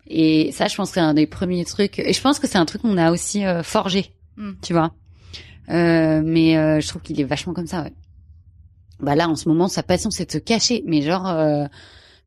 et 0.08 0.52
ça, 0.52 0.68
je 0.68 0.76
pense 0.76 0.88
que 0.90 0.94
c'est 0.94 1.00
un 1.00 1.14
des 1.14 1.26
premiers 1.26 1.64
trucs. 1.64 1.98
Et 1.98 2.12
je 2.12 2.20
pense 2.20 2.38
que 2.38 2.46
c'est 2.46 2.58
un 2.58 2.66
truc 2.66 2.82
qu'on 2.82 2.98
a 2.98 3.10
aussi 3.10 3.42
forgé, 3.62 4.12
Mm. 4.36 4.50
tu 4.62 4.72
vois. 4.74 4.92
Euh, 5.70 6.22
mais 6.24 6.56
euh, 6.56 6.80
je 6.80 6.88
trouve 6.88 7.02
qu'il 7.02 7.18
est 7.20 7.24
vachement 7.24 7.52
comme 7.54 7.66
ça. 7.66 7.82
Ouais. 7.82 7.92
Bah 9.00 9.14
là, 9.14 9.28
en 9.28 9.36
ce 9.36 9.48
moment, 9.48 9.68
sa 9.68 9.82
passion, 9.82 10.10
c'est 10.10 10.26
de 10.26 10.32
se 10.32 10.38
cacher. 10.38 10.82
Mais 10.86 11.02
genre. 11.02 11.28
euh, 11.28 11.66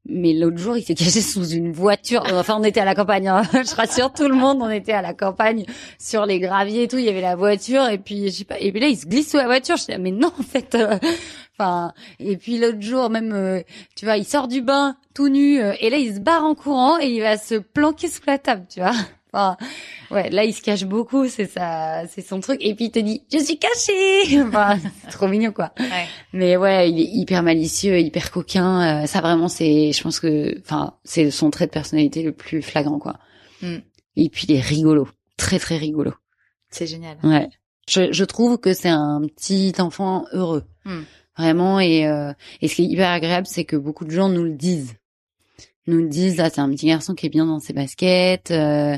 mais 0.09 0.33
l'autre 0.33 0.57
jour, 0.57 0.75
il 0.77 0.83
s'est 0.83 0.95
caché 0.95 1.21
sous 1.21 1.47
une 1.49 1.71
voiture. 1.71 2.23
Enfin, 2.33 2.57
on 2.59 2.63
était 2.63 2.79
à 2.79 2.85
la 2.85 2.95
campagne. 2.95 3.27
hein. 3.27 3.43
Je 3.53 3.75
rassure 3.75 4.11
tout 4.11 4.27
le 4.27 4.33
monde, 4.35 4.57
on 4.61 4.69
était 4.69 4.93
à 4.93 5.01
la 5.03 5.13
campagne 5.13 5.65
sur 5.99 6.25
les 6.25 6.39
graviers 6.39 6.83
et 6.83 6.87
tout. 6.87 6.97
Il 6.97 7.05
y 7.05 7.09
avait 7.09 7.21
la 7.21 7.35
voiture 7.35 7.87
et 7.87 7.97
puis 7.99 8.25
je 8.27 8.37
sais 8.37 8.43
pas. 8.45 8.59
Et 8.59 8.71
puis 8.71 8.81
là, 8.81 8.87
il 8.87 8.97
se 8.97 9.05
glisse 9.05 9.29
sous 9.31 9.37
la 9.37 9.45
voiture. 9.45 9.77
Je 9.77 9.85
dis 9.93 9.99
mais 9.99 10.11
non, 10.11 10.31
en 10.39 10.43
fait. 10.43 10.73
euh, 10.75 10.97
Enfin. 11.59 11.93
Et 12.19 12.37
puis 12.37 12.57
l'autre 12.57 12.81
jour, 12.81 13.11
même, 13.11 13.33
euh, 13.33 13.61
tu 13.95 14.05
vois, 14.05 14.17
il 14.17 14.25
sort 14.25 14.47
du 14.47 14.61
bain 14.61 14.95
tout 15.13 15.27
nu 15.29 15.61
euh, 15.61 15.73
et 15.79 15.91
là, 15.91 15.97
il 15.97 16.15
se 16.15 16.19
barre 16.19 16.45
en 16.45 16.55
courant 16.55 16.97
et 16.99 17.05
il 17.07 17.21
va 17.21 17.37
se 17.37 17.53
planquer 17.55 18.07
sous 18.07 18.21
la 18.25 18.39
table, 18.39 18.65
tu 18.73 18.79
vois. 18.79 18.93
Enfin, 19.33 19.55
ouais, 20.11 20.29
là, 20.29 20.43
il 20.43 20.53
se 20.53 20.61
cache 20.61 20.83
beaucoup. 20.83 21.27
C'est 21.29 21.45
ça, 21.45 22.05
c'est 22.07 22.21
son 22.21 22.39
truc. 22.41 22.57
Et 22.61 22.75
puis 22.75 22.85
il 22.85 22.91
te 22.91 22.99
dit, 22.99 23.23
je 23.31 23.37
suis 23.39 23.57
caché. 23.57 24.41
Enfin, 24.47 24.77
c'est 25.03 25.11
trop 25.11 25.27
mignon, 25.27 25.51
quoi. 25.53 25.71
Ouais. 25.79 26.05
Mais 26.33 26.57
ouais, 26.57 26.91
il 26.91 26.99
est 26.99 27.09
hyper 27.13 27.41
malicieux, 27.43 27.99
hyper 27.99 28.31
coquin. 28.31 29.03
euh, 29.03 29.05
ça 29.07 29.21
vraiment, 29.21 29.47
c'est, 29.47 29.93
je 29.93 30.03
pense 30.03 30.19
que, 30.19 30.59
enfin, 30.59 30.97
c'est 31.03 31.31
son 31.31 31.49
trait 31.49 31.65
de 31.67 31.71
personnalité 31.71 32.23
le 32.23 32.33
plus 32.33 32.61
flagrant, 32.61 32.99
quoi. 32.99 33.19
Mm. 33.61 33.77
Et 34.17 34.29
puis 34.29 34.45
il 34.49 34.55
est 34.55 34.59
rigolo, 34.61 35.07
très 35.37 35.59
très 35.59 35.77
rigolo. 35.77 36.13
C'est 36.69 36.87
génial. 36.87 37.17
Ouais. 37.23 37.47
Je, 37.89 38.11
je 38.11 38.23
trouve 38.25 38.57
que 38.57 38.73
c'est 38.73 38.89
un 38.89 39.21
petit 39.35 39.73
enfant 39.79 40.25
heureux, 40.33 40.63
Mm. 40.85 41.01
vraiment. 41.37 41.79
Et 41.79 42.05
euh, 42.07 42.33
et 42.61 42.67
ce 42.67 42.75
qui 42.75 42.83
est 42.83 42.87
hyper 42.87 43.09
agréable, 43.09 43.47
c'est 43.47 43.63
que 43.65 43.75
beaucoup 43.77 44.03
de 44.03 44.11
gens 44.11 44.27
nous 44.29 44.43
le 44.43 44.55
disent. 44.55 44.95
Nous 45.87 46.07
disent, 46.07 46.39
ah, 46.39 46.49
c'est 46.51 46.61
un 46.61 46.69
petit 46.69 46.85
garçon 46.85 47.15
qui 47.15 47.25
est 47.25 47.29
bien 47.29 47.45
dans 47.47 47.59
ses 47.59 47.73
baskets, 47.73 48.51
euh, 48.51 48.95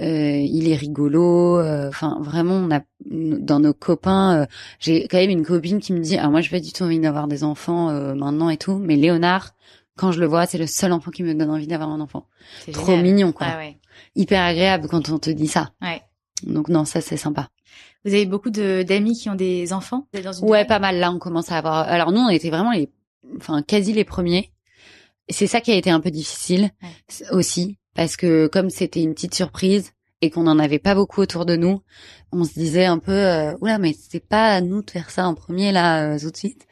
euh, 0.00 0.36
il 0.38 0.68
est 0.68 0.74
rigolo. 0.74 1.58
euh, 1.58 1.88
Enfin, 1.88 2.18
vraiment, 2.20 2.54
on 2.54 2.70
a 2.72 2.80
dans 3.04 3.60
nos 3.60 3.72
copains, 3.72 4.40
euh, 4.42 4.46
j'ai 4.80 5.06
quand 5.06 5.18
même 5.18 5.30
une 5.30 5.44
copine 5.46 5.78
qui 5.78 5.92
me 5.92 6.00
dit, 6.00 6.18
ah 6.18 6.28
moi, 6.28 6.40
j'ai 6.40 6.50
pas 6.50 6.58
du 6.60 6.72
tout 6.72 6.82
envie 6.82 6.98
d'avoir 6.98 7.28
des 7.28 7.44
enfants 7.44 7.90
euh, 7.90 8.14
maintenant 8.14 8.50
et 8.50 8.56
tout, 8.56 8.76
mais 8.76 8.96
Léonard, 8.96 9.54
quand 9.96 10.10
je 10.10 10.18
le 10.20 10.26
vois, 10.26 10.46
c'est 10.46 10.58
le 10.58 10.66
seul 10.66 10.92
enfant 10.92 11.12
qui 11.12 11.22
me 11.22 11.32
donne 11.32 11.50
envie 11.50 11.68
d'avoir 11.68 11.90
un 11.90 12.00
enfant. 12.00 12.26
Trop 12.72 12.86
génial. 12.86 13.02
mignon, 13.04 13.32
quoi. 13.32 13.46
Ah 13.50 13.56
ouais. 13.58 13.78
Hyper 14.16 14.42
agréable 14.42 14.88
quand 14.88 15.08
on 15.10 15.18
te 15.18 15.30
dit 15.30 15.46
ça. 15.48 15.70
Ouais. 15.80 16.02
Donc 16.42 16.68
non, 16.68 16.84
ça 16.84 17.00
c'est 17.00 17.16
sympa. 17.16 17.48
Vous 18.04 18.12
avez 18.12 18.26
beaucoup 18.26 18.50
d'amis 18.50 19.14
qui 19.16 19.30
ont 19.30 19.34
des 19.36 19.72
enfants? 19.72 20.06
Vous 20.12 20.18
êtes 20.18 20.24
dans 20.24 20.32
une 20.32 20.48
Ouais, 20.48 20.64
pas 20.64 20.78
mal. 20.80 20.98
Là, 20.98 21.10
on 21.12 21.18
commence 21.18 21.50
à 21.50 21.56
avoir. 21.58 21.76
Alors 21.88 22.12
nous, 22.12 22.20
on 22.20 22.28
était 22.28 22.50
vraiment 22.50 22.72
les, 22.72 22.90
enfin 23.38 23.62
quasi 23.62 23.92
les 23.92 24.04
premiers. 24.04 24.50
C'est 25.28 25.46
ça 25.46 25.60
qui 25.60 25.72
a 25.72 25.76
été 25.76 25.90
un 25.90 26.00
peu 26.00 26.10
difficile 26.10 26.70
Ouais. 26.82 27.26
aussi, 27.32 27.78
parce 27.94 28.16
que 28.16 28.46
comme 28.46 28.70
c'était 28.70 29.02
une 29.02 29.14
petite 29.14 29.34
surprise 29.34 29.92
et 30.22 30.30
qu'on 30.30 30.46
en 30.46 30.58
avait 30.58 30.78
pas 30.78 30.94
beaucoup 30.94 31.20
autour 31.20 31.44
de 31.44 31.56
nous, 31.56 31.82
on 32.32 32.44
se 32.44 32.52
disait 32.54 32.86
un 32.86 32.98
peu, 32.98 33.12
euh, 33.12 33.54
oula, 33.60 33.78
mais 33.78 33.92
c'est 33.92 34.26
pas 34.26 34.48
à 34.54 34.60
nous 34.60 34.82
de 34.82 34.90
faire 34.90 35.10
ça 35.10 35.26
en 35.26 35.34
premier 35.34 35.72
là 35.72 36.14
euh, 36.14 36.18
tout 36.18 36.30
de 36.30 36.36
suite. 36.36 36.66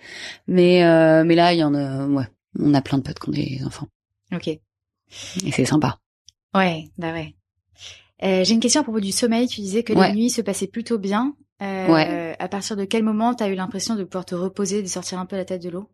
Mais 0.47 0.85
euh, 0.85 1.25
mais 1.25 1.35
là, 1.35 1.53
il 1.53 1.59
y 1.59 1.65
en 1.65 1.75
a, 1.75 2.07
ouais, 2.07 2.29
on 2.59 2.73
a 2.75 2.81
plein 2.83 2.99
de 2.99 3.03
potes 3.03 3.19
qui 3.19 3.29
ont 3.29 3.33
des 3.33 3.61
enfants 3.67 3.89
Ok. 4.33 4.49
et 4.49 4.61
c'est 5.53 5.65
sympa. 5.65 5.99
Ouais, 6.55 6.89
bah 6.99 7.13
ouais. 7.13 7.35
Euh, 8.23 8.45
J'ai 8.45 8.55
une 8.55 8.61
question 8.61 8.81
à 8.81 8.85
propos 8.85 9.01
du 9.01 9.13
sommeil. 9.13 9.49
Tu 9.49 9.61
disais 9.61 9.83
que 9.83 9.93
Ouais. 9.93 10.09
les 10.11 10.15
nuits 10.15 10.31
se 10.31 10.41
passaient 10.41 10.69
plutôt 10.69 10.99
bien. 10.99 11.35
Euh, 11.63 11.89
Ouais. 11.93 12.37
À 12.39 12.49
partir 12.49 12.77
de 12.77 12.85
quel 12.85 13.03
moment 13.03 13.35
t'as 13.35 13.49
eu 13.49 13.55
l'impression 13.55 13.97
de 13.97 14.05
pouvoir 14.05 14.25
te 14.25 14.35
reposer, 14.35 14.81
de 14.83 14.87
sortir 14.89 15.19
un 15.19 15.27
peu 15.27 15.37
la 15.37 15.45
tête 15.45 15.63
de 15.63 15.69
l'eau? 15.71 15.89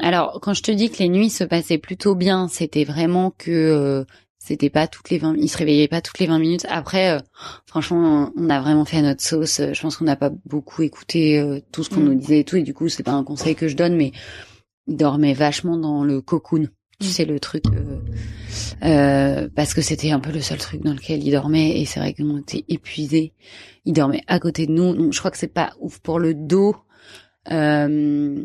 Alors, 0.00 0.40
quand 0.40 0.54
je 0.54 0.62
te 0.62 0.70
dis 0.72 0.90
que 0.90 0.98
les 0.98 1.08
nuits 1.08 1.30
se 1.30 1.44
passaient 1.44 1.78
plutôt 1.78 2.14
bien, 2.14 2.48
c'était 2.48 2.84
vraiment 2.84 3.30
que 3.36 3.50
euh, 3.50 4.04
c'était 4.38 4.70
pas 4.70 4.86
toutes 4.88 5.10
les 5.10 5.18
20 5.18 5.36
il 5.38 5.48
se 5.48 5.56
réveillait 5.58 5.86
pas 5.88 6.00
toutes 6.00 6.18
les 6.18 6.26
20 6.26 6.38
minutes. 6.38 6.66
Après 6.68 7.10
euh, 7.10 7.20
franchement, 7.66 8.32
on 8.36 8.50
a 8.50 8.60
vraiment 8.60 8.84
fait 8.84 8.98
à 8.98 9.02
notre 9.02 9.22
sauce. 9.22 9.60
Je 9.72 9.80
pense 9.80 9.96
qu'on 9.96 10.04
n'a 10.06 10.16
pas 10.16 10.30
beaucoup 10.46 10.82
écouté 10.82 11.38
euh, 11.38 11.60
tout 11.72 11.84
ce 11.84 11.90
qu'on 11.90 12.00
Mm. 12.00 12.04
nous 12.04 12.14
disait 12.14 12.38
et 12.40 12.44
tout 12.44 12.56
et 12.56 12.62
du 12.62 12.74
coup, 12.74 12.88
c'est 12.88 13.02
pas 13.02 13.12
un 13.12 13.22
conseil 13.24 13.54
que 13.54 13.68
je 13.68 13.76
donne 13.76 13.94
mais 13.96 14.12
il 14.88 14.96
dormait 14.96 15.34
vachement 15.34 15.76
dans 15.76 16.02
le 16.04 16.20
cocoon. 16.20 16.66
Tu 17.00 17.06
Mm. 17.08 17.10
sais 17.10 17.24
le 17.24 17.38
truc 17.38 17.64
euh, 17.66 17.98
euh, 18.84 19.48
parce 19.54 19.74
que 19.74 19.80
c'était 19.82 20.10
un 20.10 20.20
peu 20.20 20.32
le 20.32 20.40
seul 20.40 20.58
truc 20.58 20.82
dans 20.82 20.92
lequel 20.94 21.22
il 21.22 21.30
dormait 21.32 21.80
et 21.80 21.84
c'est 21.84 22.00
vrai 22.00 22.14
qu'on 22.14 22.38
était 22.38 22.64
épuisés. 22.68 23.32
Il 23.84 23.92
dormait 23.92 24.22
à 24.26 24.38
côté 24.40 24.66
de 24.66 24.72
nous. 24.72 24.94
Donc 24.94 25.12
je 25.12 25.18
crois 25.18 25.30
que 25.30 25.38
c'est 25.38 25.46
pas 25.52 25.72
ouf 25.80 25.98
pour 26.00 26.18
le 26.18 26.34
dos. 26.34 26.74
Euh, 27.50 28.42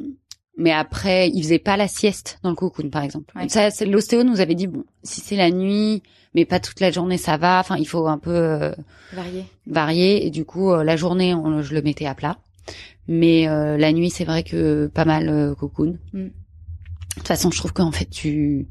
mais 0.57 0.71
après, 0.71 1.29
il 1.29 1.41
faisait 1.43 1.59
pas 1.59 1.77
la 1.77 1.87
sieste 1.87 2.39
dans 2.43 2.49
le 2.49 2.55
cocoon, 2.55 2.89
par 2.89 3.03
exemple. 3.03 3.31
Ouais. 3.37 3.47
Ça, 3.49 3.69
c'est- 3.69 3.85
l'ostéo 3.85 4.23
nous 4.23 4.41
avait 4.41 4.55
dit 4.55 4.67
bon, 4.67 4.83
si 5.03 5.21
c'est 5.21 5.35
la 5.35 5.51
nuit, 5.51 6.03
mais 6.33 6.45
pas 6.45 6.59
toute 6.59 6.79
la 6.79 6.91
journée, 6.91 7.17
ça 7.17 7.37
va. 7.37 7.59
Enfin, 7.59 7.77
il 7.77 7.87
faut 7.87 8.07
un 8.07 8.17
peu 8.17 8.31
euh, 8.35 8.71
Varié. 9.13 9.45
varier. 9.65 10.25
Et 10.25 10.29
du 10.31 10.45
coup, 10.45 10.71
euh, 10.71 10.83
la 10.83 10.95
journée, 10.97 11.33
on, 11.33 11.61
je 11.61 11.73
le 11.73 11.81
mettais 11.81 12.05
à 12.05 12.13
plat. 12.15 12.37
Mais 13.07 13.47
euh, 13.47 13.77
la 13.77 13.93
nuit, 13.93 14.09
c'est 14.09 14.25
vrai 14.25 14.43
que 14.43 14.87
pas 14.87 15.05
mal 15.05 15.29
euh, 15.29 15.55
cocoon. 15.55 15.97
Mm. 16.13 16.23
De 16.25 16.31
toute 17.15 17.27
façon, 17.27 17.49
je 17.51 17.57
trouve 17.57 17.73
qu'en 17.73 17.91
fait, 17.91 18.05
tu 18.09 18.67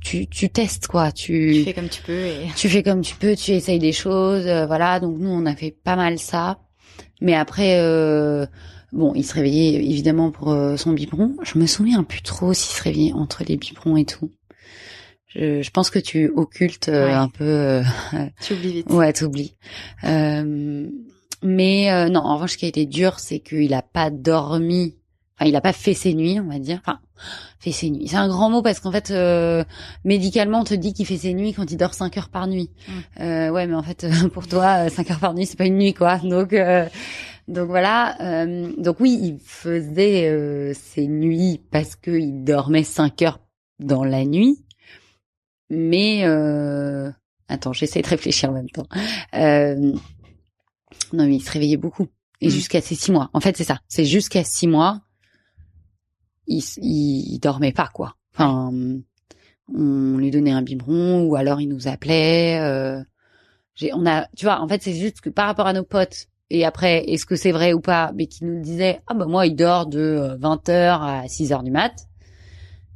tu 0.00 0.26
tu 0.26 0.50
testes 0.50 0.88
quoi. 0.88 1.10
Tu 1.12 1.62
fais 1.64 1.72
comme 1.72 1.88
tu 1.88 2.02
peux 2.02 2.12
et 2.26 2.48
tu 2.56 2.68
fais 2.68 2.82
comme 2.82 3.00
tu 3.02 3.14
peux, 3.16 3.34
tu 3.36 3.52
essayes 3.52 3.78
des 3.78 3.92
choses, 3.92 4.46
euh, 4.46 4.66
voilà. 4.66 5.00
Donc 5.00 5.16
nous, 5.18 5.30
on 5.30 5.46
a 5.46 5.54
fait 5.56 5.70
pas 5.84 5.96
mal 5.96 6.18
ça. 6.18 6.58
Mais 7.20 7.34
après, 7.34 7.78
euh, 7.80 8.46
bon, 8.92 9.12
il 9.14 9.24
se 9.24 9.34
réveillait 9.34 9.74
évidemment 9.84 10.30
pour 10.30 10.50
euh, 10.50 10.76
son 10.76 10.92
biberon. 10.92 11.34
Je 11.42 11.58
me 11.58 11.66
souviens 11.66 12.02
plus 12.04 12.22
trop 12.22 12.52
s'il 12.52 12.76
se 12.76 12.82
réveillait 12.82 13.12
entre 13.12 13.42
les 13.46 13.56
biberons 13.56 13.96
et 13.96 14.04
tout. 14.04 14.30
Je, 15.28 15.62
je 15.62 15.70
pense 15.70 15.88
que 15.90 15.98
tu 15.98 16.30
occultes 16.34 16.88
euh, 16.90 17.06
Ouais. 17.06 17.12
un 17.12 17.28
peu. 17.28 17.44
euh, 17.44 17.82
tu 18.42 18.52
oublies 18.52 18.72
vite. 18.72 18.90
ouais, 18.90 19.12
t'oublies. 19.12 19.54
Euh, 20.04 20.86
mais 21.42 21.90
euh, 21.90 22.08
non, 22.08 22.20
en 22.20 22.34
revanche, 22.34 22.52
ce 22.52 22.58
qui 22.58 22.66
a 22.66 22.68
été 22.68 22.86
dur, 22.86 23.18
c'est 23.18 23.40
qu'il 23.40 23.72
a 23.74 23.82
pas 23.82 24.10
dormi. 24.10 24.94
Enfin, 25.38 25.48
il 25.48 25.56
a 25.56 25.60
pas 25.62 25.72
fait 25.72 25.94
ses 25.94 26.14
nuits, 26.14 26.38
on 26.38 26.48
va 26.48 26.58
dire. 26.58 26.80
Enfin, 26.84 27.00
fait 27.58 27.72
ses 27.72 27.88
nuits. 27.90 28.06
C'est 28.08 28.16
un 28.16 28.28
grand 28.28 28.50
mot 28.50 28.60
parce 28.62 28.78
qu'en 28.80 28.92
fait, 28.92 29.10
euh, 29.10 29.64
médicalement, 30.04 30.60
on 30.60 30.64
te 30.64 30.74
dit 30.74 30.92
qu'il 30.92 31.06
fait 31.06 31.16
ses 31.16 31.32
nuits 31.32 31.52
quand 31.54 31.70
il 31.70 31.76
dort 31.78 31.94
5 31.94 32.16
heures 32.18 32.28
par 32.28 32.46
nuit. 32.46 32.70
Mm. 32.86 32.92
Euh, 33.22 33.50
ouais, 33.50 33.66
mais 33.66 33.74
en 33.74 33.82
fait, 33.82 34.06
pour 34.34 34.46
toi, 34.46 34.88
5 34.90 35.10
heures 35.10 35.18
par 35.18 35.32
nuit, 35.34 35.46
c'est 35.46 35.56
pas 35.58 35.64
une 35.66 35.78
nuit, 35.78 35.94
quoi. 35.94 36.18
Donc, 36.18 36.52
euh, 36.52 36.86
donc 37.48 37.68
voilà. 37.68 38.20
euh, 38.20 38.72
donc 38.78 39.00
oui, 39.00 39.18
il 39.22 39.38
faisait 39.40 40.28
euh, 40.28 40.72
ses 40.74 41.06
nuits 41.06 41.60
parce 41.70 41.96
qu'il 41.96 42.44
dormait 42.44 42.84
5 42.84 43.22
heures 43.22 43.40
dans 43.78 44.04
la 44.04 44.24
nuit. 44.24 44.64
mais 45.70 46.24
euh... 46.24 47.10
attends, 47.48 47.72
j'essaie 47.72 48.02
de 48.02 48.08
réfléchir 48.08 48.50
en 48.50 48.52
même 48.52 48.70
temps. 48.70 48.86
Euh... 49.34 49.74
Non, 51.12 51.26
mais 51.26 51.36
il 51.36 51.40
se 51.42 51.50
réveillait 51.50 51.76
beaucoup 51.76 52.06
et 52.40 52.48
Mm. 52.48 52.50
jusqu'à 52.50 52.80
ses 52.80 52.94
six 52.94 53.12
mois. 53.12 53.30
En 53.32 53.40
fait, 53.40 53.56
c'est 53.56 53.64
ça. 53.64 53.80
C'est 53.88 54.04
jusqu'à 54.04 54.44
six 54.44 54.66
mois, 54.66 55.00
il, 56.46 56.62
il, 56.78 57.34
il 57.34 57.38
dormait 57.38 57.72
pas 57.72 57.88
quoi. 57.92 58.16
Enfin, 58.34 58.70
on 59.74 60.16
lui 60.18 60.30
donnait 60.30 60.50
un 60.52 60.62
biberon 60.62 61.22
ou 61.24 61.36
alors 61.36 61.60
il 61.60 61.68
nous 61.68 61.88
appelait. 61.88 62.58
Euh... 62.60 63.02
J'ai, 63.74 63.92
on 63.94 64.04
a, 64.06 64.26
tu 64.36 64.44
vois, 64.44 64.60
en 64.60 64.68
fait, 64.68 64.82
c'est 64.82 64.92
juste 64.94 65.20
que 65.22 65.30
par 65.30 65.46
rapport 65.46 65.66
à 65.66 65.72
nos 65.72 65.84
potes. 65.84 66.26
Et 66.54 66.66
après, 66.66 67.10
est-ce 67.10 67.24
que 67.24 67.34
c'est 67.34 67.50
vrai 67.50 67.72
ou 67.72 67.80
pas? 67.80 68.12
Mais 68.14 68.26
qui 68.26 68.44
nous 68.44 68.60
disaient, 68.60 69.00
ah 69.06 69.14
bah 69.14 69.24
moi, 69.24 69.46
il 69.46 69.56
dort 69.56 69.86
de 69.86 70.36
20h 70.38 71.00
à 71.00 71.24
6h 71.26 71.64
du 71.64 71.70
mat. 71.70 72.08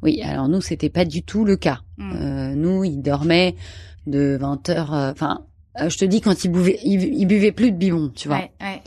Oui, 0.03 0.21
alors 0.21 0.47
nous, 0.49 0.61
c'était 0.61 0.91
pas 0.91 1.07
du 1.07 1.23
tout 1.23 1.45
le 1.47 1.57
cas. 1.57 1.81
Mm. 1.97 2.13
Euh, 2.13 2.55
nous, 2.55 2.85
il 2.85 3.01
dormait 3.01 3.57
de 4.07 4.39
20h. 4.39 5.11
Enfin, 5.11 5.47
euh, 5.81 5.89
je 5.89 5.97
te 5.97 6.05
dis 6.05 6.21
quand 6.21 6.45
il 6.45 6.51
buvait, 6.51 6.79
il, 6.85 7.03
il 7.03 7.25
buvait 7.25 7.51
plus 7.51 7.73
de 7.73 7.79
biberon, 7.79 8.11
tu 8.15 8.29
vois. 8.29 8.37
Ouais, 8.37 8.53
ouais. 8.61 8.83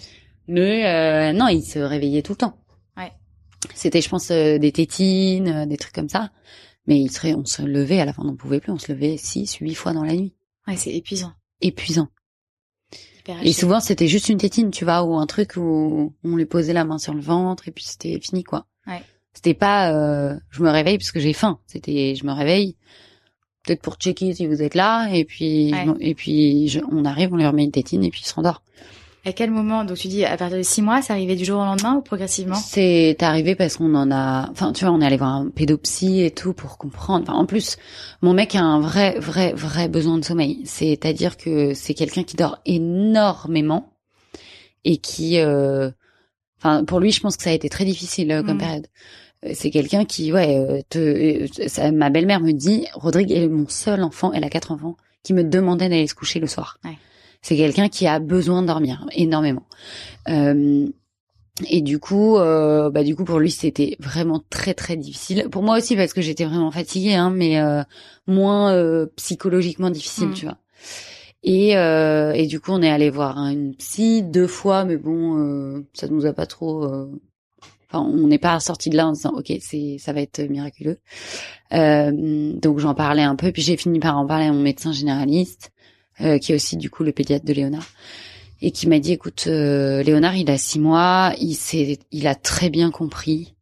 Mais 0.48 0.86
euh, 0.86 1.34
non, 1.34 1.48
il 1.48 1.64
se 1.64 1.80
réveillait 1.80 2.22
tout 2.22 2.34
le 2.34 2.38
temps. 2.38 2.58
Ouais. 2.96 3.12
C'était, 3.74 4.02
je 4.02 4.10
pense, 4.10 4.30
euh, 4.30 4.60
des 4.60 4.72
tétines, 4.72 5.48
euh, 5.48 5.66
des 5.66 5.78
trucs 5.78 5.94
comme 5.94 6.10
ça. 6.10 6.30
Mais 6.86 7.00
il 7.00 7.12
serait, 7.12 7.34
on 7.34 7.46
se 7.46 7.64
levait 7.64 8.00
à 8.00 8.06
la 8.06 8.14
fin, 8.14 8.22
on 8.22 8.28
n'en 8.28 8.36
pouvait 8.36 8.60
plus. 8.60 8.72
On 8.72 8.78
se 8.78 8.92
levait 8.92 9.18
six, 9.18 9.56
huit 9.56 9.74
fois 9.74 9.94
dans 9.94 10.04
la 10.04 10.14
nuit. 10.14 10.36
Ouais, 10.68 10.76
c'est 10.76 10.94
épuisant. 10.94 11.34
Épuisant. 11.60 12.08
Et 13.44 13.54
souvent, 13.54 13.80
c'était 13.80 14.08
juste 14.08 14.30
une 14.30 14.38
tétine, 14.38 14.72
tu 14.72 14.84
vois, 14.86 15.04
ou 15.04 15.16
un 15.16 15.26
truc 15.26 15.54
où 15.58 16.14
on 16.24 16.36
lui 16.36 16.46
posait 16.46 16.74
la 16.74 16.86
main 16.86 16.98
sur 16.98 17.14
le 17.14 17.22
ventre 17.22 17.68
et 17.68 17.72
puis 17.72 17.84
c'était 17.86 18.20
fini, 18.20 18.44
quoi. 18.44 18.66
Ouais. 18.88 19.02
C'était 19.34 19.54
pas, 19.54 19.92
euh, 19.94 20.36
je 20.50 20.64
me 20.64 20.70
réveille 20.70 20.98
parce 20.98 21.12
que 21.12 21.20
j'ai 21.20 21.34
faim. 21.34 21.60
C'était, 21.68 22.16
je 22.16 22.26
me 22.26 22.32
réveille 22.34 22.76
peut-être 23.64 23.82
pour 23.82 23.96
checker 23.96 24.34
si 24.34 24.48
vous 24.48 24.62
êtes 24.62 24.76
là 24.76 25.08
et 25.14 25.26
puis, 25.26 25.72
Ouais. 25.74 25.86
et 26.00 26.16
puis 26.16 26.68
je- 26.68 26.80
on 26.92 27.06
arrive, 27.06 27.32
on 27.34 27.38
lui 27.38 27.46
remet 27.46 27.64
une 27.64 27.72
tétine 27.72 28.04
et 28.04 28.10
puis 28.10 28.22
il 28.24 28.28
se 28.28 28.34
rendort. 28.34 28.64
À 29.26 29.34
quel 29.34 29.52
moment 29.52 29.84
Donc 29.84 29.98
tu 29.98 30.08
dis 30.08 30.24
à 30.26 30.38
partir 30.38 30.58
de 30.58 30.64
six 30.64 30.82
mois, 30.82 31.02
ça 31.02 31.14
arrivait 31.14 31.36
du 31.36 31.44
jour 31.46 31.60
au 31.60 31.66
lendemain 31.66 31.96
ou 31.96 32.02
progressivement 32.02 32.56
C'est 32.56 33.22
arrivé 33.22 33.54
parce 33.56 33.76
qu'on 33.78 33.94
en 33.96 34.12
a, 34.12 34.50
enfin, 34.50 34.72
tu 34.72 34.86
vois, 34.86 34.94
on 34.94 35.02
est 35.02 35.06
allé 35.06 35.18
voir 35.18 35.36
un 35.36 35.50
pédopsie 35.50 36.22
et 36.22 36.32
tout 36.32 36.54
pour 36.54 36.78
comprendre. 36.78 37.26
Enfin, 37.30 37.38
en 37.38 37.46
plus, 37.46 37.78
mon 38.22 38.34
mec 38.34 38.56
a 38.56 38.62
un 38.62 38.80
vrai, 38.80 39.20
vrai, 39.20 39.52
vrai 39.54 39.90
besoin 39.90 40.18
de 40.18 40.24
sommeil. 40.26 40.62
C'est-à-dire 40.66 41.36
que 41.38 41.74
c'est 41.74 41.94
quelqu'un 41.94 42.24
qui 42.24 42.38
dort 42.38 42.60
énormément 42.66 43.94
et 44.86 44.98
qui, 44.98 45.40
euh, 45.40 45.92
enfin, 46.60 46.86
pour 46.86 47.00
lui, 47.02 47.12
je 47.12 47.20
pense 47.20 47.36
que 47.36 47.44
ça 47.44 47.50
a 47.50 47.54
été 47.54 47.68
très 47.70 47.86
difficile 47.86 48.32
euh, 48.32 48.42
comme 48.42 48.56
Mm. 48.56 48.60
période. 48.60 48.88
Euh, 49.46 49.52
C'est 49.54 49.70
quelqu'un 49.70 50.06
qui, 50.06 50.32
ouais, 50.34 50.58
euh, 50.58 50.82
te, 50.90 51.46
ça- 51.68 51.92
ma 51.92 52.10
belle-mère 52.10 52.40
me 52.40 52.52
dit, 52.54 52.88
Rodrigue 52.94 53.32
est 53.32 53.48
mon 53.48 53.68
seul 53.68 54.02
enfant, 54.04 54.32
elle 54.34 54.44
a 54.46 54.50
quatre 54.50 54.72
enfants, 54.72 54.96
qui 55.24 55.34
me 55.34 55.44
demandait 55.44 55.90
d'aller 55.90 56.08
se 56.08 56.16
coucher 56.16 56.40
le 56.40 56.48
soir. 56.48 56.78
Ouais. 56.86 56.98
C'est 57.42 57.56
quelqu'un 57.58 57.90
qui 57.90 58.06
a 58.08 58.20
besoin 58.20 58.62
de 58.62 58.68
dormir 58.68 59.06
énormément. 59.14 59.66
Euh, 60.30 60.88
et 61.70 61.82
du 61.82 62.00
coup, 62.00 62.38
euh, 62.38 62.90
bah 62.90 63.04
du 63.04 63.16
coup 63.16 63.26
pour 63.26 63.40
lui 63.40 63.52
c'était 63.52 63.98
vraiment 64.00 64.42
très 64.50 64.74
très 64.74 64.96
difficile. 64.98 65.48
Pour 65.52 65.62
moi 65.64 65.78
aussi 65.78 65.96
parce 65.96 66.14
que 66.14 66.22
j'étais 66.22 66.46
vraiment 66.46 66.72
fatiguée, 66.72 67.16
hein, 67.16 67.32
mais 67.32 67.60
euh, 67.60 67.84
moins 68.28 68.72
euh, 68.74 69.08
psychologiquement 69.18 69.90
difficile, 69.90 70.30
Mm. 70.30 70.34
tu 70.34 70.46
vois. 70.46 70.58
Et 71.44 71.78
euh, 71.78 72.32
et 72.34 72.48
du 72.48 72.60
coup 72.60 72.72
on 72.72 72.82
est 72.82 72.90
allé 72.90 73.10
voir 73.10 73.38
hein, 73.38 73.52
une 73.52 73.76
psy 73.76 74.24
deux 74.24 74.48
fois, 74.48 74.86
mais 74.86 74.98
bon 74.98 75.38
euh, 75.40 75.86
ça 75.94 76.08
nous 76.08 76.26
a 76.26 76.34
pas 76.34 76.46
trop. 76.46 76.84
euh, 76.86 77.08
Enfin 77.92 78.06
on 78.08 78.28
n'est 78.28 78.38
pas 78.38 78.60
sorti 78.60 78.90
de 78.92 78.96
là 78.98 79.08
en 79.08 79.14
disant 79.14 79.34
ok 79.36 79.52
c'est 79.62 79.98
ça 80.00 80.14
va 80.14 80.22
être 80.22 80.40
miraculeux. 80.42 81.00
Euh, 81.74 82.54
donc 82.54 82.80
j'en 82.80 82.94
parlais 82.94 83.24
un 83.24 83.36
peu, 83.36 83.52
puis 83.52 83.62
j'ai 83.64 83.78
fini 83.78 84.00
par 84.00 84.18
en 84.18 84.26
parler 84.28 84.46
à 84.46 84.52
mon 84.54 84.62
médecin 84.62 84.92
généraliste, 84.92 85.72
euh, 86.22 86.38
qui 86.38 86.52
est 86.52 86.56
aussi 86.56 86.78
du 86.78 86.90
coup 86.90 87.04
le 87.04 87.12
pédiatre 87.12 87.46
de 87.46 87.54
Léonard 87.54 87.88
et 88.62 88.72
qui 88.72 88.88
m'a 88.88 89.00
dit 89.00 89.14
écoute 89.14 89.46
euh, 89.48 90.04
Léonard 90.04 90.36
il 90.36 90.50
a 90.50 90.58
six 90.58 90.80
mois 90.80 91.34
il 91.40 91.56
s'est 91.56 92.00
il 92.12 92.28
a 92.28 92.36
très 92.36 92.70
bien 92.70 92.92
compris 92.92 93.56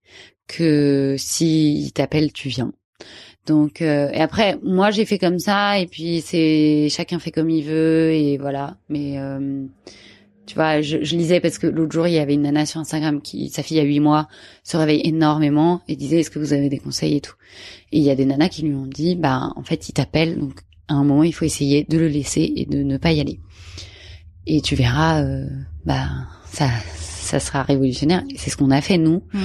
que 0.48 1.16
si 1.18 1.80
il 1.82 1.92
t'appelle 1.92 2.32
tu 2.32 2.50
viens. 2.50 2.72
Donc 3.46 3.82
euh, 3.82 4.10
et 4.12 4.20
après 4.20 4.58
moi 4.64 4.92
j'ai 4.92 5.06
fait 5.06 5.20
comme 5.20 5.40
ça 5.40 5.80
et 5.80 5.86
puis 5.86 6.22
c'est 6.22 6.88
chacun 6.90 7.20
fait 7.20 7.32
comme 7.32 7.50
il 7.50 7.64
veut 7.64 8.12
et 8.12 8.38
voilà. 8.38 8.78
Mais 8.90 9.20
euh, 9.20 9.66
tu 10.46 10.56
vois 10.56 10.82
je, 10.82 11.04
je 11.04 11.16
lisais 11.16 11.40
parce 11.40 11.58
que 11.58 11.68
l'autre 11.68 11.92
jour 11.92 12.08
il 12.08 12.14
y 12.14 12.20
avait 12.20 12.34
une 12.34 12.42
nana 12.44 12.66
sur 12.66 12.80
Instagram 12.80 13.22
qui 13.22 13.50
sa 13.50 13.64
fille 13.64 13.80
a 13.80 13.84
huit 13.84 14.00
mois 14.00 14.28
se 14.64 14.78
réveille 14.78 15.02
énormément 15.04 15.82
et 15.88 15.96
disait 15.96 16.22
est-ce 16.22 16.32
que 16.32 16.40
vous 16.40 16.54
avez 16.54 16.70
des 16.70 16.80
conseils 16.80 17.18
et 17.18 17.22
tout. 17.22 17.36
Et 17.92 18.00
il 18.00 18.04
y 18.04 18.10
a 18.10 18.16
des 18.16 18.26
nanas 18.26 18.50
qui 18.50 18.64
lui 18.64 18.74
ont 18.74 18.88
dit 18.88 19.16
bah 19.16 19.52
en 19.56 19.64
fait 19.64 19.88
il 19.90 19.94
t'appelle 19.94 20.40
donc 20.40 20.62
à 20.88 20.94
un 20.94 21.04
moment 21.04 21.24
il 21.24 21.34
faut 21.34 21.46
essayer 21.46 21.84
de 21.88 21.98
le 21.98 22.08
laisser 22.08 22.52
et 22.56 22.66
de 22.66 22.84
ne 22.84 22.98
pas 22.98 23.12
y 23.12 23.20
aller 23.20 23.40
et 24.50 24.62
tu 24.62 24.76
verras, 24.76 25.24
euh, 25.24 25.46
bah 25.86 26.08
ça, 26.50 26.70
ça 26.96 27.40
sera 27.42 27.62
révolutionnaire. 27.64 28.24
C'est 28.38 28.50
ce 28.50 28.56
qu'on 28.56 28.72
a 28.72 28.80
fait 28.80 28.98
nous, 28.98 29.24
Mm. 29.34 29.40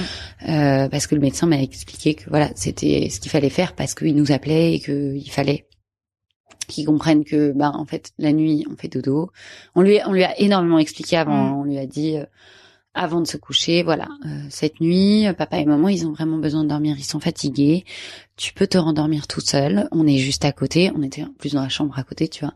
euh, 0.49 0.87
parce 0.89 1.07
que 1.07 1.15
le 1.15 1.19
médecin 1.19 1.45
m'a 1.45 1.61
expliqué 1.61 2.13
que 2.13 2.29
voilà, 2.29 2.49
c'était 2.55 3.09
ce 3.09 3.19
qu'il 3.19 3.29
fallait 3.29 3.49
faire 3.49 3.75
parce 3.75 3.95
qu'il 3.95 4.15
nous 4.15 4.31
appelait 4.31 4.75
et 4.75 4.79
qu'il 4.79 5.29
fallait 5.29 5.67
qu'ils 6.69 6.85
comprennent 6.85 7.25
que 7.25 7.51
bah 7.51 7.71
en 7.75 7.83
fait 7.85 8.13
la 8.17 8.31
nuit 8.31 8.65
on 8.71 8.77
fait 8.77 8.87
dodo. 8.87 9.29
On 9.75 9.81
lui 9.81 9.99
on 10.05 10.13
lui 10.13 10.23
a 10.23 10.39
énormément 10.39 10.79
expliqué 10.79 11.17
avant. 11.17 11.49
Mm. 11.49 11.59
On 11.59 11.63
lui 11.65 11.77
a 11.77 11.85
dit 11.85 12.15
euh, 12.15 12.23
avant 12.93 13.21
de 13.21 13.27
se 13.27 13.37
coucher, 13.37 13.83
voilà, 13.83 14.07
euh, 14.25 14.45
cette 14.49 14.79
nuit, 14.79 15.27
euh, 15.27 15.33
papa 15.33 15.57
et 15.57 15.65
maman, 15.65 15.89
ils 15.89 16.05
ont 16.05 16.11
vraiment 16.11 16.37
besoin 16.37 16.63
de 16.63 16.69
dormir, 16.69 16.95
ils 16.97 17.03
sont 17.03 17.19
fatigués. 17.19 17.85
Tu 18.35 18.53
peux 18.53 18.67
te 18.67 18.77
rendormir 18.77 19.27
tout 19.27 19.41
seul. 19.41 19.87
On 19.91 20.05
est 20.05 20.17
juste 20.17 20.45
à 20.45 20.51
côté. 20.51 20.91
On 20.95 21.01
était 21.01 21.23
en 21.23 21.33
plus 21.37 21.53
dans 21.53 21.61
la 21.61 21.69
chambre 21.69 21.97
à 21.97 22.03
côté, 22.03 22.27
tu 22.27 22.45
vois. 22.45 22.53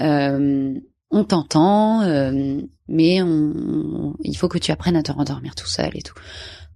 Euh, 0.00 0.74
on 1.10 1.24
t'entend, 1.24 2.02
euh, 2.02 2.60
mais 2.88 3.22
on, 3.22 4.14
il 4.22 4.36
faut 4.36 4.48
que 4.48 4.58
tu 4.58 4.70
apprennes 4.70 4.96
à 4.96 5.02
te 5.02 5.12
rendormir 5.12 5.54
tout 5.54 5.66
seul 5.66 5.90
et 5.94 6.02
tout. 6.02 6.14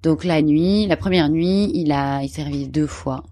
Donc 0.02 0.24
la 0.24 0.42
nuit, 0.42 0.86
la 0.86 0.96
première 0.96 1.28
nuit, 1.28 1.70
il 1.74 1.92
a, 1.92 2.22
il 2.22 2.28
s'est 2.28 2.42
réveillé 2.42 2.68
deux 2.68 2.86
fois. 2.86 3.24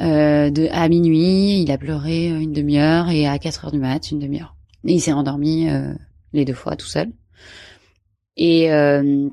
Euh, 0.00 0.50
de, 0.50 0.68
à 0.72 0.88
minuit, 0.88 1.62
il 1.62 1.70
a 1.70 1.78
pleuré 1.78 2.28
une 2.28 2.52
demi-heure 2.52 3.08
et 3.08 3.26
à 3.26 3.38
4 3.38 3.66
heures 3.66 3.72
du 3.72 3.78
mat, 3.78 4.10
une 4.10 4.18
demi-heure. 4.18 4.56
Et 4.84 4.94
il 4.94 5.00
s'est 5.00 5.12
endormi 5.12 5.68
euh, 5.68 5.94
les 6.32 6.44
deux 6.44 6.54
fois 6.54 6.76
tout 6.76 6.86
seul. 6.86 7.08
Et 8.36 8.72
euh, 8.72 9.28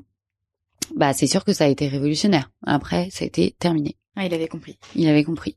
bah 0.96 1.12
c'est 1.12 1.26
sûr 1.26 1.44
que 1.44 1.52
ça 1.52 1.64
a 1.64 1.68
été 1.68 1.88
révolutionnaire. 1.88 2.50
Après, 2.66 3.08
ça 3.10 3.24
a 3.24 3.26
été 3.26 3.54
terminé. 3.58 3.96
Ah, 4.16 4.24
il 4.26 4.34
avait 4.34 4.48
compris. 4.48 4.78
Il 4.94 5.08
avait 5.08 5.24
compris. 5.24 5.56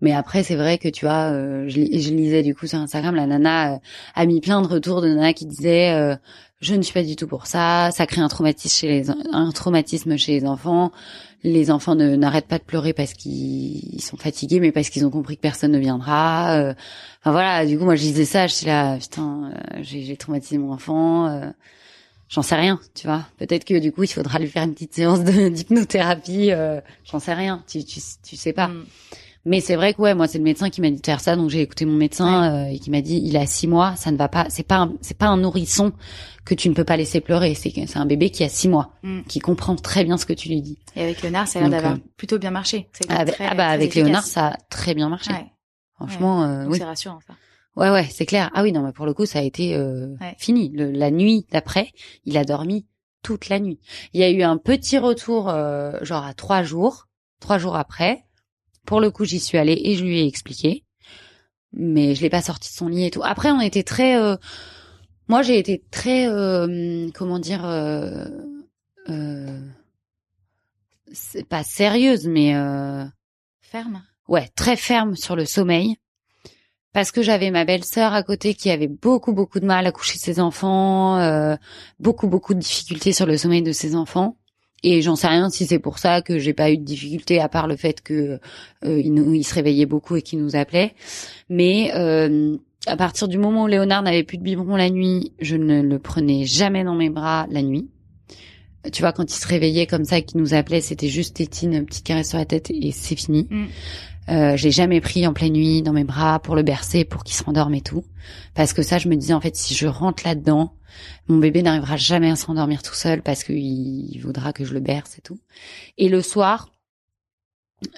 Mais 0.00 0.12
après, 0.12 0.42
c'est 0.42 0.56
vrai 0.56 0.76
que 0.78 0.88
tu 0.88 1.04
vois, 1.04 1.30
euh, 1.30 1.68
je, 1.68 1.76
li- 1.76 2.00
je 2.02 2.10
lisais 2.12 2.42
du 2.42 2.52
coup 2.52 2.66
sur 2.66 2.78
Instagram, 2.78 3.14
la 3.14 3.26
nana 3.26 3.74
euh, 3.74 3.78
a 4.16 4.26
mis 4.26 4.40
plein 4.40 4.60
de 4.60 4.66
retours 4.66 5.00
de 5.02 5.08
nana 5.08 5.32
qui 5.34 5.46
disaient 5.46 5.92
euh, 5.94 6.16
je 6.60 6.74
ne 6.74 6.82
suis 6.82 6.92
pas 6.92 7.04
du 7.04 7.14
tout 7.14 7.28
pour 7.28 7.46
ça, 7.46 7.90
ça 7.92 8.06
crée 8.06 8.20
un 8.20 8.28
traumatisme 8.28 8.76
chez 8.80 8.88
les 8.88 9.10
un 9.32 9.52
traumatisme 9.52 10.16
chez 10.16 10.40
les 10.40 10.46
enfants. 10.46 10.90
Les 11.44 11.70
enfants 11.70 11.94
ne 11.94 12.16
n'arrêtent 12.16 12.46
pas 12.48 12.58
de 12.58 12.64
pleurer 12.64 12.92
parce 12.92 13.14
qu'ils 13.14 13.94
ils 13.94 14.02
sont 14.02 14.16
fatigués, 14.16 14.58
mais 14.60 14.72
parce 14.72 14.90
qu'ils 14.90 15.04
ont 15.06 15.10
compris 15.10 15.36
que 15.36 15.40
personne 15.42 15.72
ne 15.72 15.78
viendra. 15.78 16.56
euh. 16.58 16.74
Enfin 17.20 17.30
voilà, 17.30 17.64
du 17.64 17.78
coup 17.78 17.84
moi 17.84 17.94
je 17.94 18.02
disais 18.02 18.24
ça, 18.24 18.48
je 18.48 18.54
suis 18.54 18.66
là 18.66 18.96
putain, 18.98 19.52
euh, 19.54 19.78
j'ai 19.82 20.02
j'ai 20.02 20.16
traumatisé 20.16 20.58
mon 20.58 20.72
enfant. 20.72 21.26
Euh, 22.32 22.34
J'en 22.34 22.42
sais 22.42 22.54
rien, 22.56 22.80
tu 22.94 23.06
vois. 23.06 23.24
Peut-être 23.38 23.64
que 23.64 23.78
du 23.78 23.92
coup, 23.92 24.02
il 24.04 24.08
faudra 24.08 24.38
lui 24.38 24.48
faire 24.48 24.62
une 24.64 24.72
petite 24.74 24.94
séance 24.94 25.20
d'hypnothérapie. 25.24 26.50
euh, 26.52 26.80
J'en 27.10 27.18
sais 27.20 27.34
rien. 27.34 27.62
Tu, 27.66 27.84
tu, 27.84 28.00
tu 28.22 28.36
sais 28.36 28.52
pas. 28.52 28.68
Mm. 28.68 28.84
Mais 29.44 29.60
c'est 29.60 29.74
vrai 29.74 29.92
que 29.92 30.00
ouais, 30.00 30.14
moi 30.14 30.28
c'est 30.28 30.38
le 30.38 30.44
médecin 30.44 30.70
qui 30.70 30.80
m'a 30.80 30.88
dit 30.88 31.00
de 31.00 31.04
faire 31.04 31.18
ça, 31.18 31.34
donc 31.34 31.50
j'ai 31.50 31.62
écouté 31.62 31.84
mon 31.84 31.96
médecin 31.96 32.44
euh, 32.66 32.70
et 32.70 32.78
qui 32.78 32.90
m'a 32.92 33.00
dit 33.00 33.20
il 33.24 33.36
a 33.36 33.44
six 33.44 33.66
mois, 33.66 33.96
ça 33.96 34.12
ne 34.12 34.16
va 34.16 34.28
pas, 34.28 34.46
c'est 34.50 34.62
pas 34.62 34.88
c'est 35.00 35.18
pas 35.18 35.26
un 35.26 35.36
nourrisson 35.36 35.90
que 36.44 36.54
tu 36.54 36.68
ne 36.68 36.74
peux 36.74 36.84
pas 36.84 36.96
laisser 36.96 37.20
pleurer, 37.20 37.54
c'est 37.56 37.72
c'est 37.88 37.96
un 37.96 38.06
bébé 38.06 38.30
qui 38.30 38.44
a 38.44 38.48
six 38.48 38.68
mois, 38.68 38.92
Mm. 39.02 39.22
qui 39.26 39.40
comprend 39.40 39.74
très 39.74 40.04
bien 40.04 40.16
ce 40.16 40.26
que 40.26 40.32
tu 40.32 40.48
lui 40.48 40.62
dis. 40.62 40.78
Et 40.94 41.02
avec 41.02 41.22
Léonard, 41.22 41.48
ça 41.48 41.58
a 41.58 41.62
l'air 41.62 41.70
d'avoir 41.72 41.94
euh, 41.94 41.98
plutôt 42.16 42.38
bien 42.38 42.52
marché. 42.52 42.88
Ça 42.92 43.00
a 43.08 43.14
été 43.14 43.20
Avec, 43.22 43.34
très- 43.34 43.46
ah 43.50 43.54
bah 43.56 43.66
avec 43.66 43.88
efficace. 43.88 44.04
Léonard 44.06 44.22
ça 44.24 44.46
a 44.50 44.56
très 44.70 44.94
bien 44.94 45.08
marché. 45.08 45.32
Ouais. 45.32 45.46
Franchement, 45.96 46.44
euh, 46.44 46.62
Donc 46.62 46.72
oui, 46.74 46.78
c'est 46.78 46.84
rassurant 46.84 47.18
ça. 47.26 47.34
Ouais 47.76 47.90
ouais, 47.90 48.06
c'est 48.10 48.26
clair. 48.26 48.50
Ah 48.54 48.62
oui 48.62 48.72
non 48.72 48.82
mais 48.82 48.92
pour 48.92 49.06
le 49.06 49.14
coup 49.14 49.26
ça 49.26 49.38
a 49.40 49.42
été 49.42 49.74
euh, 49.76 50.14
Ouais. 50.20 50.34
fini. 50.38 50.68
Le- 50.70 50.90
la 50.90 51.10
nuit 51.10 51.46
d'après, 51.50 51.92
il 52.24 52.36
a 52.36 52.44
dormi 52.44 52.86
toute 53.22 53.48
la 53.48 53.60
nuit. 53.60 53.78
Il 54.12 54.20
y 54.20 54.24
a 54.24 54.30
eu 54.30 54.42
un 54.42 54.56
petit 54.58 54.98
retour 54.98 55.48
euh, 55.48 55.92
genre 56.02 56.24
à 56.24 56.34
trois 56.34 56.62
jours, 56.62 57.08
trois 57.40 57.58
jours 57.58 57.76
après. 57.76 58.24
Pour 58.84 59.00
le 59.00 59.10
coup, 59.12 59.24
j'y 59.24 59.38
suis 59.38 59.58
allée 59.58 59.80
et 59.84 59.94
je 59.94 60.04
lui 60.04 60.20
ai 60.20 60.26
expliqué. 60.26 60.84
Mais 61.72 62.14
je 62.14 62.20
l'ai 62.22 62.30
pas 62.30 62.42
sorti 62.42 62.68
de 62.68 62.74
son 62.74 62.88
lit 62.88 63.06
et 63.06 63.10
tout. 63.10 63.22
Après, 63.24 63.50
on 63.50 63.60
était 63.60 63.84
très... 63.84 64.20
euh, 64.20 64.36
Moi, 65.28 65.42
j'ai 65.42 65.56
été 65.58 65.84
très... 65.90 66.26
euh, 66.28 67.08
Comment 67.14 67.38
dire... 67.38 67.64
euh, 67.64 68.26
euh, 69.08 69.60
C'est 71.12 71.46
pas 71.48 71.62
sérieuse, 71.62 72.26
mais... 72.26 72.54
euh, 72.56 73.04
Ferme. 73.60 74.02
ouais, 74.28 74.48
très 74.56 74.76
ferme 74.76 75.16
sur 75.16 75.36
le 75.36 75.44
sommeil. 75.46 75.96
Parce 76.92 77.10
que 77.10 77.22
j'avais 77.22 77.50
ma 77.50 77.64
belle-sœur 77.64 78.12
à 78.12 78.22
côté 78.22 78.54
qui 78.54 78.70
avait 78.70 78.88
beaucoup, 78.88 79.32
beaucoup 79.32 79.60
de 79.60 79.66
mal 79.66 79.86
à 79.86 79.92
coucher 79.92 80.18
ses 80.18 80.40
enfants, 80.40 81.18
euh, 81.18 81.56
beaucoup, 81.98 82.28
beaucoup 82.28 82.52
de 82.52 82.60
difficultés 82.60 83.12
sur 83.12 83.24
le 83.24 83.36
sommeil 83.38 83.62
de 83.62 83.72
ses 83.72 83.96
enfants. 83.96 84.36
Et 84.82 85.00
j'en 85.00 85.16
sais 85.16 85.28
rien 85.28 85.48
si 85.48 85.64
c'est 85.66 85.78
pour 85.78 85.98
ça 85.98 86.22
que 86.22 86.38
j'ai 86.38 86.52
pas 86.52 86.70
eu 86.70 86.76
de 86.76 86.82
difficulté 86.84 87.40
à 87.40 87.48
part 87.48 87.66
le 87.66 87.76
fait 87.76 88.00
que 88.02 88.40
euh, 88.84 89.00
il, 89.00 89.44
se 89.44 89.54
réveillait 89.54 89.86
beaucoup 89.86 90.16
et 90.16 90.22
qu'il 90.22 90.40
nous 90.40 90.56
appelait. 90.56 90.94
Mais 91.48 91.92
euh, 91.94 92.56
à 92.86 92.96
partir 92.96 93.28
du 93.28 93.38
moment 93.38 93.64
où 93.64 93.66
Léonard 93.68 94.02
n'avait 94.02 94.24
plus 94.24 94.38
de 94.38 94.42
biberon 94.42 94.76
la 94.76 94.90
nuit, 94.90 95.32
je 95.40 95.56
ne 95.56 95.82
le 95.82 95.98
prenais 95.98 96.44
jamais 96.44 96.84
dans 96.84 96.96
mes 96.96 97.10
bras 97.10 97.46
la 97.50 97.62
nuit. 97.62 97.88
Tu 98.92 99.02
vois, 99.02 99.12
quand 99.12 99.30
il 99.32 99.36
se 99.36 99.46
réveillait 99.46 99.86
comme 99.86 100.04
ça 100.04 100.18
et 100.18 100.24
qu'il 100.24 100.40
nous 100.40 100.54
appelait, 100.54 100.80
c'était 100.80 101.08
juste 101.08 101.36
tétine, 101.36 101.86
petite 101.86 102.04
caresse 102.04 102.30
sur 102.30 102.38
la 102.38 102.44
tête 102.44 102.68
et 102.70 102.90
c'est 102.90 103.14
fini. 103.14 103.46
Mm. 103.48 103.66
Euh, 104.28 104.56
je 104.56 104.64
l'ai 104.64 104.70
jamais 104.70 105.00
pris 105.00 105.26
en 105.26 105.32
pleine 105.32 105.52
nuit 105.52 105.82
dans 105.82 105.92
mes 105.92 106.04
bras 106.04 106.38
pour 106.38 106.54
le 106.54 106.62
bercer, 106.62 107.04
pour 107.04 107.24
qu'il 107.24 107.34
se 107.34 107.42
rendorme 107.42 107.74
et 107.74 107.80
tout. 107.80 108.04
Parce 108.54 108.72
que 108.72 108.82
ça, 108.82 108.98
je 108.98 109.08
me 109.08 109.16
disais, 109.16 109.34
en 109.34 109.40
fait, 109.40 109.56
si 109.56 109.74
je 109.74 109.86
rentre 109.86 110.22
là-dedans, 110.24 110.74
mon 111.28 111.38
bébé 111.38 111.62
n'arrivera 111.62 111.96
jamais 111.96 112.30
à 112.30 112.36
se 112.36 112.46
rendormir 112.46 112.82
tout 112.82 112.94
seul 112.94 113.22
parce 113.22 113.44
qu'il 113.44 113.56
il 113.56 114.18
voudra 114.20 114.52
que 114.52 114.64
je 114.64 114.74
le 114.74 114.80
berce 114.80 115.18
et 115.18 115.22
tout. 115.22 115.40
Et 115.98 116.08
le 116.08 116.22
soir, 116.22 116.70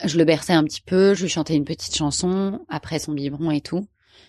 je 0.04 0.16
le 0.16 0.24
berçais 0.24 0.52
un 0.52 0.64
petit 0.64 0.80
peu, 0.80 1.14
je 1.14 1.22
lui 1.22 1.28
chantais 1.28 1.56
une 1.56 1.64
petite 1.64 1.94
chanson 1.94 2.60
après 2.68 2.98
son 2.98 3.12
biberon 3.12 3.50
et 3.50 3.60
tout. 3.60 3.86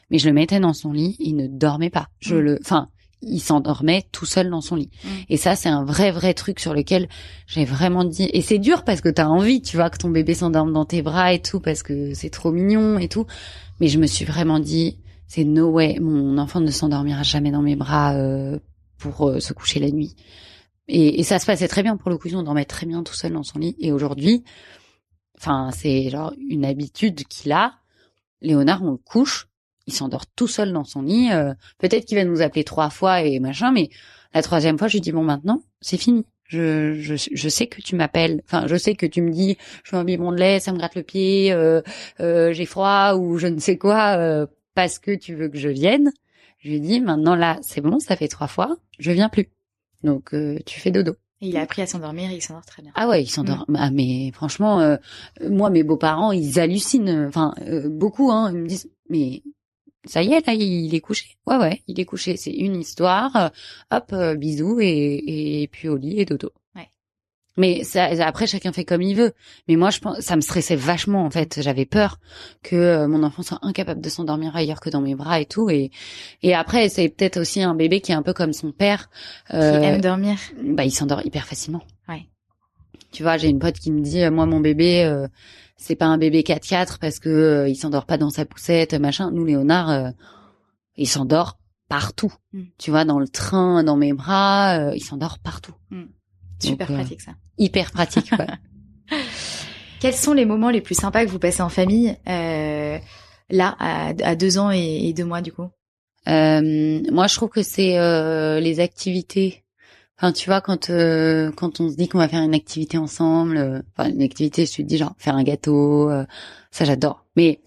Mais 0.09 0.19
je 0.19 0.27
le 0.27 0.33
mettais 0.33 0.59
dans 0.59 0.73
son 0.73 0.91
lit, 0.91 1.15
il 1.19 1.35
ne 1.35 1.47
dormait 1.47 1.89
pas. 1.89 2.09
Je 2.19 2.35
Mm. 2.35 2.39
le, 2.39 2.59
enfin, 2.61 2.89
il 3.25 3.39
s'endormait 3.39 4.05
tout 4.11 4.25
seul 4.25 4.49
dans 4.49 4.61
son 4.61 4.75
lit. 4.75 4.89
Mm. 5.03 5.09
Et 5.29 5.37
ça, 5.37 5.55
c'est 5.55 5.69
un 5.69 5.83
vrai, 5.83 6.11
vrai 6.11 6.33
truc 6.33 6.59
sur 6.59 6.73
lequel 6.73 7.09
j'ai 7.47 7.65
vraiment 7.65 8.03
dit. 8.03 8.29
Et 8.33 8.41
c'est 8.41 8.59
dur 8.59 8.83
parce 8.83 9.01
que 9.01 9.09
t'as 9.09 9.27
envie, 9.27 9.61
tu 9.61 9.77
vois, 9.77 9.89
que 9.89 9.97
ton 9.97 10.09
bébé 10.09 10.33
s'endorme 10.33 10.71
dans 10.71 10.85
tes 10.85 11.01
bras 11.01 11.33
et 11.33 11.41
tout, 11.41 11.59
parce 11.59 11.83
que 11.83 12.13
c'est 12.13 12.29
trop 12.29 12.51
mignon 12.51 12.97
et 12.99 13.07
tout. 13.07 13.25
Mais 13.79 13.87
je 13.87 13.99
me 13.99 14.07
suis 14.07 14.25
vraiment 14.25 14.59
dit, 14.59 14.97
c'est 15.27 15.43
no 15.43 15.69
way, 15.69 15.99
mon 15.99 16.37
enfant 16.37 16.61
ne 16.61 16.71
s'endormira 16.71 17.23
jamais 17.23 17.51
dans 17.51 17.61
mes 17.61 17.75
bras 17.75 18.15
euh, 18.15 18.59
pour 18.97 19.29
euh, 19.29 19.39
se 19.39 19.53
coucher 19.53 19.79
la 19.79 19.89
nuit. 19.89 20.15
Et, 20.87 21.19
et 21.19 21.23
ça 21.23 21.39
se 21.39 21.45
passait 21.45 21.67
très 21.67 21.83
bien 21.83 21.97
pour 21.97 22.09
le 22.09 22.17
coup, 22.17 22.29
on 22.33 22.43
dormait 22.43 22.65
très 22.65 22.85
bien 22.85 23.03
tout 23.03 23.15
seul 23.15 23.33
dans 23.33 23.43
son 23.43 23.59
lit. 23.59 23.75
Et 23.79 23.91
aujourd'hui, 23.91 24.43
enfin, 25.37 25.71
c'est 25.71 26.09
genre 26.09 26.33
une 26.49 26.65
habitude 26.65 27.23
qu'il 27.25 27.51
a. 27.51 27.73
Léonard, 28.41 28.83
on 28.83 28.91
le 28.91 28.97
couche, 28.97 29.47
il 29.87 29.93
s'endort 29.93 30.25
tout 30.27 30.47
seul 30.47 30.71
dans 30.73 30.83
son 30.83 31.01
lit. 31.03 31.31
euh, 31.31 31.53
Peut-être 31.77 32.05
qu'il 32.05 32.17
va 32.17 32.23
nous 32.25 32.41
appeler 32.41 32.63
trois 32.63 32.89
fois 32.89 33.21
et 33.21 33.39
machin, 33.39 33.71
mais 33.71 33.89
la 34.33 34.41
troisième 34.41 34.77
fois, 34.77 34.87
je 34.87 34.93
lui 34.93 35.01
dis 35.01 35.11
bon 35.11 35.23
maintenant, 35.23 35.61
c'est 35.81 35.97
fini. 35.97 36.25
Je, 36.47 36.93
je, 36.99 37.15
je 37.15 37.49
sais 37.49 37.65
que 37.67 37.81
tu 37.81 37.95
m'appelles. 37.95 38.41
Enfin, 38.45 38.67
je 38.67 38.75
sais 38.75 38.93
que 38.93 39.07
tu 39.07 39.21
me 39.23 39.31
dis, 39.31 39.57
je 39.83 39.91
veux 39.91 39.97
un 39.97 40.03
biberon 40.03 40.31
de 40.31 40.37
lait, 40.37 40.59
ça 40.59 40.71
me 40.71 40.77
gratte 40.77 40.95
le 40.95 41.01
pied, 41.01 41.51
euh, 41.51 41.81
euh, 42.19 42.53
j'ai 42.53 42.65
froid 42.67 43.15
ou 43.15 43.37
je 43.39 43.47
ne 43.47 43.59
sais 43.59 43.77
quoi, 43.77 44.17
euh, 44.17 44.45
parce 44.75 44.99
que 44.99 45.15
tu 45.15 45.33
veux 45.33 45.49
que 45.49 45.57
je 45.57 45.69
vienne. 45.69 46.11
Je 46.59 46.69
lui 46.69 46.79
dis 46.81 46.99
maintenant 46.99 47.35
là, 47.35 47.57
c'est 47.63 47.81
bon, 47.81 47.99
ça 47.99 48.15
fait 48.15 48.27
trois 48.27 48.47
fois, 48.47 48.75
je 48.99 49.11
viens 49.11 49.29
plus. 49.29 49.49
Donc 50.03 50.33
euh, 50.35 50.59
tu 50.67 50.79
fais 50.79 50.91
dodo. 50.91 51.13
Et 51.41 51.47
il 51.49 51.57
a 51.57 51.61
appris 51.61 51.81
à 51.81 51.87
s'endormir 51.87 52.29
et 52.29 52.35
il 52.35 52.41
s'endort 52.41 52.65
très 52.65 52.81
bien. 52.83 52.91
Ah 52.95 53.07
ouais, 53.07 53.23
il 53.23 53.27
s'endort. 53.27 53.65
Ah 53.75 53.89
mais 53.91 54.31
franchement, 54.31 54.79
euh, 54.81 54.97
moi 55.49 55.69
mes 55.71 55.83
beaux-parents, 55.83 56.31
ils 56.31 56.59
hallucinent. 56.59 57.25
Enfin, 57.27 57.53
euh, 57.67 57.89
beaucoup, 57.89 58.31
hein. 58.31 58.51
Ils 58.53 58.59
me 58.59 58.67
disent, 58.67 58.89
mais 59.09 59.41
ça 60.05 60.21
y 60.23 60.33
est, 60.33 60.45
là, 60.47 60.53
il 60.53 60.93
est 60.93 60.99
couché. 60.99 61.37
Ouais, 61.47 61.57
ouais, 61.57 61.81
il 61.87 61.99
est 61.99 62.05
couché. 62.05 62.37
C'est 62.37 62.51
une 62.51 62.79
histoire. 62.79 63.35
euh, 63.35 63.49
hop, 63.91 64.11
euh, 64.13 64.35
bisous 64.35 64.79
et, 64.81 65.61
et 65.63 65.67
puis 65.67 65.87
au 65.89 65.97
lit 65.97 66.19
et 66.19 66.25
dodo. 66.25 66.51
Ouais. 66.75 66.89
Mais 67.57 67.83
ça, 67.83 68.05
après, 68.25 68.47
chacun 68.47 68.71
fait 68.73 68.83
comme 68.85 69.01
il 69.01 69.15
veut. 69.15 69.33
Mais 69.67 69.75
moi, 69.77 69.89
je 69.89 69.99
pense, 69.99 70.19
ça 70.19 70.35
me 70.35 70.41
stressait 70.41 70.75
vachement 70.75 71.25
en 71.25 71.29
fait. 71.29 71.61
J'avais 71.61 71.85
peur 71.85 72.19
que 72.63 72.75
euh, 72.75 73.07
mon 73.07 73.23
enfant 73.23 73.43
soit 73.43 73.59
incapable 73.61 74.01
de 74.01 74.09
s'endormir 74.09 74.55
ailleurs 74.55 74.79
que 74.81 74.89
dans 74.89 75.01
mes 75.01 75.15
bras 75.15 75.39
et 75.39 75.45
tout. 75.45 75.69
Et 75.69 75.91
et 76.43 76.53
après, 76.53 76.89
c'est 76.89 77.09
peut-être 77.09 77.37
aussi 77.39 77.61
un 77.63 77.73
bébé 77.75 78.01
qui 78.01 78.11
est 78.11 78.15
un 78.15 78.23
peu 78.23 78.33
comme 78.33 78.53
son 78.53 78.71
père. 78.71 79.09
Qui 79.49 79.55
euh, 79.55 79.81
aime 79.81 80.01
dormir. 80.01 80.37
bah, 80.63 80.83
il 80.85 80.91
s'endort 80.91 81.25
hyper 81.25 81.45
facilement. 81.45 81.83
Ouais. 82.09 82.27
Tu 83.11 83.23
vois, 83.23 83.37
j'ai 83.37 83.47
une 83.47 83.59
pote 83.59 83.75
qui 83.79 83.91
me 83.91 84.01
dit, 84.01 84.21
euh, 84.23 84.31
moi, 84.31 84.45
mon 84.45 84.59
bébé, 84.59 85.05
euh, 85.05 85.27
c'est 85.85 85.95
pas 85.95 86.05
un 86.05 86.17
bébé 86.17 86.41
4-4 86.41 86.97
parce 86.99 87.19
que 87.19 87.29
euh, 87.29 87.69
il 87.69 87.75
s'endort 87.75 88.05
pas 88.05 88.17
dans 88.17 88.31
sa 88.31 88.45
poussette, 88.45 88.95
machin. 88.95 89.29
Nous, 89.31 89.45
Léonard, 89.45 89.89
euh, 89.91 90.09
il 90.97 91.07
s'endort 91.07 91.59
partout. 91.89 92.33
Mm. 92.53 92.63
Tu 92.79 92.89
vois, 92.89 93.05
dans 93.05 93.19
le 93.19 93.27
train, 93.27 93.83
dans 93.83 93.95
mes 93.95 94.13
bras, 94.13 94.79
euh, 94.79 94.95
il 94.95 95.03
s'endort 95.03 95.37
partout. 95.39 95.75
Super 96.59 96.87
Donc, 96.87 96.95
euh, 96.97 96.99
pratique 97.01 97.21
ça. 97.21 97.33
Hyper 97.59 97.91
pratique, 97.91 98.31
ouais. 98.31 99.17
Quels 99.99 100.15
sont 100.15 100.33
les 100.33 100.45
moments 100.45 100.71
les 100.71 100.81
plus 100.81 100.95
sympas 100.95 101.23
que 101.25 101.29
vous 101.29 101.39
passez 101.39 101.61
en 101.61 101.69
famille 101.69 102.17
euh, 102.27 102.97
là 103.49 103.75
à, 103.79 104.07
à 104.23 104.35
deux 104.35 104.57
ans 104.57 104.71
et, 104.71 105.07
et 105.07 105.13
deux 105.13 105.25
mois 105.25 105.41
du 105.41 105.51
coup? 105.51 105.69
Euh, 106.27 107.01
moi, 107.11 107.27
je 107.27 107.35
trouve 107.35 107.49
que 107.49 107.61
c'est 107.61 107.99
euh, 107.99 108.59
les 108.59 108.79
activités. 108.79 109.64
Enfin, 110.17 110.31
tu 110.31 110.49
vois, 110.49 110.61
quand 110.61 110.89
euh, 110.89 111.51
quand 111.51 111.81
on 111.81 111.89
se 111.89 111.95
dit 111.95 112.07
qu'on 112.07 112.19
va 112.19 112.29
faire 112.29 112.41
une 112.41 112.53
activité 112.53 112.97
ensemble, 112.97 113.57
euh, 113.57 113.81
enfin 113.97 114.09
une 114.09 114.21
activité, 114.21 114.65
je 114.65 114.73
te 114.77 114.81
dis 114.81 114.97
genre 114.97 115.13
faire 115.17 115.35
un 115.35 115.43
gâteau, 115.43 116.09
euh, 116.09 116.25
ça 116.71 116.85
j'adore. 116.85 117.25
Mais 117.35 117.59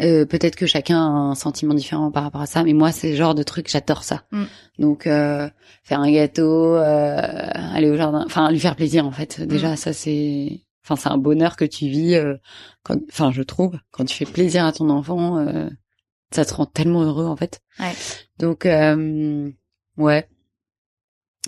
euh, 0.00 0.24
peut-être 0.24 0.54
que 0.54 0.66
chacun 0.66 0.96
a 0.96 1.08
un 1.08 1.34
sentiment 1.34 1.74
différent 1.74 2.12
par 2.12 2.22
rapport 2.22 2.40
à 2.40 2.46
ça, 2.46 2.62
mais 2.62 2.72
moi 2.72 2.92
c'est 2.92 3.10
le 3.10 3.16
genre 3.16 3.34
de 3.34 3.42
truc 3.42 3.68
j'adore 3.68 4.04
ça. 4.04 4.22
Mm. 4.30 4.44
Donc 4.78 5.06
euh, 5.08 5.50
faire 5.82 5.98
un 5.98 6.10
gâteau, 6.12 6.76
euh, 6.76 7.16
aller 7.74 7.90
au 7.90 7.96
jardin, 7.96 8.22
enfin 8.24 8.52
lui 8.52 8.60
faire 8.60 8.76
plaisir 8.76 9.04
en 9.04 9.10
fait. 9.10 9.40
Déjà 9.40 9.74
ça 9.74 9.92
c'est, 9.92 10.60
enfin 10.84 10.94
c'est 10.94 11.08
un 11.08 11.18
bonheur 11.18 11.56
que 11.56 11.64
tu 11.64 11.88
vis. 11.88 12.14
euh, 12.14 12.36
quand, 12.84 12.96
enfin 13.10 13.32
je 13.32 13.42
trouve 13.42 13.76
quand 13.90 14.04
tu 14.04 14.14
fais 14.16 14.24
plaisir 14.24 14.64
à 14.64 14.70
ton 14.72 14.88
enfant, 14.88 15.38
euh, 15.38 15.68
ça 16.30 16.44
te 16.44 16.54
rend 16.54 16.66
tellement 16.66 17.02
heureux 17.02 17.26
en 17.26 17.34
fait. 17.36 17.60
Ouais. 17.80 17.92
Donc 18.38 18.66
euh, 18.66 19.50
ouais. 19.96 20.28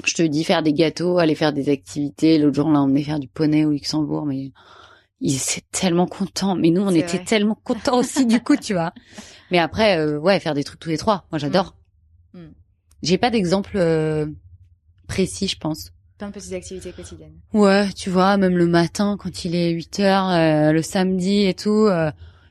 Je 0.04 0.14
te 0.14 0.22
dis 0.22 0.44
faire 0.44 0.62
des 0.62 0.72
gâteaux, 0.72 1.18
aller 1.18 1.34
faire 1.34 1.52
des 1.52 1.68
activités. 1.68 2.38
L'autre 2.38 2.56
jour, 2.56 2.66
on 2.66 2.72
l'a 2.72 2.80
emmené 2.80 3.02
faire 3.02 3.18
du 3.18 3.28
poney 3.28 3.64
au 3.64 3.70
Luxembourg, 3.70 4.24
mais 4.24 4.52
il 5.20 5.34
était 5.34 5.62
tellement 5.72 6.06
content. 6.06 6.54
Mais 6.54 6.70
nous, 6.70 6.82
on 6.82 6.90
était 6.90 7.18
vrai. 7.18 7.24
tellement 7.24 7.58
contents 7.62 7.98
aussi 7.98 8.26
du 8.26 8.40
coup, 8.40 8.56
tu 8.56 8.72
vois. 8.72 8.92
Mais 9.50 9.58
après, 9.58 9.98
euh, 9.98 10.18
ouais, 10.18 10.38
faire 10.38 10.54
des 10.54 10.62
trucs 10.62 10.78
tous 10.78 10.90
les 10.90 10.98
trois. 10.98 11.26
Moi, 11.32 11.38
j'adore. 11.38 11.74
Mm. 12.34 12.40
Mm. 12.40 12.54
J'ai 13.02 13.18
pas 13.18 13.30
d'exemple 13.30 13.72
euh, 13.76 14.26
précis, 15.08 15.48
je 15.48 15.58
pense. 15.58 15.92
Plein 16.18 16.28
de 16.28 16.34
petites 16.34 16.52
activités 16.52 16.92
quotidiennes. 16.92 17.40
Ouais, 17.52 17.88
tu 17.92 18.10
vois, 18.10 18.36
même 18.36 18.56
le 18.56 18.66
matin, 18.66 19.16
quand 19.18 19.44
il 19.44 19.54
est 19.54 19.70
8 19.70 20.00
heures, 20.00 20.28
euh, 20.28 20.72
le 20.72 20.82
samedi 20.82 21.46
et 21.46 21.54
tout, 21.54 21.86
euh, 21.86 22.10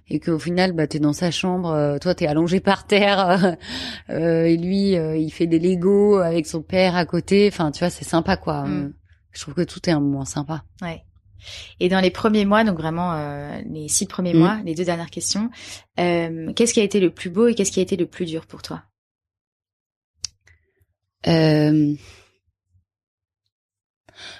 et 0.09 0.19
qu'au 0.19 0.39
final, 0.39 0.73
bah, 0.73 0.87
t'es 0.87 0.99
dans 0.99 1.13
sa 1.13 1.31
chambre, 1.31 1.69
euh, 1.69 1.97
toi, 1.99 2.15
t'es 2.15 2.27
allongé 2.27 2.59
par 2.59 2.85
terre, 2.87 3.57
euh, 4.09 4.43
et 4.45 4.57
lui, 4.57 4.95
euh, 4.95 5.15
il 5.17 5.31
fait 5.31 5.47
des 5.47 5.59
Legos 5.59 6.17
avec 6.17 6.47
son 6.47 6.61
père 6.61 6.95
à 6.95 7.05
côté. 7.05 7.47
Enfin, 7.51 7.71
tu 7.71 7.79
vois, 7.79 7.89
c'est 7.89 8.05
sympa, 8.05 8.37
quoi. 8.37 8.63
Mm. 8.63 8.93
Je 9.31 9.41
trouve 9.41 9.53
que 9.53 9.61
tout 9.61 9.87
est 9.87 9.93
un 9.93 9.99
moment 9.99 10.25
sympa. 10.25 10.63
Ouais. 10.81 11.03
Et 11.79 11.87
dans 11.87 12.01
les 12.01 12.11
premiers 12.11 12.45
mois, 12.45 12.63
donc 12.63 12.77
vraiment 12.77 13.13
euh, 13.13 13.61
les 13.69 13.87
six 13.87 14.05
premiers 14.05 14.33
Mm. 14.33 14.39
mois, 14.39 14.59
les 14.65 14.75
deux 14.75 14.85
dernières 14.85 15.09
questions, 15.09 15.49
euh, 15.99 16.51
qu'est-ce 16.53 16.73
qui 16.73 16.81
a 16.81 16.83
été 16.83 16.99
le 16.99 17.11
plus 17.11 17.29
beau 17.29 17.47
et 17.47 17.55
qu'est-ce 17.55 17.71
qui 17.71 17.79
a 17.79 17.83
été 17.83 17.95
le 17.95 18.07
plus 18.07 18.25
dur 18.25 18.45
pour 18.45 18.61
toi? 18.61 18.83
Euh... 21.27 21.95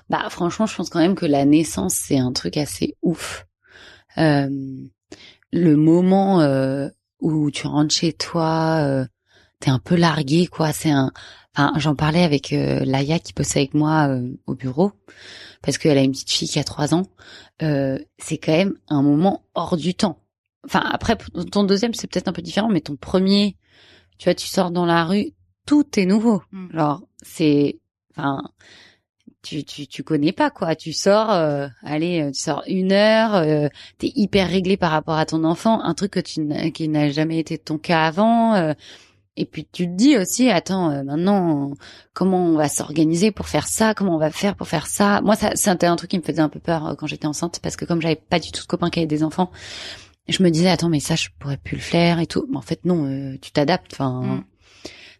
Bah, 0.09 0.27
franchement, 0.29 0.65
je 0.65 0.75
pense 0.75 0.89
quand 0.89 0.99
même 0.99 1.15
que 1.15 1.25
la 1.25 1.45
naissance, 1.45 1.93
c'est 1.95 2.17
un 2.17 2.33
truc 2.33 2.57
assez 2.57 2.97
ouf. 3.01 3.45
Euh, 4.17 4.49
le 5.51 5.75
moment 5.75 6.41
euh, 6.41 6.89
où 7.19 7.51
tu 7.51 7.67
rentres 7.67 7.93
chez 7.93 8.13
toi, 8.13 8.79
euh, 8.81 9.05
t'es 9.59 9.69
un 9.69 9.79
peu 9.79 9.95
largué, 9.95 10.47
quoi. 10.47 10.71
C'est 10.71 10.91
un. 10.91 11.11
Enfin, 11.55 11.73
j'en 11.77 11.95
parlais 11.95 12.23
avec 12.23 12.53
euh, 12.53 12.85
Laïa 12.85 13.19
qui 13.19 13.33
bossait 13.33 13.59
avec 13.59 13.73
moi 13.73 14.07
euh, 14.07 14.31
au 14.45 14.55
bureau 14.55 14.91
parce 15.61 15.77
qu'elle 15.77 15.97
a 15.97 16.03
une 16.03 16.11
petite 16.11 16.31
fille 16.31 16.47
qui 16.47 16.59
a 16.59 16.63
trois 16.63 16.93
ans. 16.93 17.07
Euh, 17.61 17.99
c'est 18.17 18.37
quand 18.37 18.51
même 18.51 18.75
un 18.87 19.01
moment 19.01 19.43
hors 19.55 19.75
du 19.75 19.93
temps. 19.93 20.21
Enfin, 20.65 20.81
après, 20.91 21.17
ton 21.51 21.63
deuxième, 21.63 21.93
c'est 21.93 22.07
peut-être 22.07 22.27
un 22.27 22.33
peu 22.33 22.41
différent, 22.41 22.69
mais 22.69 22.81
ton 22.81 22.95
premier, 22.95 23.57
tu 24.17 24.25
vois, 24.25 24.35
tu 24.35 24.47
sors 24.47 24.71
dans 24.71 24.85
la 24.85 25.05
rue, 25.05 25.31
tout 25.65 25.99
est 25.99 26.05
nouveau. 26.05 26.41
Mm. 26.51 26.73
Genre, 26.73 27.01
c'est, 27.23 27.79
enfin, 28.11 28.43
tu, 29.41 29.63
tu, 29.63 29.87
tu 29.87 30.03
connais 30.03 30.31
pas 30.31 30.49
quoi. 30.49 30.75
Tu 30.75 30.91
sors, 30.93 31.31
euh, 31.31 31.67
allez, 31.83 32.21
euh, 32.23 32.31
tu 32.31 32.39
sors 32.41 32.63
une 32.67 32.91
heure, 32.91 33.35
euh, 33.35 33.67
t'es 33.97 34.11
hyper 34.15 34.47
réglé 34.49 34.77
par 34.77 34.91
rapport 34.91 35.15
à 35.17 35.25
ton 35.25 35.43
enfant, 35.43 35.81
un 35.81 35.93
truc 35.93 36.11
que 36.11 36.19
tu 36.19 36.47
qui 36.71 36.87
n'a 36.89 37.09
jamais 37.09 37.39
été 37.39 37.57
ton 37.57 37.77
cas 37.77 38.05
avant. 38.05 38.53
euh, 38.55 38.73
et 39.37 39.45
puis 39.45 39.65
tu 39.71 39.85
te 39.85 39.91
dis 39.95 40.17
aussi, 40.17 40.49
attends, 40.49 40.91
euh, 40.91 41.03
maintenant, 41.03 41.71
comment 42.13 42.43
on 42.45 42.55
va 42.57 42.67
s'organiser 42.67 43.31
pour 43.31 43.47
faire 43.47 43.67
ça 43.67 43.93
Comment 43.93 44.15
on 44.15 44.19
va 44.19 44.31
faire 44.31 44.55
pour 44.55 44.67
faire 44.67 44.85
ça 44.85 45.21
Moi, 45.21 45.37
ça, 45.37 45.51
c'était 45.55 45.87
un 45.87 45.95
truc 45.95 46.09
qui 46.11 46.17
me 46.17 46.23
faisait 46.23 46.41
un 46.41 46.49
peu 46.49 46.59
peur 46.59 46.87
euh, 46.87 46.95
quand 46.95 47.07
j'étais 47.07 47.27
enceinte, 47.27 47.59
parce 47.63 47.77
que 47.77 47.85
comme 47.85 48.01
j'avais 48.01 48.17
pas 48.17 48.39
du 48.39 48.51
tout 48.51 48.61
de 48.63 48.67
copains 48.67 48.89
qui 48.89 48.99
avaient 48.99 49.07
des 49.07 49.23
enfants, 49.23 49.49
je 50.27 50.43
me 50.43 50.49
disais, 50.49 50.67
attends, 50.69 50.89
mais 50.89 50.99
ça, 50.99 51.15
je 51.15 51.29
pourrais 51.39 51.55
plus 51.55 51.75
le 51.77 51.81
faire 51.81 52.19
et 52.19 52.27
tout. 52.27 52.47
Mais 52.51 52.57
en 52.57 52.61
fait, 52.61 52.83
non, 52.83 53.05
euh, 53.05 53.37
tu 53.41 53.51
t'adaptes. 53.51 53.93
Enfin, 53.93 54.21
Mm. 54.23 54.43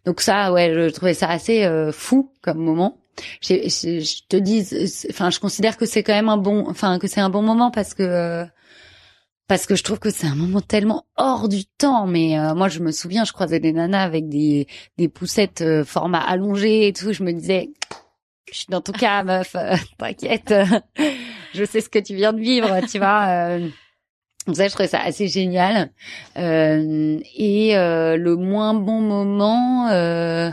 donc 0.04 0.20
ça, 0.20 0.52
ouais, 0.52 0.70
je 0.74 0.90
trouvais 0.92 1.14
ça 1.14 1.30
assez 1.30 1.64
euh, 1.64 1.90
fou 1.90 2.30
comme 2.42 2.58
moment. 2.58 2.98
Je 3.40 4.26
te 4.28 4.36
dis, 4.36 4.66
enfin, 5.10 5.30
je 5.30 5.40
considère 5.40 5.76
que 5.76 5.86
c'est 5.86 6.02
quand 6.02 6.12
même 6.14 6.28
un 6.28 6.36
bon, 6.36 6.68
enfin, 6.68 6.98
que 6.98 7.06
c'est 7.06 7.20
un 7.20 7.30
bon 7.30 7.42
moment 7.42 7.70
parce 7.70 7.94
que 7.94 8.02
euh, 8.02 8.44
parce 9.48 9.66
que 9.66 9.74
je 9.74 9.82
trouve 9.82 9.98
que 9.98 10.10
c'est 10.10 10.26
un 10.26 10.36
moment 10.36 10.60
tellement 10.60 11.06
hors 11.16 11.48
du 11.48 11.64
temps. 11.64 12.06
Mais 12.06 12.38
euh, 12.38 12.54
moi, 12.54 12.68
je 12.68 12.80
me 12.80 12.92
souviens, 12.92 13.24
je 13.24 13.32
croisais 13.32 13.60
des 13.60 13.72
nanas 13.72 14.02
avec 14.02 14.28
des 14.28 14.66
des 14.98 15.08
poussettes 15.08 15.62
euh, 15.62 15.84
format 15.84 16.20
allongé 16.20 16.88
et 16.88 16.92
tout. 16.92 17.12
Je 17.12 17.22
me 17.22 17.32
disais, 17.32 17.70
Je 18.52 18.58
suis 18.58 18.66
dans 18.68 18.80
ton 18.80 18.92
cas, 18.92 19.22
meuf. 19.24 19.56
T'inquiète. 19.98 20.54
je 21.54 21.64
sais 21.64 21.80
ce 21.80 21.88
que 21.88 21.98
tu 21.98 22.14
viens 22.14 22.32
de 22.32 22.40
vivre, 22.40 22.80
tu 22.90 22.98
vois. 22.98 23.58
Donc 24.46 24.56
ça, 24.56 24.66
je 24.66 24.72
trouvais 24.72 24.88
ça 24.88 25.00
assez 25.00 25.28
génial. 25.28 25.90
Euh, 26.38 27.18
et 27.36 27.76
euh, 27.76 28.16
le 28.16 28.36
moins 28.36 28.74
bon 28.74 29.00
moment, 29.00 29.88
euh, 29.88 30.50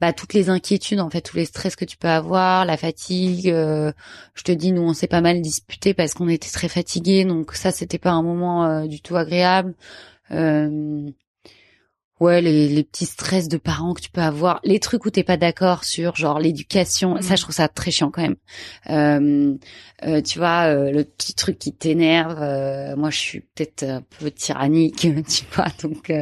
bah 0.00 0.12
toutes 0.12 0.34
les 0.34 0.50
inquiétudes, 0.50 1.00
en 1.00 1.10
fait, 1.10 1.20
tous 1.22 1.36
les 1.36 1.44
stress 1.44 1.76
que 1.76 1.84
tu 1.84 1.96
peux 1.96 2.08
avoir, 2.08 2.64
la 2.64 2.76
fatigue. 2.76 3.48
Euh, 3.48 3.92
je 4.34 4.42
te 4.42 4.52
dis, 4.52 4.72
nous, 4.72 4.82
on 4.82 4.94
s'est 4.94 5.06
pas 5.06 5.20
mal 5.20 5.40
disputé 5.40 5.94
parce 5.94 6.14
qu'on 6.14 6.28
était 6.28 6.50
très 6.50 6.68
fatigués, 6.68 7.24
donc 7.24 7.54
ça, 7.54 7.70
c'était 7.70 7.98
pas 7.98 8.12
un 8.12 8.22
moment 8.22 8.64
euh, 8.66 8.86
du 8.86 9.00
tout 9.00 9.16
agréable. 9.16 9.74
Euh, 10.30 11.10
ouais 12.20 12.40
les, 12.40 12.68
les, 12.68 12.84
petits 12.84 13.06
stress 13.06 13.48
de 13.48 13.56
parents 13.56 13.92
que 13.92 14.00
tu 14.00 14.10
peux 14.10 14.20
avoir 14.20 14.60
les 14.62 14.78
trucs 14.78 15.04
où 15.04 15.10
t'es 15.10 15.24
pas 15.24 15.36
d'accord 15.36 15.84
sur 15.84 16.14
genre 16.14 16.38
l'éducation 16.38 17.20
ça 17.20 17.34
mm. 17.34 17.36
je 17.36 17.42
trouve 17.42 17.54
ça 17.54 17.68
très 17.68 17.90
chiant 17.90 18.10
quand 18.10 18.22
même 18.22 18.36
euh, 18.90 19.54
euh, 20.04 20.22
tu 20.22 20.38
vois 20.38 20.68
euh, 20.68 20.92
le 20.92 21.04
petit 21.04 21.34
truc 21.34 21.58
qui 21.58 21.72
t'énerve 21.72 22.40
euh, 22.40 22.94
moi 22.96 23.10
je 23.10 23.18
suis 23.18 23.40
peut-être 23.40 23.82
un 23.82 24.02
peu 24.20 24.30
tyrannique 24.30 24.96
tu 25.28 25.44
vois 25.52 25.68
donc 25.82 26.12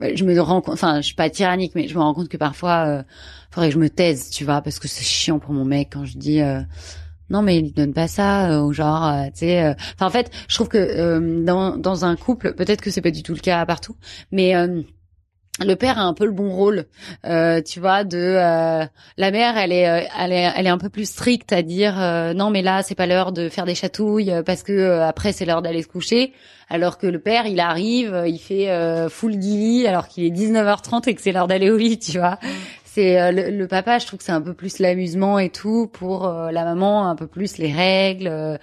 je 0.00 0.24
me 0.24 0.38
rends 0.40 0.60
compte 0.60 0.74
enfin 0.74 1.00
je 1.00 1.06
suis 1.06 1.14
pas 1.14 1.30
tyrannique 1.30 1.72
mais 1.74 1.88
je 1.88 1.94
me 1.94 2.00
rends 2.00 2.14
compte 2.14 2.28
que 2.28 2.36
parfois 2.36 3.04
faudrait 3.50 3.68
que 3.68 3.74
je 3.74 3.78
me 3.78 3.90
taise 3.90 4.30
tu 4.30 4.44
vois 4.44 4.60
parce 4.60 4.78
que 4.78 4.88
c'est 4.88 5.04
chiant 5.04 5.38
pour 5.38 5.52
mon 5.52 5.64
mec 5.64 5.90
quand 5.92 6.04
je 6.04 6.18
dis 6.18 6.40
non 7.30 7.42
mais 7.42 7.58
il 7.58 7.72
donne 7.72 7.94
pas 7.94 8.08
ça 8.08 8.62
ou 8.62 8.72
genre 8.72 9.24
tu 9.32 9.38
sais 9.40 9.74
enfin 9.94 10.06
en 10.06 10.10
fait 10.10 10.30
je 10.48 10.54
trouve 10.54 10.68
que 10.68 11.42
dans 11.44 11.76
dans 11.76 12.04
un 12.04 12.14
couple 12.16 12.54
peut-être 12.54 12.82
que 12.82 12.90
c'est 12.90 13.00
pas 13.00 13.10
du 13.10 13.22
tout 13.22 13.32
le 13.32 13.40
cas 13.40 13.64
partout 13.64 13.96
mais 14.32 14.54
le 15.64 15.74
père 15.74 15.98
a 15.98 16.02
un 16.02 16.12
peu 16.12 16.26
le 16.26 16.32
bon 16.32 16.50
rôle, 16.50 16.84
euh, 17.24 17.62
tu 17.62 17.80
vois, 17.80 18.04
de 18.04 18.18
euh, 18.18 18.84
la 19.16 19.30
mère, 19.30 19.56
elle 19.56 19.72
est, 19.72 19.88
euh, 19.88 20.06
elle 20.18 20.32
est, 20.32 20.52
elle 20.54 20.66
est 20.66 20.70
un 20.70 20.78
peu 20.78 20.90
plus 20.90 21.08
stricte 21.08 21.52
à 21.52 21.62
dire 21.62 21.94
non 22.34 22.50
mais 22.50 22.62
là 22.62 22.82
c'est 22.82 22.94
pas 22.94 23.06
l'heure 23.06 23.32
de 23.32 23.48
faire 23.48 23.64
des 23.64 23.74
chatouilles 23.74 24.32
parce 24.44 24.62
que 24.62 25.00
après 25.00 25.32
c'est 25.32 25.44
l'heure 25.44 25.62
d'aller 25.62 25.82
se 25.82 25.88
coucher, 25.88 26.32
alors 26.68 26.98
que 26.98 27.06
le 27.06 27.18
père 27.18 27.46
il 27.46 27.60
arrive, 27.60 28.24
il 28.26 28.38
fait 28.38 28.68
full 29.08 29.32
lit 29.32 29.86
alors 29.86 30.08
qu'il 30.08 30.24
est 30.24 30.30
19h30 30.30 31.08
et 31.08 31.14
que 31.14 31.22
c'est 31.22 31.32
l'heure 31.32 31.48
d'aller 31.48 31.70
au 31.70 31.76
lit, 31.76 31.98
tu 31.98 32.18
vois. 32.18 32.38
Mm. 32.42 32.48
C'est 32.84 33.32
le, 33.32 33.66
papa, 33.66 33.98
je 33.98 34.06
trouve 34.06 34.18
que 34.18 34.24
c'est 34.24 34.32
un 34.32 34.40
peu 34.40 34.54
plus 34.54 34.78
l'amusement 34.78 35.38
et 35.38 35.50
tout 35.50 35.86
pour 35.86 36.26
la 36.28 36.64
maman, 36.64 37.08
un 37.08 37.14
peu 37.14 37.26
plus 37.26 37.58
les 37.58 37.70
règles. 37.70 38.58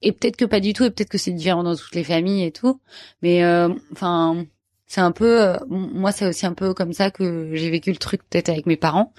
et 0.00 0.12
peut-être 0.12 0.36
que 0.36 0.46
pas 0.46 0.60
du 0.60 0.72
tout, 0.72 0.84
et 0.84 0.90
peut-être 0.90 1.10
que 1.10 1.18
c'est 1.18 1.32
différent 1.32 1.62
dans 1.62 1.76
toutes 1.76 1.94
les 1.94 2.04
familles 2.04 2.44
et 2.44 2.52
tout. 2.52 2.80
Mais 3.20 3.44
enfin 3.92 4.46
c'est 4.86 5.00
un 5.00 5.12
peu, 5.12 5.42
euh, 5.42 5.56
moi, 5.68 6.12
c'est 6.12 6.26
aussi 6.26 6.46
un 6.46 6.54
peu 6.54 6.72
comme 6.72 6.92
ça 6.92 7.10
que 7.10 7.50
j'ai 7.54 7.70
vécu 7.70 7.90
le 7.90 7.96
truc 7.96 8.22
peut-être 8.28 8.48
avec 8.48 8.66
mes 8.66 8.76
parents. 8.76 9.12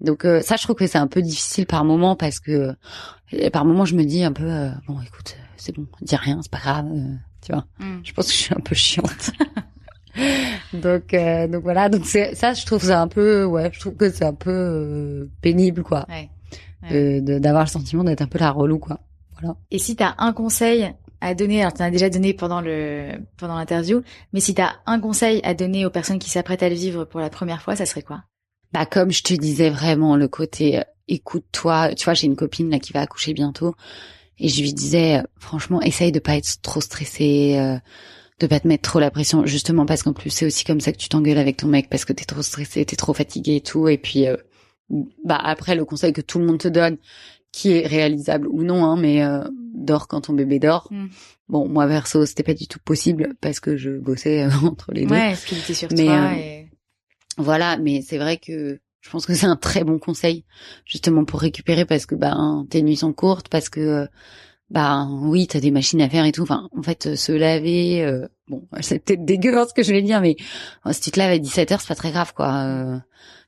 Donc 0.00 0.24
euh, 0.24 0.40
ça, 0.40 0.56
je 0.56 0.64
trouve 0.64 0.76
que 0.76 0.86
c'est 0.86 0.98
un 0.98 1.06
peu 1.06 1.22
difficile 1.22 1.66
par 1.66 1.84
moment 1.84 2.16
parce 2.16 2.40
que 2.40 2.74
euh, 3.32 3.50
par 3.50 3.64
moment, 3.64 3.84
je 3.84 3.94
me 3.94 4.04
dis 4.04 4.24
un 4.24 4.32
peu, 4.32 4.70
bon, 4.88 5.00
écoute, 5.00 5.36
c'est 5.56 5.74
bon, 5.74 5.86
dis 6.02 6.16
rien, 6.16 6.40
c'est 6.42 6.50
pas 6.50 6.58
grave, 6.58 6.86
tu 7.42 7.52
vois. 7.52 7.64
Mm. 7.78 8.00
Je 8.02 8.12
pense 8.12 8.26
que 8.26 8.32
je 8.32 8.38
suis 8.38 8.54
un 8.54 8.60
peu 8.60 8.74
chiante. 8.74 9.30
donc 10.72 11.14
donc 11.14 11.62
voilà, 11.62 11.88
donc 11.88 12.06
c'est 12.06 12.34
ça, 12.34 12.52
je 12.52 12.66
trouve 12.66 12.82
ça 12.82 13.00
un 13.00 13.08
peu, 13.08 13.44
ouais, 13.44 13.70
je 13.72 13.80
trouve 13.80 13.94
que 13.94 14.10
c'est 14.10 14.24
un 14.24 14.34
peu 14.34 15.28
pénible, 15.40 15.84
quoi, 15.84 16.06
ouais. 16.08 17.20
d'avoir 17.20 17.64
le 17.64 17.70
sentiment 17.70 18.02
d'être 18.02 18.22
un 18.22 18.26
peu 18.26 18.38
la 18.38 18.50
relou, 18.50 18.78
quoi. 18.78 19.00
Voilà. 19.40 19.56
Et 19.70 19.78
si 19.78 19.96
t'as 19.96 20.14
un 20.18 20.32
conseil 20.32 20.92
à 21.24 21.34
donner, 21.34 21.62
alors 21.62 21.72
tu 21.72 21.80
en 21.82 21.86
as 21.86 21.90
déjà 21.90 22.10
donné 22.10 22.34
pendant 22.34 22.60
le 22.60 23.12
pendant 23.38 23.56
l'interview, 23.56 24.02
mais 24.34 24.40
si 24.40 24.54
tu 24.54 24.60
as 24.60 24.76
un 24.84 25.00
conseil 25.00 25.40
à 25.42 25.54
donner 25.54 25.86
aux 25.86 25.90
personnes 25.90 26.18
qui 26.18 26.28
s'apprêtent 26.28 26.62
à 26.62 26.68
le 26.68 26.74
vivre 26.74 27.06
pour 27.06 27.18
la 27.18 27.30
première 27.30 27.62
fois, 27.62 27.76
ça 27.76 27.86
serait 27.86 28.02
quoi? 28.02 28.24
Bah 28.72 28.84
comme 28.84 29.10
je 29.10 29.22
te 29.22 29.32
disais 29.32 29.70
vraiment 29.70 30.16
le 30.16 30.28
côté 30.28 30.78
euh, 30.78 30.82
écoute-toi, 31.08 31.94
tu 31.94 32.04
vois, 32.04 32.12
j'ai 32.12 32.26
une 32.26 32.36
copine 32.36 32.70
là 32.70 32.78
qui 32.78 32.92
va 32.92 33.00
accoucher 33.00 33.32
bientôt. 33.32 33.74
Et 34.38 34.48
je 34.48 34.60
lui 34.60 34.74
disais 34.74 35.18
euh, 35.18 35.22
franchement, 35.38 35.80
essaye 35.80 36.12
de 36.12 36.18
pas 36.18 36.36
être 36.36 36.60
trop 36.60 36.82
stressée 36.82 37.56
euh, 37.58 37.78
de 38.40 38.46
pas 38.46 38.60
te 38.60 38.68
mettre 38.68 38.82
trop 38.82 39.00
la 39.00 39.10
pression. 39.10 39.46
Justement 39.46 39.86
parce 39.86 40.02
qu'en 40.02 40.12
plus 40.12 40.28
c'est 40.28 40.44
aussi 40.44 40.64
comme 40.64 40.80
ça 40.80 40.92
que 40.92 40.98
tu 40.98 41.08
t'engueules 41.08 41.38
avec 41.38 41.56
ton 41.56 41.68
mec 41.68 41.88
parce 41.88 42.04
que 42.04 42.12
t'es 42.12 42.26
trop 42.26 42.42
stressé, 42.42 42.84
t'es 42.84 42.96
trop 42.96 43.14
fatigué 43.14 43.56
et 43.56 43.60
tout. 43.62 43.88
Et 43.88 43.96
puis 43.96 44.26
bah 45.24 45.40
après 45.42 45.74
le 45.74 45.86
conseil 45.86 46.12
que 46.12 46.20
tout 46.20 46.38
le 46.38 46.44
monde 46.44 46.58
te 46.58 46.68
donne 46.68 46.98
qui 47.54 47.70
est 47.70 47.86
réalisable 47.86 48.48
ou 48.48 48.64
non, 48.64 48.84
hein, 48.84 48.96
mais 48.96 49.22
euh, 49.22 49.44
dors 49.74 50.08
quand 50.08 50.22
ton 50.22 50.32
bébé 50.32 50.58
dort. 50.58 50.88
Mm. 50.90 51.06
Bon, 51.48 51.68
moi 51.68 51.86
verso, 51.86 52.26
c'était 52.26 52.42
pas 52.42 52.52
du 52.52 52.66
tout 52.66 52.80
possible 52.80 53.34
parce 53.40 53.60
que 53.60 53.76
je 53.76 53.92
bossais 53.92 54.42
euh, 54.42 54.50
entre 54.64 54.90
les 54.92 55.06
deux. 55.06 55.14
Ouais, 55.14 55.36
ce 55.36 55.46
qu'il 55.46 55.58
était 55.58 55.72
sur 55.72 55.88
mais, 55.92 56.06
toi. 56.06 56.14
Euh, 56.14 56.34
et... 56.34 56.68
Voilà, 57.38 57.78
mais 57.78 58.02
c'est 58.02 58.18
vrai 58.18 58.38
que 58.38 58.80
je 59.02 59.10
pense 59.10 59.24
que 59.24 59.34
c'est 59.34 59.46
un 59.46 59.54
très 59.54 59.84
bon 59.84 60.00
conseil 60.00 60.44
justement 60.84 61.24
pour 61.24 61.40
récupérer 61.40 61.84
parce 61.84 62.06
que 62.06 62.16
ben 62.16 62.66
tes 62.70 62.82
nuits 62.82 62.96
sont 62.96 63.12
courtes, 63.12 63.48
parce 63.48 63.68
que 63.68 64.08
bah 64.70 65.06
oui, 65.08 65.46
t'as 65.46 65.60
des 65.60 65.70
machines 65.70 66.02
à 66.02 66.08
faire 66.08 66.24
et 66.24 66.32
tout. 66.32 66.42
Enfin, 66.42 66.68
en 66.76 66.82
fait, 66.82 67.14
se 67.14 67.30
laver, 67.30 68.20
bon, 68.48 68.66
c'est 68.80 68.98
peut-être 68.98 69.24
dégueu 69.24 69.56
hein, 69.56 69.66
ce 69.68 69.74
que 69.74 69.84
je 69.84 69.92
vais 69.92 70.02
dire, 70.02 70.20
mais 70.20 70.34
si 70.90 71.00
tu 71.02 71.12
te 71.12 71.20
laves 71.20 71.30
à 71.30 71.38
17 71.38 71.70
heures, 71.70 71.80
c'est 71.80 71.86
pas 71.86 71.94
très 71.94 72.10
grave, 72.10 72.32
quoi 72.34 73.00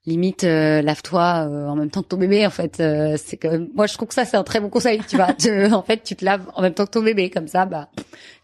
limite 0.06 0.44
euh, 0.44 0.82
lave-toi 0.82 1.46
euh, 1.48 1.66
en 1.66 1.74
même 1.74 1.90
temps 1.90 2.02
que 2.02 2.08
ton 2.08 2.16
bébé 2.16 2.46
en 2.46 2.50
fait. 2.50 2.80
Euh, 2.80 3.16
c'est 3.22 3.36
quand 3.36 3.50
même 3.50 3.68
moi 3.74 3.86
je 3.86 3.94
trouve 3.94 4.08
que 4.08 4.14
ça 4.14 4.24
c'est 4.24 4.36
un 4.36 4.44
très 4.44 4.60
bon 4.60 4.68
conseil 4.68 5.00
tu 5.06 5.16
vois. 5.16 5.28
En 5.76 5.82
fait 5.82 6.02
tu 6.02 6.14
te 6.16 6.24
laves 6.24 6.46
en 6.54 6.62
même 6.62 6.74
temps 6.74 6.86
que 6.86 6.92
ton 6.92 7.02
bébé 7.02 7.28
comme 7.30 7.48
ça 7.48 7.66
bah 7.66 7.90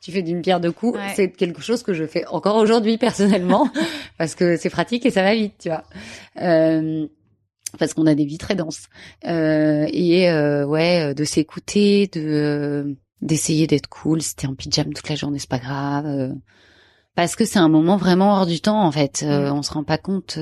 tu 0.00 0.10
fais 0.10 0.22
d'une 0.22 0.42
pierre 0.42 0.60
deux 0.60 0.72
coups. 0.72 0.98
C'est 1.14 1.30
quelque 1.30 1.62
chose 1.62 1.82
que 1.82 1.94
je 1.94 2.04
fais 2.04 2.26
encore 2.26 2.56
aujourd'hui 2.56 2.98
personnellement 2.98 3.70
parce 4.18 4.34
que 4.34 4.56
c'est 4.56 4.70
pratique 4.70 5.06
et 5.06 5.10
ça 5.10 5.22
va 5.22 5.34
vite 5.34 5.54
tu 5.60 5.68
vois. 5.68 5.84
Parce 7.78 7.94
qu'on 7.94 8.06
a 8.06 8.14
des 8.14 8.26
vies 8.26 8.38
très 8.38 8.54
denses. 8.54 8.88
Et 9.24 10.26
ouais 10.30 11.14
de 11.14 11.24
s'écouter 11.24 12.08
de 12.12 12.96
d'essayer 13.20 13.68
d'être 13.68 13.88
cool. 13.88 14.20
Si 14.20 14.34
t'es 14.34 14.48
en 14.48 14.54
pyjama 14.54 14.90
toute 14.94 15.08
la 15.08 15.14
journée 15.14 15.38
c'est 15.38 15.48
pas 15.48 15.60
grave 15.60 16.34
parce 17.14 17.36
que 17.36 17.44
c'est 17.44 17.58
un 17.58 17.68
moment 17.68 17.96
vraiment 17.96 18.36
hors 18.36 18.46
du 18.46 18.60
temps 18.60 18.82
en 18.82 18.92
fait 18.92 19.22
mm. 19.22 19.52
on 19.52 19.62
se 19.62 19.72
rend 19.72 19.84
pas 19.84 19.98
compte 19.98 20.38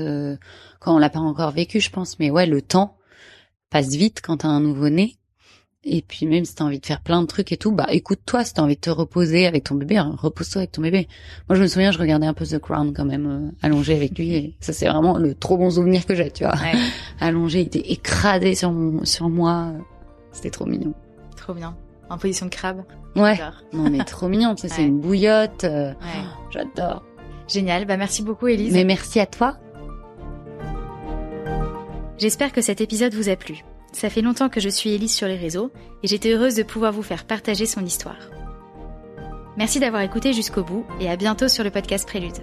quand 0.81 0.95
on 0.95 0.97
l'a 0.97 1.09
pas 1.09 1.19
encore 1.19 1.51
vécu, 1.51 1.79
je 1.79 1.89
pense. 1.89 2.19
Mais 2.19 2.29
ouais, 2.29 2.45
le 2.45 2.61
temps 2.61 2.97
passe 3.69 3.89
vite 3.89 4.19
quand 4.21 4.37
t'as 4.37 4.49
un 4.49 4.59
nouveau-né. 4.59 5.15
Et 5.83 6.03
puis 6.03 6.27
même 6.27 6.45
si 6.45 6.53
t'as 6.53 6.65
envie 6.65 6.79
de 6.79 6.85
faire 6.85 7.01
plein 7.01 7.21
de 7.21 7.27
trucs 7.27 7.51
et 7.51 7.57
tout, 7.57 7.71
bah 7.71 7.87
écoute-toi, 7.89 8.43
si 8.43 8.53
t'as 8.53 8.61
envie 8.61 8.75
de 8.75 8.81
te 8.81 8.91
reposer 8.91 9.47
avec 9.47 9.63
ton 9.63 9.75
bébé, 9.75 9.97
hein, 9.97 10.13
repose-toi 10.15 10.59
avec 10.59 10.71
ton 10.73 10.81
bébé. 10.81 11.07
Moi 11.49 11.55
je 11.55 11.63
me 11.63 11.67
souviens, 11.67 11.91
je 11.91 11.97
regardais 11.97 12.27
un 12.27 12.35
peu 12.35 12.45
The 12.45 12.59
Crown 12.59 12.93
quand 12.93 13.05
même, 13.05 13.25
euh, 13.25 13.51
allongé 13.63 13.95
avec 13.95 14.15
lui, 14.15 14.35
et 14.35 14.55
ça 14.59 14.73
c'est 14.73 14.87
vraiment 14.87 15.17
le 15.17 15.33
trop 15.33 15.57
bon 15.57 15.71
souvenir 15.71 16.05
que 16.05 16.13
j'ai, 16.13 16.29
tu 16.29 16.43
vois. 16.43 16.53
allongé, 17.19 17.61
il 17.61 17.67
était 17.67 17.91
écrasé 17.91 18.53
sur 18.53 18.71
sur 19.05 19.29
moi, 19.29 19.71
c'était 20.31 20.51
trop 20.51 20.67
mignon. 20.67 20.93
Trop 21.35 21.55
bien. 21.55 21.75
En 22.11 22.17
position 22.17 22.45
de 22.45 22.51
crabe. 22.51 22.83
Ouais. 23.15 23.39
Non 23.71 23.89
mais 23.89 24.03
trop 24.03 24.27
mignon, 24.27 24.53
tu 24.53 24.63
sais, 24.63 24.69
c'est 24.69 24.83
une 24.83 24.99
bouillotte. 24.99 25.63
Euh, 25.63 25.93
j'adore. 26.49 27.03
Génial. 27.47 27.85
Bah 27.85 27.95
merci 27.95 28.21
beaucoup 28.21 28.47
Elise. 28.47 28.73
Mais 28.73 28.83
merci 28.83 29.19
à 29.19 29.25
toi. 29.25 29.57
J'espère 32.17 32.51
que 32.51 32.61
cet 32.61 32.81
épisode 32.81 33.13
vous 33.13 33.29
a 33.29 33.35
plu. 33.35 33.63
Ça 33.93 34.09
fait 34.09 34.21
longtemps 34.21 34.49
que 34.49 34.59
je 34.59 34.69
suis 34.69 34.93
Elise 34.93 35.13
sur 35.13 35.27
les 35.27 35.37
réseaux 35.37 35.71
et 36.03 36.07
j'étais 36.07 36.33
heureuse 36.33 36.55
de 36.55 36.63
pouvoir 36.63 36.91
vous 36.91 37.01
faire 37.01 37.23
partager 37.23 37.65
son 37.65 37.83
histoire. 37.85 38.29
Merci 39.57 39.79
d'avoir 39.79 40.01
écouté 40.01 40.33
jusqu'au 40.33 40.63
bout 40.63 40.85
et 40.99 41.09
à 41.09 41.15
bientôt 41.15 41.47
sur 41.47 41.63
le 41.63 41.71
podcast 41.71 42.07
Prélude. 42.07 42.37